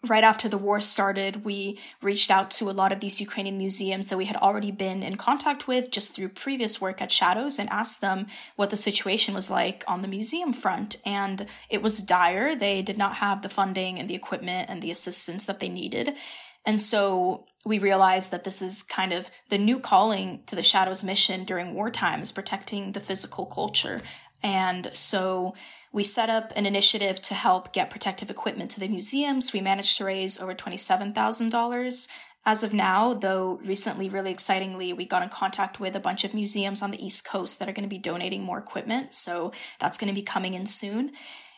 right 0.08 0.24
after 0.24 0.48
the 0.48 0.58
war 0.58 0.80
started, 0.80 1.44
we 1.44 1.78
reached 2.00 2.30
out 2.30 2.50
to 2.50 2.70
a 2.70 2.72
lot 2.72 2.90
of 2.90 3.00
these 3.00 3.20
Ukrainian 3.20 3.58
museums 3.58 4.08
that 4.08 4.16
we 4.16 4.24
had 4.24 4.36
already 4.36 4.70
been 4.70 5.02
in 5.02 5.16
contact 5.16 5.68
with 5.68 5.90
just 5.90 6.14
through 6.14 6.30
previous 6.30 6.80
work 6.80 7.02
at 7.02 7.12
Shadows 7.12 7.58
and 7.58 7.68
asked 7.68 8.00
them 8.00 8.26
what 8.56 8.70
the 8.70 8.78
situation 8.78 9.34
was 9.34 9.50
like 9.50 9.84
on 9.86 10.00
the 10.00 10.08
museum 10.08 10.54
front. 10.54 10.96
And 11.04 11.46
it 11.68 11.82
was 11.82 12.00
dire. 12.00 12.54
They 12.54 12.80
did 12.80 12.96
not 12.96 13.16
have 13.16 13.42
the 13.42 13.50
funding 13.50 13.98
and 13.98 14.08
the 14.08 14.14
equipment 14.14 14.70
and 14.70 14.80
the 14.80 14.90
assistance 14.90 15.44
that 15.44 15.60
they 15.60 15.68
needed. 15.68 16.14
And 16.64 16.80
so 16.80 17.46
we 17.66 17.78
realized 17.78 18.30
that 18.30 18.44
this 18.44 18.62
is 18.62 18.82
kind 18.82 19.12
of 19.12 19.30
the 19.50 19.58
new 19.58 19.78
calling 19.78 20.42
to 20.46 20.56
the 20.56 20.62
Shadows 20.62 21.04
mission 21.04 21.44
during 21.44 21.74
wartime 21.74 22.22
is 22.22 22.32
protecting 22.32 22.92
the 22.92 23.00
physical 23.00 23.44
culture. 23.44 24.00
And 24.42 24.90
so 24.94 25.54
we 25.92 26.02
set 26.02 26.30
up 26.30 26.52
an 26.56 26.66
initiative 26.66 27.20
to 27.22 27.34
help 27.34 27.72
get 27.72 27.90
protective 27.90 28.30
equipment 28.30 28.70
to 28.72 28.80
the 28.80 28.88
museums. 28.88 29.52
We 29.52 29.60
managed 29.60 29.96
to 29.98 30.04
raise 30.04 30.40
over 30.40 30.54
$27,000 30.54 32.08
as 32.46 32.64
of 32.64 32.72
now, 32.72 33.12
though 33.12 33.60
recently, 33.62 34.08
really 34.08 34.30
excitingly, 34.30 34.92
we 34.92 35.04
got 35.04 35.22
in 35.22 35.28
contact 35.28 35.78
with 35.78 35.94
a 35.94 36.00
bunch 36.00 36.24
of 36.24 36.32
museums 36.32 36.82
on 36.82 36.90
the 36.90 37.04
East 37.04 37.24
Coast 37.24 37.58
that 37.58 37.68
are 37.68 37.72
going 37.72 37.84
to 37.84 37.88
be 37.88 37.98
donating 37.98 38.42
more 38.42 38.58
equipment. 38.58 39.12
So 39.12 39.52
that's 39.78 39.98
going 39.98 40.08
to 40.08 40.14
be 40.14 40.22
coming 40.22 40.54
in 40.54 40.64
soon. 40.64 41.12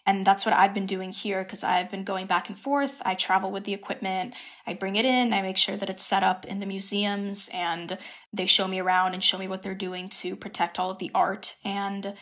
And 0.05 0.27
that's 0.27 0.45
what 0.45 0.57
I've 0.57 0.75
been 0.75 0.87
doing 0.87 1.13
here 1.13 1.45
because 1.45 1.63
I've 1.63 1.89
been 1.89 2.03
going 2.03 2.27
back 2.27 2.49
and 2.49 2.59
forth. 2.59 3.01
I 3.05 3.15
travel 3.15 3.53
with 3.53 3.63
the 3.63 3.75
equipment, 3.75 4.35
I 4.67 4.75
bring 4.75 4.97
it 4.97 5.05
in, 5.05 5.33
I 5.33 5.43
make 5.43 5.57
sure 5.57 5.77
that 5.77 5.89
it's 5.89 6.03
set 6.03 6.25
up 6.25 6.45
in 6.45 6.59
the 6.59 6.67
museums, 6.67 7.49
and 7.55 7.97
they 8.33 8.47
show 8.47 8.67
me 8.67 8.81
around 8.81 9.15
and 9.15 9.23
show 9.23 9.39
me 9.39 9.47
what 9.47 9.63
they're 9.63 9.75
doing 9.75 10.09
to 10.09 10.35
protect 10.35 10.81
all 10.81 10.91
of 10.91 10.99
the 10.99 11.13
art. 11.15 11.55
And 11.65 12.15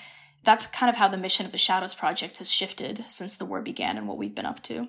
that's 0.42 0.66
kind 0.66 0.88
of 0.88 0.96
how 0.96 1.08
the 1.08 1.16
mission 1.16 1.46
of 1.46 1.52
the 1.52 1.58
Shadows 1.58 1.94
Project 1.94 2.38
has 2.38 2.50
shifted 2.50 3.04
since 3.06 3.36
the 3.36 3.44
war 3.44 3.60
began 3.60 3.98
and 3.98 4.08
what 4.08 4.18
we've 4.18 4.34
been 4.34 4.46
up 4.46 4.62
to. 4.64 4.88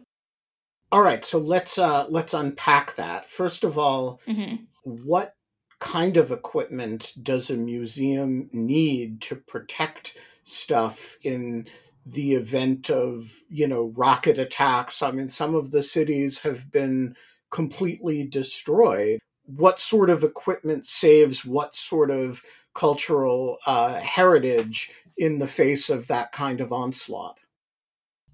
All 0.91 1.02
right, 1.02 1.24
so 1.24 1.38
let's 1.39 1.78
uh, 1.78 2.06
let's 2.10 2.34
unpack 2.34 2.95
that. 2.95 3.30
First 3.30 3.64
of 3.64 3.78
all, 3.78 4.20
mm-hmm. 4.28 4.64
what 4.84 5.36
kind 5.80 6.18
of 6.18 6.32
equipment 6.32 7.14
does 7.22 7.49
a 7.49 7.56
museum 7.56 8.49
need 8.52 9.22
to 9.22 9.36
protect 9.36 10.18
stuff 10.43 11.18
in 11.24 11.68
the 12.06 12.34
event 12.34 12.89
of 12.89 13.24
you 13.49 13.68
know 13.68 13.93
rocket 13.95 14.38
attacks? 14.38 15.02
I 15.02 15.12
mean, 15.12 15.30
some 15.30 15.56
of 15.56 15.72
the 15.72 15.84
cities 15.84 16.39
have 16.39 16.70
been 16.72 17.16
completely 17.52 18.26
destroyed. 18.26 19.20
What 19.45 19.80
sort 19.80 20.10
of 20.10 20.24
equipment 20.24 20.88
saves 20.88 21.45
what 21.45 21.74
sort 21.74 22.12
of 22.12 22.41
cultural 22.74 23.58
uh, 23.66 23.96
heritage 23.96 24.92
in 25.18 25.40
the 25.40 25.48
face 25.48 25.90
of 25.90 26.08
that 26.08 26.32
kind 26.32 26.62
of 26.62 26.72
onslaught. 26.72 27.38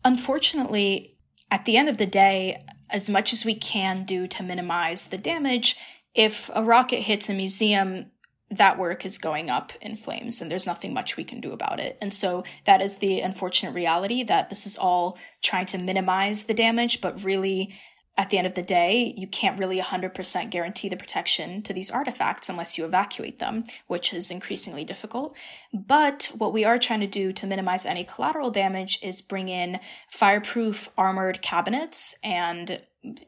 Unfortunately, 0.05 1.17
at 1.51 1.65
the 1.65 1.77
end 1.77 1.89
of 1.89 1.97
the 1.97 2.05
day, 2.05 2.63
as 2.89 3.09
much 3.09 3.33
as 3.33 3.43
we 3.43 3.55
can 3.55 4.05
do 4.05 4.27
to 4.27 4.43
minimize 4.43 5.07
the 5.07 5.17
damage, 5.17 5.77
if 6.13 6.49
a 6.53 6.63
rocket 6.63 7.01
hits 7.01 7.29
a 7.29 7.33
museum, 7.33 8.11
that 8.49 8.79
work 8.79 9.05
is 9.05 9.17
going 9.17 9.49
up 9.49 9.73
in 9.81 9.97
flames 9.97 10.41
and 10.41 10.49
there's 10.49 10.65
nothing 10.65 10.93
much 10.93 11.17
we 11.17 11.23
can 11.23 11.41
do 11.41 11.51
about 11.51 11.79
it. 11.79 11.97
And 12.01 12.13
so 12.13 12.45
that 12.65 12.81
is 12.81 12.97
the 12.97 13.19
unfortunate 13.19 13.73
reality 13.73 14.23
that 14.23 14.49
this 14.49 14.65
is 14.65 14.77
all 14.77 15.17
trying 15.43 15.65
to 15.67 15.77
minimize 15.77 16.45
the 16.45 16.53
damage, 16.53 17.01
but 17.01 17.23
really 17.23 17.75
at 18.17 18.31
the 18.31 18.37
end 18.39 18.47
of 18.47 18.55
the 18.55 18.63
day, 18.63 19.13
you 19.15 19.27
can't 19.27 19.59
really 19.59 19.79
100% 19.79 20.49
guarantee 20.49 20.89
the 20.89 20.97
protection 20.97 21.61
to 21.61 21.73
these 21.73 21.91
artifacts 21.91 22.49
unless 22.49 22.77
you 22.77 22.83
evacuate 22.83 23.37
them, 23.37 23.63
which 23.85 24.11
is 24.11 24.31
increasingly 24.31 24.83
difficult. 24.83 25.35
But 25.71 26.31
what 26.35 26.51
we 26.51 26.65
are 26.65 26.79
trying 26.79 27.01
to 27.01 27.07
do 27.07 27.31
to 27.33 27.45
minimize 27.45 27.85
any 27.85 28.03
collateral 28.03 28.49
damage 28.49 28.99
is 29.03 29.21
bring 29.21 29.49
in 29.49 29.79
fireproof 30.09 30.89
armored 30.97 31.43
cabinets 31.43 32.15
and 32.23 32.81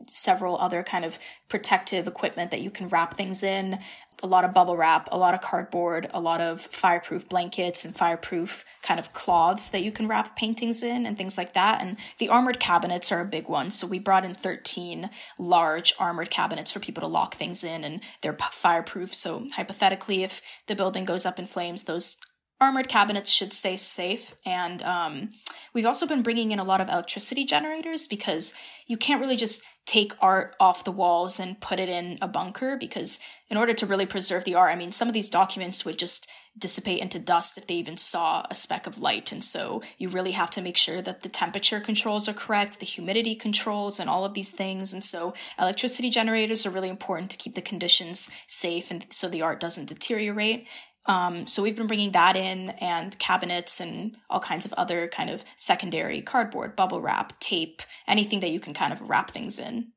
several 0.08 0.58
other 0.58 0.82
kind 0.84 1.06
of 1.06 1.20
protective 1.48 2.08
equipment 2.08 2.52
that 2.52 2.62
you 2.62 2.72
can 2.72 2.88
wrap 2.88 3.16
things 3.16 3.44
in 3.44 3.80
a 4.22 4.28
lot 4.28 4.44
of 4.46 4.54
bubble 4.54 4.76
wrap, 4.76 5.08
a 5.12 5.18
lot 5.18 5.34
of 5.34 5.42
cardboard, 5.42 6.10
a 6.14 6.20
lot 6.20 6.42
of 6.42 6.62
fireproof 6.62 7.28
blankets 7.30 7.86
and 7.86 7.96
fireproof 7.96 8.66
kind 8.82 9.00
of 9.00 9.14
cloths 9.14 9.70
that 9.70 9.82
you 9.82 9.92
can 9.92 10.08
wrap 10.08 10.36
paintings 10.36 10.84
in 10.84 11.06
and 11.06 11.18
things 11.18 11.38
like 11.38 11.54
that. 11.54 11.82
And 11.82 11.98
the 12.18 12.30
armored 12.30 12.60
cabinets 12.60 13.12
are 13.12 13.22
a 13.22 13.26
big 13.26 13.48
one. 13.48 13.72
So 13.72 13.88
we 13.88 14.00
brought 14.00 14.26
in 14.26 14.36
13 14.36 15.10
large 15.38 15.94
armored 16.00 16.30
cabinets 16.30 16.72
for 16.72 16.80
people 16.80 17.02
to 17.02 17.08
lock 17.08 17.36
things 17.36 17.64
in 17.64 17.84
and 17.84 18.02
they're 18.22 18.38
fireproof. 18.52 19.14
So 19.14 19.48
hypothetically, 19.54 20.24
if 20.24 20.42
the 20.68 20.76
building 20.76 21.06
goes 21.06 21.26
up 21.26 21.40
in 21.40 21.48
flames, 21.48 21.86
those 21.86 22.18
armored 22.62 22.90
cabinets 22.90 23.32
should 23.32 23.54
stay 23.54 23.78
safe. 23.78 24.36
And 24.46 24.82
um, 24.84 25.30
we've 25.74 25.86
also 25.86 26.06
been 26.06 26.24
bringing 26.24 26.52
in 26.52 26.60
a 26.60 26.64
lot 26.64 26.82
of 26.82 26.90
electricity 26.90 27.46
generators 27.46 28.08
because 28.08 28.54
you 28.86 28.98
can't 28.98 29.22
really 29.22 29.38
just 29.38 29.64
take 29.90 30.14
art 30.22 30.56
off 30.60 30.84
the 30.84 30.92
walls 30.92 31.40
and 31.40 31.60
put 31.60 31.80
it 31.80 31.90
in 31.90 32.16
a 32.22 32.28
bunker 32.28 32.78
because 32.78 33.20
in 33.50 33.58
order 33.58 33.74
to 33.74 33.88
really 33.88 34.06
preserve 34.06 34.44
the 34.44 34.54
art, 34.54 34.72
I 34.72 34.76
mean, 34.76 34.92
some 34.92 35.08
of 35.08 35.16
these 35.16 35.30
documents 35.30 35.84
would 35.84 35.98
just 35.98 36.30
dissipate 36.56 37.00
into 37.00 37.18
dust 37.18 37.58
if 37.58 37.66
they 37.66 37.74
even 37.74 37.98
saw 37.98 38.46
a 38.52 38.54
speck 38.54 38.86
of 38.86 39.00
light. 39.00 39.32
And 39.32 39.44
so 39.44 39.82
you 39.98 40.08
really 40.08 40.34
have 40.34 40.52
to 40.52 40.62
make 40.62 40.78
sure 40.78 41.02
that 41.02 41.24
the 41.24 41.30
temperature 41.30 41.80
controls 41.80 42.30
are 42.30 42.34
correct, 42.34 42.80
the 42.80 42.86
humidity 42.86 43.34
controls, 43.34 44.00
and 44.00 44.08
all 44.08 44.26
of 44.26 44.36
these 44.36 44.52
things. 44.52 44.94
And 44.94 45.04
so 45.04 45.34
electricity 45.58 46.12
generators 46.12 46.68
are 46.68 46.72
really 46.72 46.90
important 46.90 47.32
to 47.32 47.38
keep 47.38 47.56
the 47.56 47.62
conditions 47.62 48.30
safe 48.46 48.92
and 48.92 49.08
so 49.10 49.28
the 49.28 49.42
art 49.42 49.60
doesn't 49.60 49.88
deteriorate. 49.88 50.68
Um, 51.06 51.48
so 51.48 51.64
we've 51.64 51.76
been 51.76 51.88
bringing 51.88 52.12
that 52.12 52.36
in 52.36 52.70
and 52.72 53.18
cabinets 53.18 53.80
and 53.80 54.18
all 54.30 54.40
kinds 54.40 54.66
of 54.66 54.74
other 54.74 55.08
kind 55.08 55.30
of 55.30 55.44
secondary 55.56 56.22
cardboard, 56.22 56.76
bubble 56.76 57.02
wrap, 57.02 57.40
tape, 57.40 57.82
anything 58.08 58.42
that 58.42 58.52
you 58.52 58.60
can 58.60 58.74
kind 58.74 58.94
of 58.94 59.02
wrap 59.02 59.32
things 59.32 59.60
in. 59.60 59.94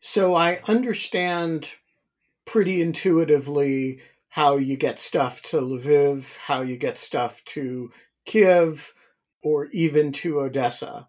So 0.00 0.34
I 0.34 0.60
understand 0.68 1.74
pretty 2.44 2.80
intuitively 2.80 4.00
how 4.28 4.56
you 4.56 4.76
get 4.76 5.00
stuff 5.00 5.42
to 5.42 5.56
Lviv, 5.56 6.36
how 6.38 6.62
you 6.62 6.76
get 6.76 6.98
stuff 6.98 7.42
to 7.46 7.90
Kiev, 8.24 8.92
or 9.42 9.66
even 9.66 10.12
to 10.12 10.40
Odessa. 10.40 11.06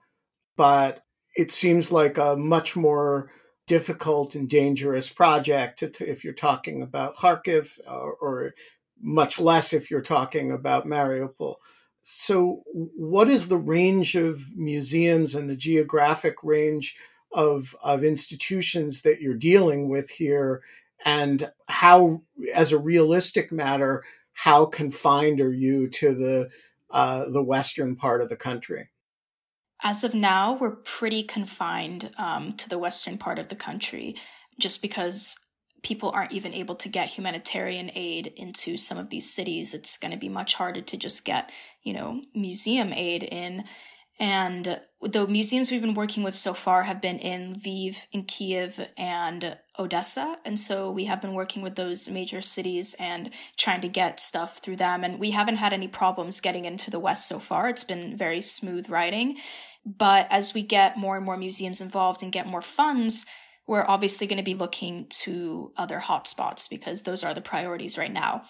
But 0.55 1.03
it 1.35 1.51
seems 1.51 1.91
like 1.91 2.17
a 2.17 2.35
much 2.35 2.75
more 2.75 3.31
difficult 3.67 4.33
and 4.33 4.49
dangerous 4.49 5.09
project 5.09 5.83
if 5.83 6.23
you're 6.23 6.33
talking 6.33 6.81
about 6.81 7.15
Kharkiv 7.17 7.79
or, 7.85 8.13
or 8.13 8.53
much 9.01 9.39
less 9.39 9.73
if 9.73 9.91
you're 9.91 10.01
talking 10.01 10.51
about 10.51 10.85
Mariupol. 10.85 11.55
So, 12.03 12.63
what 12.73 13.29
is 13.29 13.47
the 13.47 13.57
range 13.57 14.15
of 14.15 14.41
museums 14.55 15.35
and 15.35 15.49
the 15.49 15.57
geographic 15.57 16.35
range 16.41 16.95
of, 17.33 17.75
of 17.83 18.03
institutions 18.03 19.01
that 19.01 19.19
you're 19.19 19.33
dealing 19.33 19.89
with 19.89 20.09
here? 20.09 20.61
And 21.03 21.51
how, 21.67 22.23
as 22.53 22.71
a 22.71 22.79
realistic 22.79 23.51
matter, 23.51 24.03
how 24.33 24.65
confined 24.65 25.41
are 25.41 25.51
you 25.51 25.89
to 25.89 26.15
the, 26.15 26.49
uh, 26.89 27.29
the 27.29 27.43
western 27.43 27.95
part 27.95 28.21
of 28.21 28.29
the 28.29 28.37
country? 28.37 28.89
As 29.83 30.03
of 30.03 30.13
now, 30.13 30.53
we're 30.53 30.77
pretty 30.77 31.23
confined 31.23 32.09
um, 32.17 32.51
to 32.53 32.69
the 32.69 32.79
western 32.79 33.17
part 33.17 33.37
of 33.37 33.49
the 33.49 33.55
country 33.55 34.15
just 34.59 34.81
because 34.81 35.37
people 35.83 36.11
aren't 36.13 36.31
even 36.31 36.53
able 36.53 36.75
to 36.75 36.89
get 36.89 37.09
humanitarian 37.09 37.91
aid 37.95 38.33
into 38.35 38.77
some 38.77 38.97
of 38.97 39.09
these 39.09 39.31
cities, 39.31 39.73
it's 39.73 39.97
going 39.97 40.11
to 40.11 40.17
be 40.17 40.29
much 40.29 40.55
harder 40.55 40.81
to 40.81 40.97
just 40.97 41.25
get, 41.25 41.51
you 41.83 41.93
know, 41.93 42.21
museum 42.33 42.93
aid 42.93 43.23
in. 43.23 43.63
And 44.19 44.81
the 45.01 45.27
museums 45.27 45.69
we've 45.69 45.81
been 45.81 45.93
working 45.93 46.23
with 46.23 46.35
so 46.35 46.55
far 46.55 46.83
have 46.83 47.01
been 47.01 47.19
in 47.19 47.53
Lviv, 47.53 48.07
in 48.11 48.23
Kiev, 48.23 48.87
and 48.97 49.57
Odessa. 49.77 50.37
And 50.43 50.59
so 50.59 50.89
we 50.89 51.05
have 51.05 51.21
been 51.21 51.33
working 51.33 51.61
with 51.61 51.75
those 51.75 52.09
major 52.09 52.41
cities 52.41 52.95
and 52.99 53.29
trying 53.57 53.81
to 53.81 53.87
get 53.87 54.19
stuff 54.19 54.57
through 54.57 54.77
them. 54.77 55.03
And 55.03 55.19
we 55.19 55.31
haven't 55.31 55.57
had 55.57 55.71
any 55.71 55.87
problems 55.87 56.41
getting 56.41 56.65
into 56.65 56.89
the 56.89 56.99
West 56.99 57.27
so 57.27 57.37
far. 57.37 57.69
It's 57.69 57.83
been 57.83 58.17
very 58.17 58.41
smooth 58.41 58.89
riding. 58.89 59.37
But 59.85 60.27
as 60.31 60.53
we 60.53 60.63
get 60.63 60.97
more 60.97 61.15
and 61.15 61.25
more 61.25 61.37
museums 61.37 61.79
involved 61.79 62.23
and 62.23 62.31
get 62.31 62.47
more 62.47 62.63
funds, 62.63 63.27
we're 63.67 63.85
obviously 63.87 64.25
going 64.27 64.37
to 64.37 64.43
be 64.43 64.55
looking 64.55 65.05
to 65.09 65.71
other 65.77 65.99
hotspots 65.99 66.69
because 66.69 67.03
those 67.03 67.23
are 67.23 67.33
the 67.33 67.41
priorities 67.41 67.97
right 67.97 68.11
now. 68.11 68.43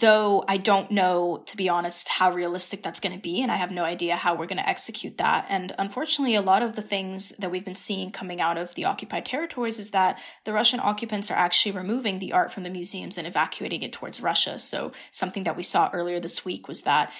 Though 0.00 0.44
I 0.46 0.58
don't 0.58 0.92
know, 0.92 1.42
to 1.46 1.56
be 1.56 1.68
honest, 1.68 2.08
how 2.08 2.30
realistic 2.30 2.84
that's 2.84 3.00
going 3.00 3.16
to 3.16 3.20
be, 3.20 3.42
and 3.42 3.50
I 3.50 3.56
have 3.56 3.72
no 3.72 3.82
idea 3.82 4.14
how 4.14 4.36
we're 4.36 4.46
going 4.46 4.58
to 4.58 4.68
execute 4.68 5.18
that. 5.18 5.46
And 5.48 5.74
unfortunately, 5.76 6.36
a 6.36 6.40
lot 6.40 6.62
of 6.62 6.76
the 6.76 6.82
things 6.82 7.30
that 7.38 7.50
we've 7.50 7.64
been 7.64 7.74
seeing 7.74 8.12
coming 8.12 8.40
out 8.40 8.56
of 8.56 8.76
the 8.76 8.84
occupied 8.84 9.26
territories 9.26 9.80
is 9.80 9.90
that 9.90 10.20
the 10.44 10.52
Russian 10.52 10.78
occupants 10.78 11.32
are 11.32 11.38
actually 11.38 11.72
removing 11.72 12.20
the 12.20 12.32
art 12.32 12.52
from 12.52 12.62
the 12.62 12.70
museums 12.70 13.18
and 13.18 13.26
evacuating 13.26 13.82
it 13.82 13.92
towards 13.92 14.20
Russia. 14.20 14.60
So, 14.60 14.92
something 15.10 15.42
that 15.44 15.56
we 15.56 15.64
saw 15.64 15.90
earlier 15.92 16.20
this 16.20 16.44
week 16.44 16.68
was 16.68 16.82
that 16.82 17.12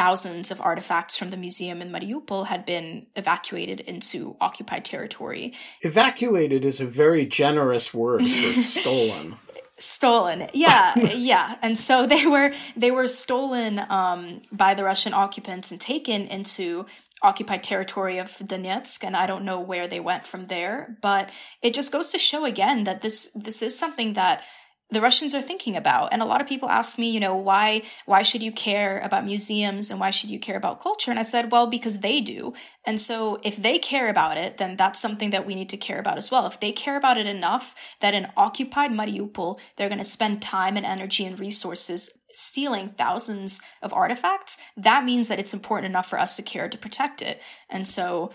thousands 0.00 0.50
of 0.50 0.58
artifacts 0.62 1.14
from 1.18 1.28
the 1.28 1.36
museum 1.36 1.82
in 1.82 1.90
Mariupol 1.92 2.46
had 2.46 2.64
been 2.64 3.04
evacuated 3.16 3.80
into 3.80 4.34
occupied 4.40 4.82
territory. 4.82 5.52
Evacuated 5.82 6.64
is 6.64 6.80
a 6.80 6.86
very 6.86 7.26
generous 7.26 7.92
word 7.92 8.22
for 8.22 8.62
stolen. 8.62 9.36
stolen 9.76 10.48
yeah 10.54 10.98
yeah 11.30 11.56
and 11.60 11.78
so 11.78 12.06
they 12.06 12.26
were 12.26 12.50
they 12.76 12.90
were 12.90 13.08
stolen 13.08 13.78
um, 13.90 14.40
by 14.50 14.74
the 14.74 14.84
russian 14.84 15.14
occupants 15.14 15.70
and 15.70 15.80
taken 15.80 16.26
into 16.26 16.84
occupied 17.22 17.62
territory 17.62 18.16
of 18.18 18.28
Donetsk 18.50 19.04
and 19.04 19.14
I 19.14 19.26
don't 19.26 19.44
know 19.44 19.60
where 19.60 19.86
they 19.86 20.00
went 20.00 20.26
from 20.26 20.46
there 20.46 20.96
but 21.02 21.30
it 21.60 21.74
just 21.74 21.92
goes 21.92 22.10
to 22.12 22.18
show 22.18 22.44
again 22.46 22.84
that 22.84 23.02
this 23.02 23.30
this 23.34 23.62
is 23.62 23.78
something 23.78 24.14
that 24.14 24.42
the 24.90 25.00
Russians 25.00 25.34
are 25.34 25.42
thinking 25.42 25.76
about. 25.76 26.12
And 26.12 26.22
a 26.22 26.26
lot 26.26 26.40
of 26.40 26.46
people 26.46 26.68
ask 26.68 26.98
me, 26.98 27.10
you 27.10 27.20
know, 27.20 27.36
why 27.36 27.82
why 28.06 28.22
should 28.22 28.42
you 28.42 28.52
care 28.52 28.98
about 29.00 29.24
museums 29.24 29.90
and 29.90 30.00
why 30.00 30.10
should 30.10 30.30
you 30.30 30.38
care 30.38 30.56
about 30.56 30.80
culture? 30.80 31.10
And 31.10 31.20
I 31.20 31.24
said, 31.24 31.52
well, 31.52 31.66
because 31.66 32.00
they 32.00 32.20
do. 32.20 32.52
And 32.84 33.00
so 33.00 33.38
if 33.42 33.56
they 33.56 33.78
care 33.78 34.08
about 34.08 34.36
it, 34.36 34.56
then 34.56 34.76
that's 34.76 35.00
something 35.00 35.30
that 35.30 35.46
we 35.46 35.54
need 35.54 35.68
to 35.70 35.76
care 35.76 35.98
about 35.98 36.16
as 36.18 36.30
well. 36.30 36.46
If 36.46 36.60
they 36.60 36.72
care 36.72 36.96
about 36.96 37.18
it 37.18 37.26
enough 37.26 37.74
that 38.00 38.14
in 38.14 38.28
occupied 38.36 38.90
Mariupol, 38.90 39.60
they're 39.76 39.88
going 39.88 39.98
to 39.98 40.04
spend 40.04 40.42
time 40.42 40.76
and 40.76 40.86
energy 40.86 41.24
and 41.24 41.38
resources 41.38 42.10
stealing 42.32 42.90
thousands 42.90 43.60
of 43.82 43.92
artifacts, 43.92 44.58
that 44.76 45.04
means 45.04 45.28
that 45.28 45.38
it's 45.38 45.54
important 45.54 45.90
enough 45.90 46.08
for 46.08 46.18
us 46.18 46.36
to 46.36 46.42
care 46.42 46.68
to 46.68 46.78
protect 46.78 47.22
it. 47.22 47.42
And 47.68 47.86
so, 47.86 48.30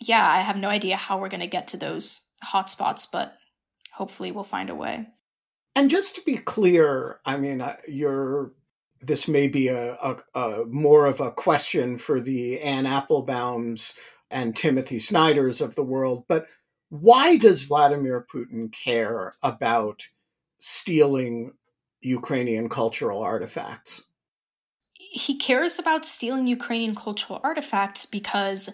yeah, 0.00 0.26
I 0.26 0.38
have 0.38 0.56
no 0.56 0.68
idea 0.68 0.96
how 0.96 1.18
we're 1.18 1.28
going 1.28 1.40
to 1.40 1.46
get 1.46 1.68
to 1.68 1.76
those 1.76 2.20
hotspots, 2.52 3.06
but 3.10 3.36
hopefully 3.94 4.30
we'll 4.30 4.44
find 4.44 4.70
a 4.70 4.74
way. 4.74 5.08
And 5.74 5.90
just 5.90 6.14
to 6.16 6.22
be 6.22 6.36
clear, 6.36 7.20
I 7.24 7.36
mean, 7.36 7.60
uh, 7.60 7.76
you're 7.86 8.52
this 9.00 9.26
may 9.26 9.48
be 9.48 9.68
a, 9.68 9.94
a, 9.94 10.16
a, 10.34 10.64
more 10.66 11.06
of 11.06 11.20
a 11.20 11.30
question 11.30 11.96
for 11.96 12.20
the 12.20 12.60
Anne 12.60 12.84
Applebaums 12.84 13.94
and 14.30 14.54
Timothy 14.54 14.98
Snyders 14.98 15.60
of 15.60 15.74
the 15.74 15.82
world, 15.82 16.24
but 16.28 16.46
why 16.90 17.36
does 17.36 17.62
Vladimir 17.62 18.26
Putin 18.32 18.72
care 18.72 19.34
about 19.42 20.06
stealing 20.58 21.52
Ukrainian 22.02 22.68
cultural 22.68 23.22
artifacts? 23.22 24.02
He 24.92 25.36
cares 25.38 25.78
about 25.78 26.04
stealing 26.04 26.46
Ukrainian 26.46 26.94
cultural 26.94 27.40
artifacts 27.42 28.06
because 28.06 28.70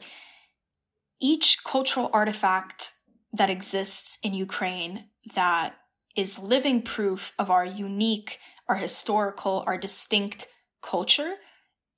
each 1.21 1.63
cultural 1.65 2.11
artifact 2.13 2.93
that 3.33 3.51
exists 3.51 4.19
in 4.23 4.35
Ukraine 4.35 5.05
that 5.35 5.75
is 6.17 6.39
living 6.39 6.83
proof 6.83 7.33
of 7.39 7.51
our 7.51 7.65
unique, 7.65 8.39
our 8.69 8.77
historical, 8.77 9.63
our 9.67 9.79
distinct 9.79 10.49
culture 10.83 11.35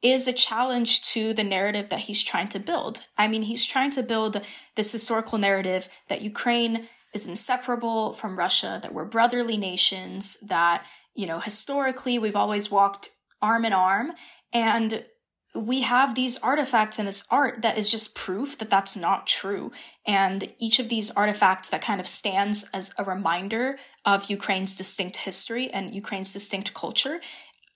is 0.03 0.29
a 0.29 0.33
challenge 0.33 1.03
to 1.03 1.33
the 1.33 1.43
narrative 1.43 1.91
that 1.91 2.01
he's 2.01 2.23
trying 2.23 2.49
to 2.49 2.59
build. 2.59 3.03
I 3.17 3.27
mean, 3.27 3.43
he's 3.43 3.65
trying 3.65 3.91
to 3.93 4.03
build 4.03 4.41
this 4.77 4.93
historical 4.93 5.39
narrative 5.39 5.89
that 6.09 6.23
Ukraine 6.23 6.89
is 7.13 7.27
inseparable 7.27 8.13
from 8.13 8.39
Russia, 8.39 8.79
that 8.83 8.95
we're 8.95 9.05
brotherly 9.05 9.57
nations, 9.57 10.37
that, 10.41 10.87
you 11.15 11.27
know, 11.27 11.41
historically 11.41 12.19
we've 12.19 12.37
always 12.37 12.71
walked 12.71 13.11
arm 13.43 13.65
in 13.65 13.73
arm. 13.73 14.13
And 14.53 15.05
we 15.55 15.81
have 15.81 16.15
these 16.15 16.37
artifacts 16.39 16.99
and 16.99 17.09
this 17.09 17.25
art 17.31 17.63
that 17.63 17.79
is 17.79 17.91
just 17.91 18.15
proof 18.15 18.59
that 18.59 18.71
that's 18.71 18.97
not 18.97 19.27
true. 19.27 19.73
And 20.07 20.53
each 20.59 20.79
of 20.79 20.89
these 20.89 21.11
artifacts 21.11 21.71
that 21.71 21.83
kind 21.83 22.01
of 22.01 22.07
stands 22.07 22.69
as 22.75 22.93
a 22.99 23.05
reminder 23.05 23.79
of 24.05 24.31
Ukraine's 24.31 24.77
distinct 24.77 25.19
history 25.19 25.71
and 25.71 25.95
Ukraine's 25.95 26.33
distinct 26.33 26.75
culture 26.75 27.21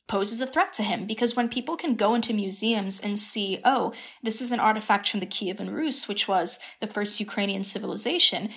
poses 0.06 0.42
a 0.42 0.46
threat 0.46 0.72
to 0.74 0.82
him 0.82 1.06
because 1.06 1.34
when 1.34 1.48
people 1.48 1.76
can 1.76 1.94
go 1.94 2.14
into 2.14 2.34
museums 2.34 3.00
and 3.00 3.18
see, 3.18 3.60
oh, 3.64 3.92
this 4.22 4.42
is 4.42 4.52
an 4.52 4.60
artifact 4.60 5.08
from 5.08 5.20
the 5.20 5.26
Kievan 5.26 5.72
Rus, 5.72 6.06
which 6.06 6.28
was 6.28 6.60
the 6.80 6.86
first 6.86 7.20
Ukrainian 7.20 7.64
civilization, 7.64 8.50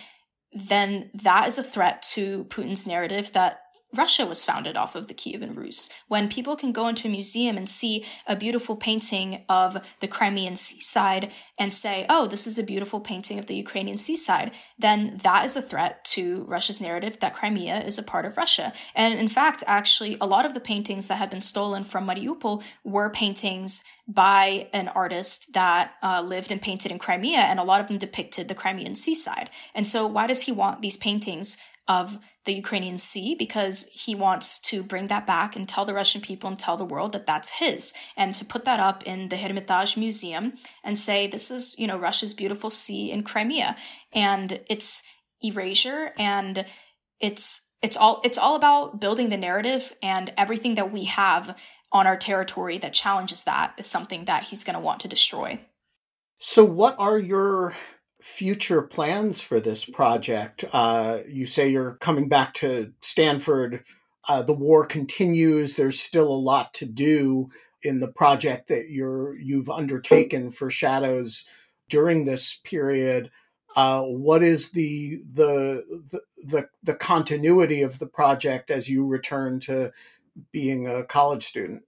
then 0.52 1.10
that 1.14 1.48
is 1.48 1.58
a 1.58 1.64
threat 1.64 2.02
to 2.14 2.46
Putin's 2.46 2.86
narrative 2.86 3.32
that 3.34 3.62
Russia 3.98 4.26
was 4.26 4.44
founded 4.44 4.78
off 4.78 4.96
of 4.96 5.08
the 5.08 5.14
Kievan 5.14 5.56
Rus. 5.56 5.90
When 6.08 6.30
people 6.30 6.56
can 6.56 6.72
go 6.72 6.88
into 6.88 7.08
a 7.08 7.12
museum 7.12 7.58
and 7.58 7.70
see 7.70 8.06
a 8.28 8.36
beautiful 8.36 8.76
painting 8.76 9.44
of 9.50 9.78
the 10.00 10.08
Crimean 10.08 10.56
seaside 10.56 11.32
and 11.58 11.74
say, 11.74 12.06
oh, 12.10 12.28
this 12.28 12.46
is 12.48 12.58
a 12.58 12.64
beautiful 12.64 13.00
painting 13.00 13.40
of 13.40 13.46
the 13.46 13.56
Ukrainian 13.56 13.98
seaside, 13.98 14.52
then 14.78 15.20
that 15.24 15.46
is 15.46 15.56
a 15.56 15.62
threat 15.62 16.04
to 16.06 16.44
Russia's 16.48 16.82
narrative 16.82 17.20
that 17.20 17.34
Crimea 17.34 17.82
is 17.84 17.98
a 17.98 18.04
part 18.04 18.26
of 18.26 18.38
Russia. 18.38 18.74
And 18.94 19.18
in 19.18 19.30
fact, 19.30 19.64
actually, 19.68 20.18
a 20.20 20.28
lot 20.28 20.46
of 20.46 20.54
the 20.54 20.60
paintings 20.60 21.08
that 21.08 21.16
had 21.16 21.30
been 21.30 21.42
stolen 21.42 21.84
from 21.84 22.08
Mariupol 22.08 22.64
were 22.84 23.10
paintings 23.10 23.84
by 24.08 24.68
an 24.72 24.88
artist 24.90 25.54
that 25.54 25.94
uh, 26.04 26.22
lived 26.22 26.52
and 26.52 26.62
painted 26.62 26.92
in 26.92 27.00
Crimea, 27.00 27.40
and 27.40 27.60
a 27.60 27.64
lot 27.64 27.82
of 27.82 27.88
them 27.88 27.98
depicted 27.98 28.48
the 28.48 28.56
Crimean 28.56 28.96
seaside. 28.96 29.50
And 29.74 29.88
so, 29.88 30.06
why 30.06 30.28
does 30.28 30.44
he 30.44 30.52
want 30.52 30.82
these 30.82 30.98
paintings 30.98 31.58
of 31.88 32.18
the 32.46 32.54
Ukrainian 32.54 32.98
Sea 32.98 33.36
because 33.36 33.88
he 33.92 34.16
wants 34.16 34.60
to 34.60 34.84
bring 34.84 35.08
that 35.08 35.28
back 35.28 35.56
and 35.56 35.68
tell 35.68 35.86
the 35.86 35.94
Russian 35.94 36.22
people 36.22 36.48
and 36.48 36.60
tell 36.60 36.78
the 36.78 36.86
world 36.86 37.12
that 37.14 37.26
that's 37.26 37.52
his, 37.52 37.94
and 38.16 38.34
to 38.36 38.46
put 38.46 38.66
that 38.66 38.80
up 38.80 39.04
in 39.04 39.30
the 39.30 39.38
Hermitage 39.38 39.98
Museum 39.98 40.54
and 40.84 40.98
say 40.98 41.28
this 41.28 41.52
is 41.52 41.76
you 41.78 41.88
know 41.88 41.98
Russia's 41.98 42.34
beautiful 42.34 42.70
sea 42.70 43.12
in 43.12 43.24
Crimea, 43.24 43.76
and 44.14 44.60
it's 44.68 45.04
erasure 45.42 46.14
and 46.18 46.66
it's 47.20 47.76
it's 47.82 47.98
all 47.98 48.22
it's 48.24 48.38
all 48.38 48.56
about 48.56 49.00
building 49.00 49.30
the 49.30 49.38
narrative 49.38 49.96
and 50.02 50.34
everything 50.38 50.76
that 50.76 50.92
we 50.92 51.06
have 51.06 51.56
on 51.92 52.08
our 52.08 52.18
territory 52.18 52.78
that 52.78 52.94
challenges 52.94 53.44
that 53.44 53.74
is 53.78 53.86
something 53.86 54.26
that 54.26 54.44
he's 54.44 54.64
going 54.64 54.74
to 54.74 54.80
want 54.80 55.00
to 55.00 55.08
destroy. 55.08 55.60
So, 56.40 56.66
what 56.66 56.96
are 57.00 57.18
your 57.18 57.74
future 58.26 58.82
plans 58.82 59.40
for 59.40 59.60
this 59.60 59.86
project? 59.86 60.66
Uh, 60.74 61.20
you 61.30 61.46
say 61.46 61.70
you're 61.70 61.94
coming 61.98 62.28
back 62.28 62.56
to 62.56 62.92
Stanford. 63.00 63.84
Uh, 64.28 64.42
the 64.42 64.52
war 64.52 64.84
continues. 64.84 65.76
There's 65.76 66.00
still 66.00 66.28
a 66.28 66.34
lot 66.34 66.74
to 66.74 66.88
do 66.88 67.50
in 67.84 68.00
the 68.00 68.08
project 68.08 68.68
that 68.70 68.90
you're 68.90 69.36
you've 69.36 69.70
undertaken 69.70 70.50
for 70.50 70.72
Shadows 70.72 71.46
during 71.88 72.26
this 72.26 72.60
period. 72.64 73.30
Uh, 73.76 74.02
what 74.02 74.42
is 74.42 74.72
the, 74.72 75.22
the 75.32 75.86
the 76.12 76.22
the 76.48 76.68
the 76.82 76.96
continuity 76.96 77.84
of 77.84 78.00
the 78.00 78.08
project 78.08 78.72
as 78.72 78.90
you 78.90 79.06
return 79.06 79.60
to 79.62 79.92
being 80.52 80.88
a 80.88 81.04
college 81.04 81.44
student? 81.44 81.84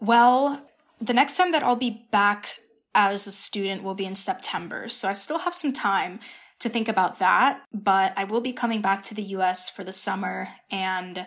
Well, 0.00 0.60
the 1.00 1.14
next 1.14 1.36
time 1.36 1.52
that 1.52 1.62
I'll 1.62 1.76
be 1.76 2.08
back 2.10 2.58
as 2.96 3.26
a 3.26 3.32
student 3.32 3.84
will 3.84 3.94
be 3.94 4.06
in 4.06 4.16
September. 4.16 4.88
So 4.88 5.08
I 5.08 5.12
still 5.12 5.38
have 5.38 5.54
some 5.54 5.72
time 5.72 6.18
to 6.58 6.68
think 6.70 6.88
about 6.88 7.18
that, 7.18 7.62
but 7.72 8.14
I 8.16 8.24
will 8.24 8.40
be 8.40 8.52
coming 8.52 8.80
back 8.80 9.02
to 9.04 9.14
the 9.14 9.22
US 9.22 9.68
for 9.68 9.84
the 9.84 9.92
summer. 9.92 10.48
And 10.70 11.26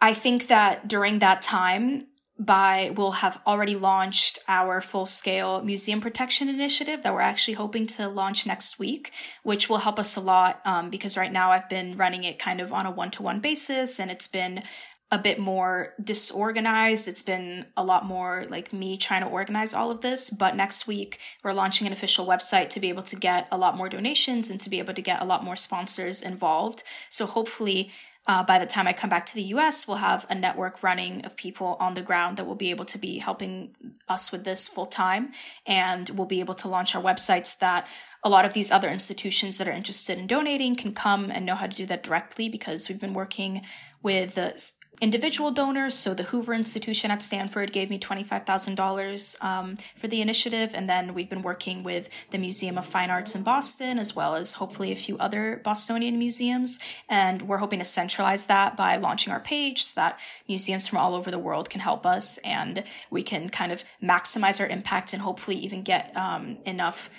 I 0.00 0.12
think 0.14 0.48
that 0.48 0.86
during 0.86 1.18
that 1.18 1.42
time, 1.42 2.06
by 2.38 2.92
we'll 2.94 3.12
have 3.12 3.40
already 3.46 3.74
launched 3.74 4.38
our 4.46 4.80
full 4.80 5.06
scale 5.06 5.60
museum 5.62 6.00
protection 6.00 6.48
initiative 6.48 7.02
that 7.02 7.12
we're 7.12 7.20
actually 7.20 7.54
hoping 7.54 7.84
to 7.84 8.08
launch 8.08 8.46
next 8.46 8.78
week 8.78 9.10
which 9.42 9.68
will 9.68 9.78
help 9.78 9.98
us 9.98 10.14
a 10.14 10.20
lot 10.20 10.60
um, 10.64 10.88
because 10.88 11.16
right 11.16 11.32
now 11.32 11.50
i've 11.50 11.68
been 11.68 11.96
running 11.96 12.22
it 12.22 12.38
kind 12.38 12.60
of 12.60 12.72
on 12.72 12.86
a 12.86 12.92
one-to-one 12.92 13.40
basis 13.40 13.98
and 13.98 14.08
it's 14.08 14.28
been 14.28 14.62
a 15.10 15.18
bit 15.18 15.38
more 15.38 15.94
disorganized. 16.02 17.08
It's 17.08 17.22
been 17.22 17.66
a 17.76 17.82
lot 17.82 18.04
more 18.04 18.44
like 18.50 18.72
me 18.72 18.98
trying 18.98 19.22
to 19.22 19.28
organize 19.28 19.72
all 19.72 19.90
of 19.90 20.02
this. 20.02 20.28
But 20.28 20.54
next 20.54 20.86
week, 20.86 21.18
we're 21.42 21.54
launching 21.54 21.86
an 21.86 21.92
official 21.92 22.26
website 22.26 22.68
to 22.70 22.80
be 22.80 22.90
able 22.90 23.04
to 23.04 23.16
get 23.16 23.48
a 23.50 23.56
lot 23.56 23.76
more 23.76 23.88
donations 23.88 24.50
and 24.50 24.60
to 24.60 24.68
be 24.68 24.78
able 24.78 24.94
to 24.94 25.02
get 25.02 25.22
a 25.22 25.24
lot 25.24 25.44
more 25.44 25.56
sponsors 25.56 26.20
involved. 26.20 26.82
So 27.08 27.24
hopefully, 27.24 27.90
uh, 28.26 28.42
by 28.42 28.58
the 28.58 28.66
time 28.66 28.86
I 28.86 28.92
come 28.92 29.08
back 29.08 29.24
to 29.26 29.34
the 29.34 29.42
US, 29.54 29.88
we'll 29.88 29.96
have 29.96 30.26
a 30.28 30.34
network 30.34 30.82
running 30.82 31.24
of 31.24 31.34
people 31.34 31.78
on 31.80 31.94
the 31.94 32.02
ground 32.02 32.36
that 32.36 32.46
will 32.46 32.54
be 32.54 32.68
able 32.68 32.84
to 32.84 32.98
be 32.98 33.20
helping 33.20 33.74
us 34.06 34.30
with 34.30 34.44
this 34.44 34.68
full 34.68 34.84
time. 34.84 35.32
And 35.66 36.10
we'll 36.10 36.26
be 36.26 36.40
able 36.40 36.52
to 36.54 36.68
launch 36.68 36.94
our 36.94 37.02
websites 37.02 37.58
that 37.60 37.86
a 38.22 38.28
lot 38.28 38.44
of 38.44 38.52
these 38.52 38.70
other 38.70 38.90
institutions 38.90 39.56
that 39.56 39.66
are 39.66 39.72
interested 39.72 40.18
in 40.18 40.26
donating 40.26 40.76
can 40.76 40.92
come 40.92 41.30
and 41.30 41.46
know 41.46 41.54
how 41.54 41.66
to 41.66 41.74
do 41.74 41.86
that 41.86 42.02
directly 42.02 42.50
because 42.50 42.88
we've 42.88 43.00
been 43.00 43.14
working 43.14 43.62
with 44.02 44.34
the 44.34 44.72
individual 45.00 45.50
donors. 45.50 45.94
So 45.94 46.14
the 46.14 46.24
Hoover 46.24 46.52
Institution 46.52 47.10
at 47.10 47.22
Stanford 47.22 47.72
gave 47.72 47.90
me 47.90 47.98
$25,000 47.98 49.44
um, 49.44 49.76
for 49.96 50.08
the 50.08 50.20
initiative. 50.20 50.72
And 50.74 50.88
then 50.88 51.14
we've 51.14 51.28
been 51.28 51.42
working 51.42 51.82
with 51.82 52.08
the 52.30 52.38
Museum 52.38 52.78
of 52.78 52.86
Fine 52.86 53.10
Arts 53.10 53.34
in 53.34 53.42
Boston, 53.42 53.98
as 53.98 54.16
well 54.16 54.34
as 54.34 54.54
hopefully 54.54 54.92
a 54.92 54.96
few 54.96 55.16
other 55.18 55.60
Bostonian 55.64 56.18
museums. 56.18 56.78
And 57.08 57.42
we're 57.42 57.58
hoping 57.58 57.78
to 57.78 57.84
centralize 57.84 58.46
that 58.46 58.76
by 58.76 58.96
launching 58.96 59.32
our 59.32 59.40
page 59.40 59.84
so 59.84 60.00
that 60.00 60.18
museums 60.48 60.86
from 60.86 60.98
all 60.98 61.14
over 61.14 61.30
the 61.30 61.38
world 61.38 61.70
can 61.70 61.80
help 61.80 62.04
us 62.04 62.38
and 62.38 62.84
we 63.10 63.22
can 63.22 63.48
kind 63.48 63.72
of 63.72 63.84
maximize 64.02 64.60
our 64.60 64.66
impact 64.66 65.12
and 65.12 65.22
hopefully 65.22 65.56
even 65.56 65.82
get 65.82 66.16
um, 66.16 66.58
enough 66.64 67.10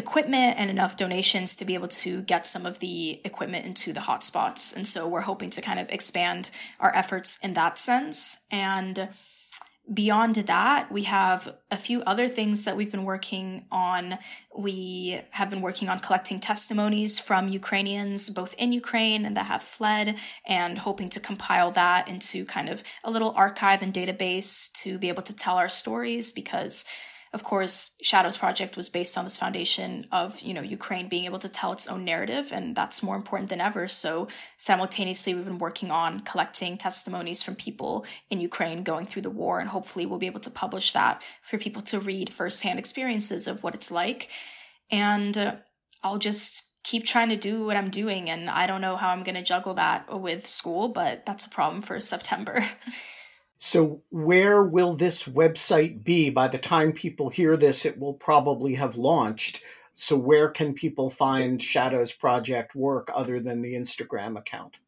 equipment 0.00 0.58
and 0.58 0.70
enough 0.70 0.96
donations 0.96 1.54
to 1.56 1.64
be 1.64 1.74
able 1.74 1.88
to 1.88 2.22
get 2.22 2.46
some 2.46 2.66
of 2.66 2.80
the 2.80 3.20
equipment 3.24 3.66
into 3.66 3.92
the 3.92 4.00
hotspots. 4.00 4.74
And 4.74 4.88
so 4.88 5.06
we're 5.06 5.20
hoping 5.20 5.50
to 5.50 5.60
kind 5.60 5.78
of 5.78 5.88
expand 5.90 6.50
our 6.80 6.92
efforts 6.96 7.38
in 7.42 7.52
that 7.54 7.78
sense. 7.78 8.46
And 8.50 9.10
beyond 9.92 10.36
that, 10.36 10.90
we 10.90 11.02
have 11.04 11.54
a 11.70 11.76
few 11.76 12.02
other 12.02 12.28
things 12.28 12.64
that 12.64 12.76
we've 12.76 12.90
been 12.90 13.04
working 13.04 13.66
on. 13.70 14.18
We 14.56 15.20
have 15.30 15.50
been 15.50 15.60
working 15.60 15.88
on 15.88 16.00
collecting 16.00 16.40
testimonies 16.40 17.18
from 17.18 17.48
Ukrainians, 17.48 18.30
both 18.30 18.54
in 18.54 18.72
Ukraine 18.72 19.24
and 19.26 19.36
that 19.36 19.46
have 19.46 19.62
fled, 19.62 20.16
and 20.46 20.78
hoping 20.78 21.08
to 21.10 21.20
compile 21.20 21.72
that 21.72 22.08
into 22.08 22.44
kind 22.44 22.68
of 22.68 22.82
a 23.04 23.10
little 23.10 23.32
archive 23.36 23.82
and 23.82 23.92
database 23.92 24.72
to 24.82 24.98
be 24.98 25.08
able 25.08 25.24
to 25.24 25.34
tell 25.34 25.56
our 25.56 25.68
stories 25.68 26.32
because 26.32 26.84
of 27.32 27.44
course, 27.44 27.94
Shadows 28.02 28.36
Project 28.36 28.76
was 28.76 28.88
based 28.88 29.16
on 29.16 29.22
this 29.22 29.36
foundation 29.36 30.04
of, 30.10 30.40
you 30.40 30.52
know, 30.52 30.62
Ukraine 30.62 31.08
being 31.08 31.26
able 31.26 31.38
to 31.38 31.48
tell 31.48 31.72
its 31.72 31.86
own 31.86 32.04
narrative, 32.04 32.50
and 32.52 32.74
that's 32.74 33.04
more 33.04 33.14
important 33.14 33.50
than 33.50 33.60
ever. 33.60 33.86
So 33.86 34.26
simultaneously, 34.56 35.34
we've 35.34 35.44
been 35.44 35.58
working 35.58 35.92
on 35.92 36.20
collecting 36.20 36.76
testimonies 36.76 37.40
from 37.44 37.54
people 37.54 38.04
in 38.30 38.40
Ukraine 38.40 38.82
going 38.82 39.06
through 39.06 39.22
the 39.22 39.30
war, 39.30 39.60
and 39.60 39.68
hopefully 39.68 40.06
we'll 40.06 40.18
be 40.18 40.26
able 40.26 40.40
to 40.40 40.50
publish 40.50 40.92
that 40.92 41.22
for 41.40 41.56
people 41.56 41.82
to 41.82 42.00
read 42.00 42.32
firsthand 42.32 42.80
experiences 42.80 43.46
of 43.46 43.62
what 43.62 43.74
it's 43.74 43.92
like. 43.92 44.28
And 44.90 45.38
uh, 45.38 45.56
I'll 46.02 46.18
just 46.18 46.64
keep 46.82 47.04
trying 47.04 47.28
to 47.28 47.36
do 47.36 47.64
what 47.64 47.76
I'm 47.76 47.90
doing, 47.90 48.28
and 48.28 48.50
I 48.50 48.66
don't 48.66 48.80
know 48.80 48.96
how 48.96 49.10
I'm 49.10 49.22
going 49.22 49.36
to 49.36 49.42
juggle 49.42 49.74
that 49.74 50.20
with 50.20 50.48
school, 50.48 50.88
but 50.88 51.26
that's 51.26 51.46
a 51.46 51.50
problem 51.50 51.80
for 51.80 52.00
September. 52.00 52.66
So, 53.62 54.02
where 54.08 54.62
will 54.62 54.96
this 54.96 55.24
website 55.24 56.02
be? 56.02 56.30
By 56.30 56.48
the 56.48 56.56
time 56.56 56.92
people 56.92 57.28
hear 57.28 57.58
this, 57.58 57.84
it 57.84 57.98
will 57.98 58.14
probably 58.14 58.76
have 58.76 58.96
launched. 58.96 59.60
So, 59.96 60.16
where 60.16 60.48
can 60.48 60.72
people 60.72 61.10
find 61.10 61.60
Shadows 61.60 62.10
Project 62.10 62.74
work 62.74 63.10
other 63.14 63.38
than 63.38 63.60
the 63.60 63.74
Instagram 63.74 64.38
account? 64.38 64.78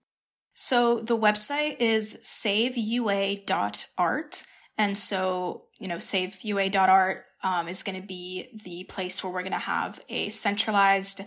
So, 0.54 1.00
the 1.00 1.18
website 1.18 1.80
is 1.80 2.16
saveua.art. 2.22 3.44
And 4.78 4.96
so, 4.96 5.64
you 5.78 5.86
know, 5.86 5.96
saveua.art 5.96 7.26
um, 7.42 7.68
is 7.68 7.82
going 7.82 8.00
to 8.00 8.06
be 8.06 8.58
the 8.64 8.84
place 8.84 9.22
where 9.22 9.30
we're 9.30 9.42
going 9.42 9.52
to 9.52 9.58
have 9.58 10.00
a 10.08 10.30
centralized 10.30 11.20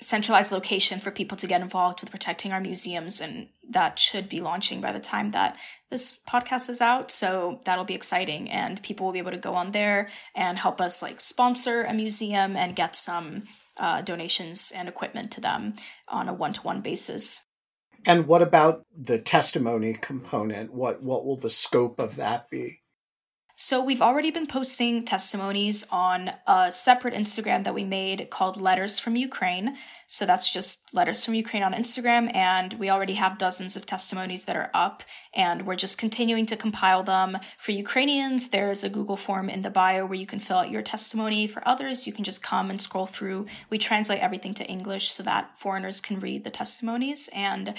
centralized 0.00 0.52
location 0.52 1.00
for 1.00 1.10
people 1.10 1.36
to 1.36 1.46
get 1.46 1.60
involved 1.60 2.00
with 2.00 2.10
protecting 2.10 2.52
our 2.52 2.60
museums 2.60 3.20
and 3.20 3.48
that 3.68 3.98
should 3.98 4.28
be 4.28 4.40
launching 4.40 4.80
by 4.80 4.92
the 4.92 5.00
time 5.00 5.32
that 5.32 5.58
this 5.90 6.18
podcast 6.28 6.70
is 6.70 6.80
out. 6.80 7.10
So 7.10 7.60
that'll 7.64 7.84
be 7.84 7.94
exciting 7.94 8.48
and 8.50 8.82
people 8.82 9.06
will 9.06 9.12
be 9.12 9.18
able 9.18 9.32
to 9.32 9.36
go 9.36 9.54
on 9.54 9.72
there 9.72 10.08
and 10.34 10.58
help 10.58 10.80
us 10.80 11.02
like 11.02 11.20
sponsor 11.20 11.82
a 11.82 11.92
museum 11.92 12.56
and 12.56 12.76
get 12.76 12.94
some 12.94 13.44
uh, 13.76 14.02
donations 14.02 14.72
and 14.74 14.88
equipment 14.88 15.32
to 15.32 15.40
them 15.40 15.74
on 16.08 16.28
a 16.28 16.34
one-to-one 16.34 16.80
basis. 16.80 17.42
And 18.06 18.26
what 18.26 18.42
about 18.42 18.84
the 18.96 19.18
testimony 19.18 19.94
component? 19.94 20.72
What 20.72 21.02
what 21.02 21.24
will 21.24 21.36
the 21.36 21.50
scope 21.50 21.98
of 21.98 22.16
that 22.16 22.48
be 22.48 22.80
so 23.60 23.82
we've 23.82 24.00
already 24.00 24.30
been 24.30 24.46
posting 24.46 25.04
testimonies 25.04 25.84
on 25.90 26.30
a 26.46 26.70
separate 26.70 27.12
Instagram 27.12 27.64
that 27.64 27.74
we 27.74 27.82
made 27.82 28.30
called 28.30 28.60
Letters 28.60 29.00
from 29.00 29.16
Ukraine. 29.16 29.76
So 30.06 30.24
that's 30.24 30.52
just 30.52 30.94
Letters 30.94 31.24
from 31.24 31.34
Ukraine 31.34 31.64
on 31.64 31.74
Instagram. 31.74 32.32
And 32.36 32.74
we 32.74 32.88
already 32.88 33.14
have 33.14 33.36
dozens 33.36 33.74
of 33.74 33.84
testimonies 33.84 34.44
that 34.44 34.54
are 34.54 34.70
up. 34.72 35.02
And 35.34 35.66
we're 35.66 35.74
just 35.74 35.98
continuing 35.98 36.46
to 36.46 36.56
compile 36.56 37.02
them. 37.02 37.36
For 37.58 37.72
Ukrainians, 37.72 38.50
there's 38.50 38.84
a 38.84 38.88
Google 38.88 39.16
form 39.16 39.50
in 39.50 39.62
the 39.62 39.70
bio 39.70 40.06
where 40.06 40.18
you 40.18 40.24
can 40.24 40.38
fill 40.38 40.58
out 40.58 40.70
your 40.70 40.82
testimony. 40.82 41.48
For 41.48 41.66
others, 41.66 42.06
you 42.06 42.12
can 42.12 42.22
just 42.22 42.44
come 42.44 42.70
and 42.70 42.80
scroll 42.80 43.08
through. 43.08 43.46
We 43.70 43.78
translate 43.78 44.22
everything 44.22 44.54
to 44.54 44.66
English 44.66 45.10
so 45.10 45.24
that 45.24 45.58
foreigners 45.58 46.00
can 46.00 46.20
read 46.20 46.44
the 46.44 46.50
testimonies. 46.50 47.28
And 47.34 47.74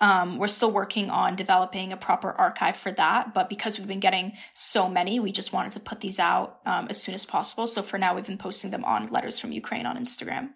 um, 0.00 0.38
we're 0.38 0.48
still 0.48 0.70
working 0.70 1.08
on 1.08 1.36
developing 1.36 1.92
a 1.92 1.96
proper 1.96 2.30
archive 2.32 2.76
for 2.76 2.92
that, 2.92 3.32
but 3.32 3.48
because 3.48 3.78
we've 3.78 3.88
been 3.88 4.00
getting 4.00 4.32
so 4.52 4.88
many, 4.88 5.20
we 5.20 5.30
just 5.32 5.52
wanted 5.52 5.72
to 5.72 5.80
put 5.80 6.00
these 6.00 6.18
out 6.18 6.58
um, 6.66 6.88
as 6.90 7.00
soon 7.00 7.14
as 7.14 7.24
possible. 7.24 7.66
So 7.66 7.82
for 7.82 7.98
now, 7.98 8.14
we've 8.14 8.26
been 8.26 8.38
posting 8.38 8.70
them 8.70 8.84
on 8.84 9.08
Letters 9.08 9.38
from 9.38 9.52
Ukraine 9.52 9.86
on 9.86 9.96
Instagram. 9.96 10.50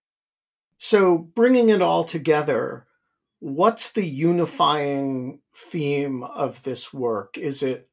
So, 0.80 1.18
bringing 1.18 1.70
it 1.70 1.82
all 1.82 2.05
together, 2.05 2.86
what's 3.41 3.91
the 3.91 4.07
unifying 4.07 5.41
theme 5.53 6.22
of 6.22 6.62
this 6.62 6.93
work? 6.93 7.36
Is 7.36 7.64
it 7.64 7.89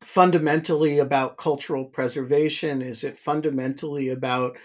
fundamentally 0.00 0.98
about 0.98 1.36
cultural 1.36 1.84
preservation? 1.84 2.82
Is 2.82 3.04
it 3.04 3.16
fundamentally 3.16 4.08
about 4.08 4.56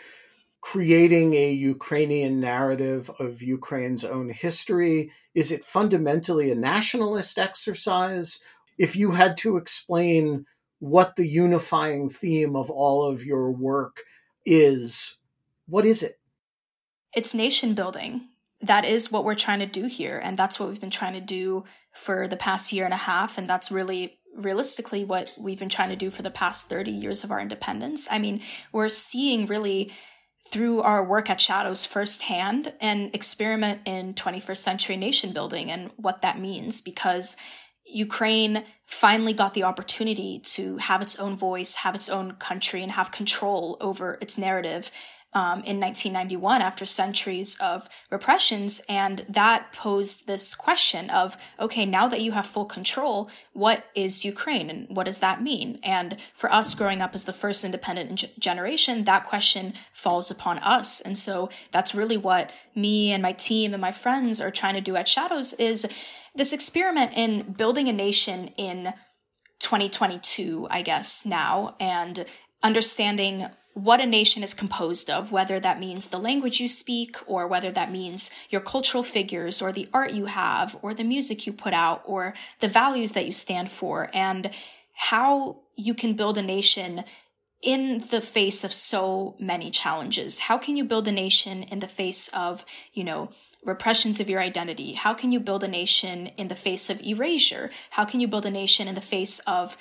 creating 0.62 1.34
a 1.34 1.52
Ukrainian 1.52 2.40
narrative 2.40 3.10
of 3.20 3.42
Ukraine's 3.42 4.04
own 4.04 4.30
history? 4.30 5.12
Is 5.34 5.52
it 5.52 5.64
fundamentally 5.64 6.52
a 6.52 6.56
nationalist 6.56 7.38
exercise? 7.38 8.40
If 8.78 8.96
you 8.96 9.12
had 9.12 9.38
to 9.38 9.58
explain 9.58 10.46
what 10.80 11.16
the 11.16 11.28
unifying 11.28 12.10
theme 12.10 12.56
of 12.56 12.70
all 12.70 13.04
of 13.04 13.26
your 13.26 13.52
work 13.52 14.04
is, 14.46 15.18
what 15.68 15.86
is 15.86 16.04
it? 16.04 16.20
It's 17.14 17.34
nation 17.34 17.74
building 17.74 18.30
that 18.62 18.86
is 18.86 19.12
what 19.12 19.24
we're 19.24 19.36
trying 19.36 19.60
to 19.60 19.66
do 19.66 19.86
here. 19.86 20.20
And 20.22 20.38
that's 20.38 20.60
what 20.60 20.70
we've 20.70 20.80
been 20.80 20.90
trying 20.90 21.14
to 21.14 21.22
do 21.22 21.64
for 21.94 22.28
the 22.28 22.38
past 22.38 22.74
year 22.74 22.86
and 22.86 22.94
a 22.94 22.98
half. 22.98 23.38
And 23.38 23.50
that's 23.50 23.72
really 23.72 24.20
realistically 24.36 25.04
what 25.04 25.32
we've 25.38 25.60
been 25.60 25.70
trying 25.70 25.90
to 25.90 25.96
do 25.96 26.12
for 26.12 26.22
the 26.22 26.32
past 26.32 26.70
30 26.70 26.92
years 26.92 27.24
of 27.24 27.32
our 27.32 27.40
independence. 27.40 28.08
I 28.12 28.20
mean, 28.20 28.42
we're 28.72 28.90
seeing 28.90 29.46
really 29.46 29.92
through 30.50 30.82
our 30.82 31.04
work 31.04 31.30
at 31.30 31.40
Shadows 31.40 31.86
firsthand 31.86 32.74
and 32.82 33.14
experiment 33.14 33.82
in 33.86 34.14
21st 34.14 34.58
century 34.58 34.98
nation 34.98 35.32
building 35.32 35.72
and 35.72 35.92
what 35.96 36.22
that 36.22 36.40
means 36.40 36.82
because 36.82 37.38
Ukraine 37.86 38.64
finally 38.86 39.34
got 39.34 39.54
the 39.54 39.64
opportunity 39.64 40.40
to 40.40 40.78
have 40.78 41.02
its 41.02 41.18
own 41.18 41.36
voice, 41.36 41.76
have 41.76 41.96
its 41.96 42.10
own 42.10 42.34
country, 42.34 42.84
and 42.84 42.92
have 42.92 43.12
control 43.12 43.78
over 43.82 44.18
its 44.22 44.38
narrative 44.38 44.92
um, 45.34 45.64
in 45.64 45.80
1991 45.80 46.62
after 46.62 46.86
centuries 46.86 47.56
of 47.60 47.88
repressions. 48.10 48.82
And 48.90 49.26
that 49.30 49.72
posed 49.74 50.26
this 50.26 50.56
question 50.56 51.10
of, 51.10 51.38
okay, 51.60 51.86
now 51.86 52.08
that 52.08 52.22
you 52.22 52.32
have 52.32 52.48
full 52.48 52.66
control, 52.66 53.30
what 53.54 53.86
is 53.94 54.26
Ukraine 54.26 54.70
and 54.70 54.88
what 54.90 55.06
does 55.06 55.20
that 55.20 55.42
mean? 55.42 55.80
And 55.84 56.18
for 56.34 56.52
us 56.52 56.74
growing 56.74 57.02
up 57.02 57.14
as 57.14 57.26
the 57.26 57.34
first 57.34 57.64
independent 57.64 58.40
generation, 58.40 59.04
that 59.04 59.26
question 59.26 59.74
falls 59.94 60.32
upon 60.32 60.58
us. 60.60 61.00
And 61.00 61.18
so 61.18 61.50
that's 61.72 61.94
really 61.94 62.18
what 62.18 62.52
me 62.76 63.12
and 63.12 63.22
my 63.22 63.34
team 63.34 63.74
and 63.74 63.82
my 63.82 63.92
friends 63.92 64.42
are 64.42 64.52
trying 64.52 64.76
to 64.76 64.82
do 64.82 64.96
at 64.96 65.08
Shadows 65.08 65.54
is 65.54 65.88
this 66.36 66.54
experiment 66.54 67.14
in 67.16 67.54
building 67.54 67.88
a 67.88 67.94
nation 67.94 68.50
in 68.58 68.94
2022, 69.60 70.68
I 70.70 70.82
guess 70.82 71.26
now, 71.26 71.76
and 71.80 72.26
understanding 72.64 73.48
what 73.84 74.02
a 74.02 74.06
nation 74.06 74.44
is 74.44 74.54
composed 74.54 75.10
of, 75.10 75.32
whether 75.32 75.60
that 75.60 75.80
means 75.80 76.08
the 76.08 76.18
language 76.18 76.60
you 76.60 76.68
speak, 76.68 77.18
or 77.26 77.48
whether 77.48 77.72
that 77.72 77.92
means 77.92 78.30
your 78.50 78.62
cultural 78.62 79.04
figures, 79.04 79.62
or 79.62 79.72
the 79.72 79.88
art 79.94 80.12
you 80.12 80.26
have, 80.26 80.78
or 80.82 80.94
the 80.94 81.04
music 81.04 81.46
you 81.46 81.54
put 81.54 81.74
out, 81.74 82.02
or 82.06 82.34
the 82.60 82.68
values 82.68 83.14
that 83.14 83.26
you 83.26 83.32
stand 83.32 83.72
for, 83.72 84.10
and 84.14 84.52
how 84.94 85.62
you 85.76 85.94
can 85.94 86.14
build 86.14 86.38
a 86.38 86.42
nation 86.42 87.04
in 87.62 88.04
the 88.10 88.22
face 88.22 88.64
of 88.64 88.72
so 88.72 89.36
many 89.40 89.70
challenges. 89.70 90.40
How 90.40 90.58
can 90.58 90.78
you 90.78 90.84
build 90.84 91.08
a 91.08 91.12
nation 91.12 91.64
in 91.64 91.80
the 91.80 91.88
face 91.88 92.30
of, 92.30 92.64
you 92.94 93.04
know, 93.04 93.30
repressions 93.66 94.20
of 94.20 94.30
your 94.30 94.40
identity? 94.40 94.94
How 94.94 95.14
can 95.14 95.32
you 95.32 95.40
build 95.40 95.64
a 95.64 95.68
nation 95.68 96.28
in 96.38 96.48
the 96.48 96.56
face 96.56 96.90
of 96.90 97.02
erasure? 97.02 97.70
How 97.92 98.06
can 98.06 98.20
you 98.20 98.28
build 98.28 98.46
a 98.46 98.52
nation 98.52 98.88
in 98.88 98.96
the 98.96 99.02
face 99.02 99.40
of 99.40 99.78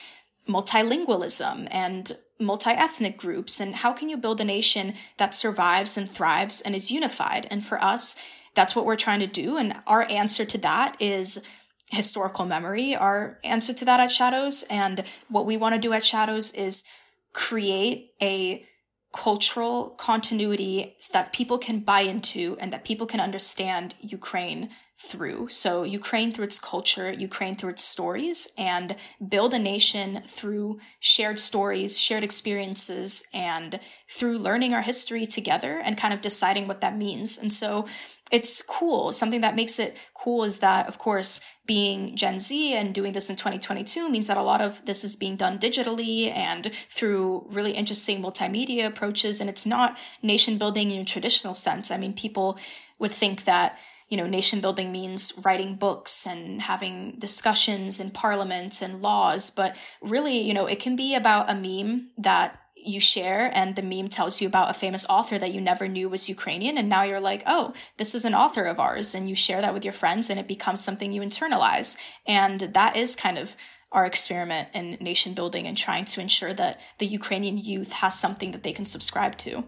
multilingualism 0.48 1.68
and 1.70 2.16
multi-ethnic 2.38 3.16
groups 3.16 3.60
and 3.60 3.76
how 3.76 3.92
can 3.92 4.08
you 4.08 4.16
build 4.16 4.40
a 4.40 4.44
nation 4.44 4.94
that 5.16 5.34
survives 5.34 5.96
and 5.96 6.10
thrives 6.10 6.60
and 6.60 6.74
is 6.74 6.90
unified? 6.90 7.46
And 7.50 7.64
for 7.64 7.82
us 7.82 8.16
that's 8.54 8.74
what 8.74 8.86
we're 8.86 8.96
trying 8.96 9.20
to 9.20 9.26
do 9.26 9.56
and 9.56 9.76
our 9.86 10.02
answer 10.10 10.44
to 10.44 10.58
that 10.58 10.96
is 11.00 11.42
historical 11.90 12.44
memory. 12.44 12.94
Our 12.94 13.38
answer 13.44 13.72
to 13.72 13.84
that 13.84 14.00
at 14.00 14.12
shadows 14.12 14.64
and 14.68 15.04
what 15.28 15.46
we 15.46 15.56
want 15.56 15.74
to 15.74 15.80
do 15.80 15.92
at 15.92 16.04
shadows 16.04 16.52
is 16.52 16.84
create 17.32 18.12
a 18.20 18.66
cultural 19.12 19.90
continuity 19.90 20.96
that 21.12 21.32
people 21.32 21.58
can 21.58 21.80
buy 21.80 22.02
into 22.02 22.56
and 22.60 22.72
that 22.72 22.84
people 22.84 23.06
can 23.06 23.20
understand 23.20 23.94
Ukraine 24.00 24.70
through. 25.00 25.48
So, 25.48 25.84
Ukraine 25.84 26.32
through 26.32 26.46
its 26.46 26.58
culture, 26.58 27.12
Ukraine 27.12 27.54
through 27.54 27.70
its 27.70 27.84
stories, 27.84 28.52
and 28.58 28.96
build 29.26 29.54
a 29.54 29.58
nation 29.58 30.22
through 30.26 30.80
shared 30.98 31.38
stories, 31.38 32.00
shared 32.00 32.24
experiences, 32.24 33.24
and 33.32 33.78
through 34.08 34.38
learning 34.38 34.74
our 34.74 34.82
history 34.82 35.24
together 35.24 35.78
and 35.78 35.96
kind 35.96 36.12
of 36.12 36.20
deciding 36.20 36.66
what 36.66 36.80
that 36.80 36.96
means. 36.96 37.38
And 37.38 37.52
so, 37.52 37.86
it's 38.30 38.60
cool. 38.60 39.12
Something 39.12 39.40
that 39.40 39.56
makes 39.56 39.78
it 39.78 39.96
cool 40.14 40.44
is 40.44 40.58
that, 40.58 40.86
of 40.86 40.98
course, 40.98 41.40
being 41.64 42.16
Gen 42.16 42.40
Z 42.40 42.74
and 42.74 42.92
doing 42.92 43.12
this 43.12 43.30
in 43.30 43.36
2022 43.36 44.08
means 44.10 44.26
that 44.26 44.36
a 44.36 44.42
lot 44.42 44.60
of 44.60 44.84
this 44.84 45.04
is 45.04 45.16
being 45.16 45.36
done 45.36 45.58
digitally 45.58 46.30
and 46.34 46.72
through 46.90 47.46
really 47.48 47.72
interesting 47.72 48.20
multimedia 48.20 48.86
approaches. 48.86 49.40
And 49.40 49.48
it's 49.48 49.64
not 49.64 49.96
nation 50.22 50.58
building 50.58 50.90
in 50.90 51.02
a 51.02 51.04
traditional 51.04 51.54
sense. 51.54 51.90
I 51.90 51.98
mean, 51.98 52.12
people 52.12 52.58
would 52.98 53.12
think 53.12 53.44
that 53.44 53.78
you 54.08 54.16
know, 54.16 54.26
nation 54.26 54.60
building 54.60 54.90
means 54.90 55.32
writing 55.44 55.74
books 55.74 56.26
and 56.26 56.62
having 56.62 57.16
discussions 57.18 58.00
in 58.00 58.10
parliament 58.10 58.80
and 58.80 59.02
laws. 59.02 59.50
But 59.50 59.76
really, 60.00 60.38
you 60.40 60.54
know, 60.54 60.66
it 60.66 60.80
can 60.80 60.96
be 60.96 61.14
about 61.14 61.50
a 61.50 61.54
meme 61.54 62.10
that 62.16 62.58
you 62.74 63.00
share 63.00 63.50
and 63.54 63.74
the 63.74 63.82
meme 63.82 64.08
tells 64.08 64.40
you 64.40 64.48
about 64.48 64.70
a 64.70 64.74
famous 64.74 65.04
author 65.08 65.38
that 65.38 65.52
you 65.52 65.60
never 65.60 65.88
knew 65.88 66.08
was 66.08 66.28
Ukrainian. 66.28 66.78
And 66.78 66.88
now 66.88 67.02
you're 67.02 67.20
like, 67.20 67.42
oh, 67.46 67.74
this 67.96 68.14
is 68.14 68.24
an 68.24 68.34
author 68.34 68.64
of 68.64 68.80
ours. 68.80 69.14
And 69.14 69.28
you 69.28 69.34
share 69.34 69.60
that 69.60 69.74
with 69.74 69.84
your 69.84 69.92
friends 69.92 70.30
and 70.30 70.38
it 70.38 70.48
becomes 70.48 70.82
something 70.82 71.12
you 71.12 71.20
internalize. 71.20 71.96
And 72.26 72.60
that 72.60 72.96
is 72.96 73.16
kind 73.16 73.36
of 73.36 73.56
our 73.90 74.06
experiment 74.06 74.68
in 74.74 74.98
nation 75.00 75.32
building 75.34 75.66
and 75.66 75.76
trying 75.76 76.04
to 76.04 76.20
ensure 76.20 76.54
that 76.54 76.80
the 76.98 77.06
Ukrainian 77.06 77.58
youth 77.58 77.92
has 77.92 78.18
something 78.18 78.52
that 78.52 78.62
they 78.62 78.72
can 78.72 78.84
subscribe 78.84 79.36
to. 79.38 79.64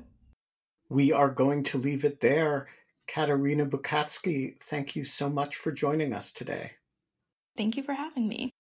We 0.89 1.13
are 1.13 1.31
going 1.31 1.65
to 1.65 1.79
leave 1.79 2.05
it 2.05 2.21
there. 2.21 2.69
Catarina 3.11 3.67
Buchatskiy, 3.67 4.61
thank 4.61 4.95
you 4.95 5.05
so 5.05 5.29
much 5.29 5.57
for 5.57 5.73
joining 5.73 6.13
us 6.13 6.31
today. 6.31 6.73
Thank 7.57 7.77
you 7.77 7.83
for 7.83 7.93
having 7.93 8.29
me. 8.29 8.53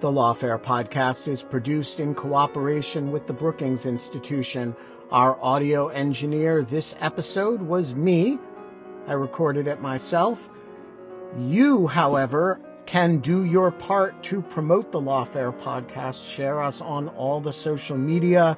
The 0.00 0.10
Lawfare 0.10 0.62
podcast 0.62 1.26
is 1.26 1.42
produced 1.42 1.98
in 1.98 2.14
cooperation 2.14 3.10
with 3.10 3.26
the 3.26 3.32
Brookings 3.32 3.86
Institution. 3.86 4.76
Our 5.10 5.36
audio 5.42 5.88
engineer 5.88 6.62
this 6.62 6.94
episode 7.00 7.60
was 7.60 7.96
me. 7.96 8.38
I 9.08 9.14
recorded 9.14 9.66
it 9.66 9.80
myself. 9.80 10.48
You, 11.38 11.88
however, 11.88 12.60
can 12.86 13.18
do 13.18 13.44
your 13.44 13.72
part 13.72 14.22
to 14.24 14.42
promote 14.42 14.92
the 14.92 15.00
Lawfare 15.00 15.56
podcast. 15.58 16.32
Share 16.32 16.62
us 16.62 16.80
on 16.80 17.08
all 17.08 17.40
the 17.40 17.52
social 17.52 17.96
media 17.96 18.56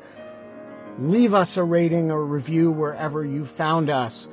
Leave 0.99 1.35
us 1.35 1.57
a 1.57 1.65
rating 1.65 2.13
or 2.13 2.25
review 2.25 2.71
wherever 2.71 3.25
you 3.25 3.45
found 3.45 3.91
us. 3.91 4.29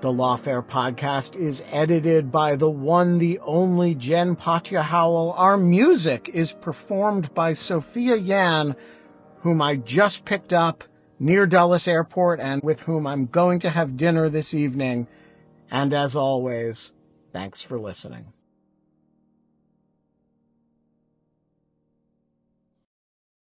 The 0.00 0.08
Lawfare 0.08 0.66
podcast 0.66 1.36
is 1.36 1.62
edited 1.70 2.30
by 2.30 2.56
the 2.56 2.70
one, 2.70 3.18
the 3.18 3.38
only 3.40 3.94
Jen 3.94 4.34
Patja 4.34 4.80
Howell. 4.80 5.34
Our 5.36 5.58
music 5.58 6.30
is 6.32 6.54
performed 6.54 7.34
by 7.34 7.52
Sophia 7.52 8.16
Yan, 8.16 8.76
whom 9.40 9.60
I 9.60 9.76
just 9.76 10.24
picked 10.24 10.54
up 10.54 10.84
near 11.18 11.46
Dulles 11.46 11.86
Airport 11.86 12.40
and 12.40 12.62
with 12.62 12.80
whom 12.80 13.06
I'm 13.06 13.26
going 13.26 13.58
to 13.60 13.68
have 13.68 13.98
dinner 13.98 14.30
this 14.30 14.54
evening. 14.54 15.06
And 15.70 15.92
as 15.92 16.16
always, 16.16 16.92
thanks 17.34 17.60
for 17.60 17.78
listening. 17.78 18.32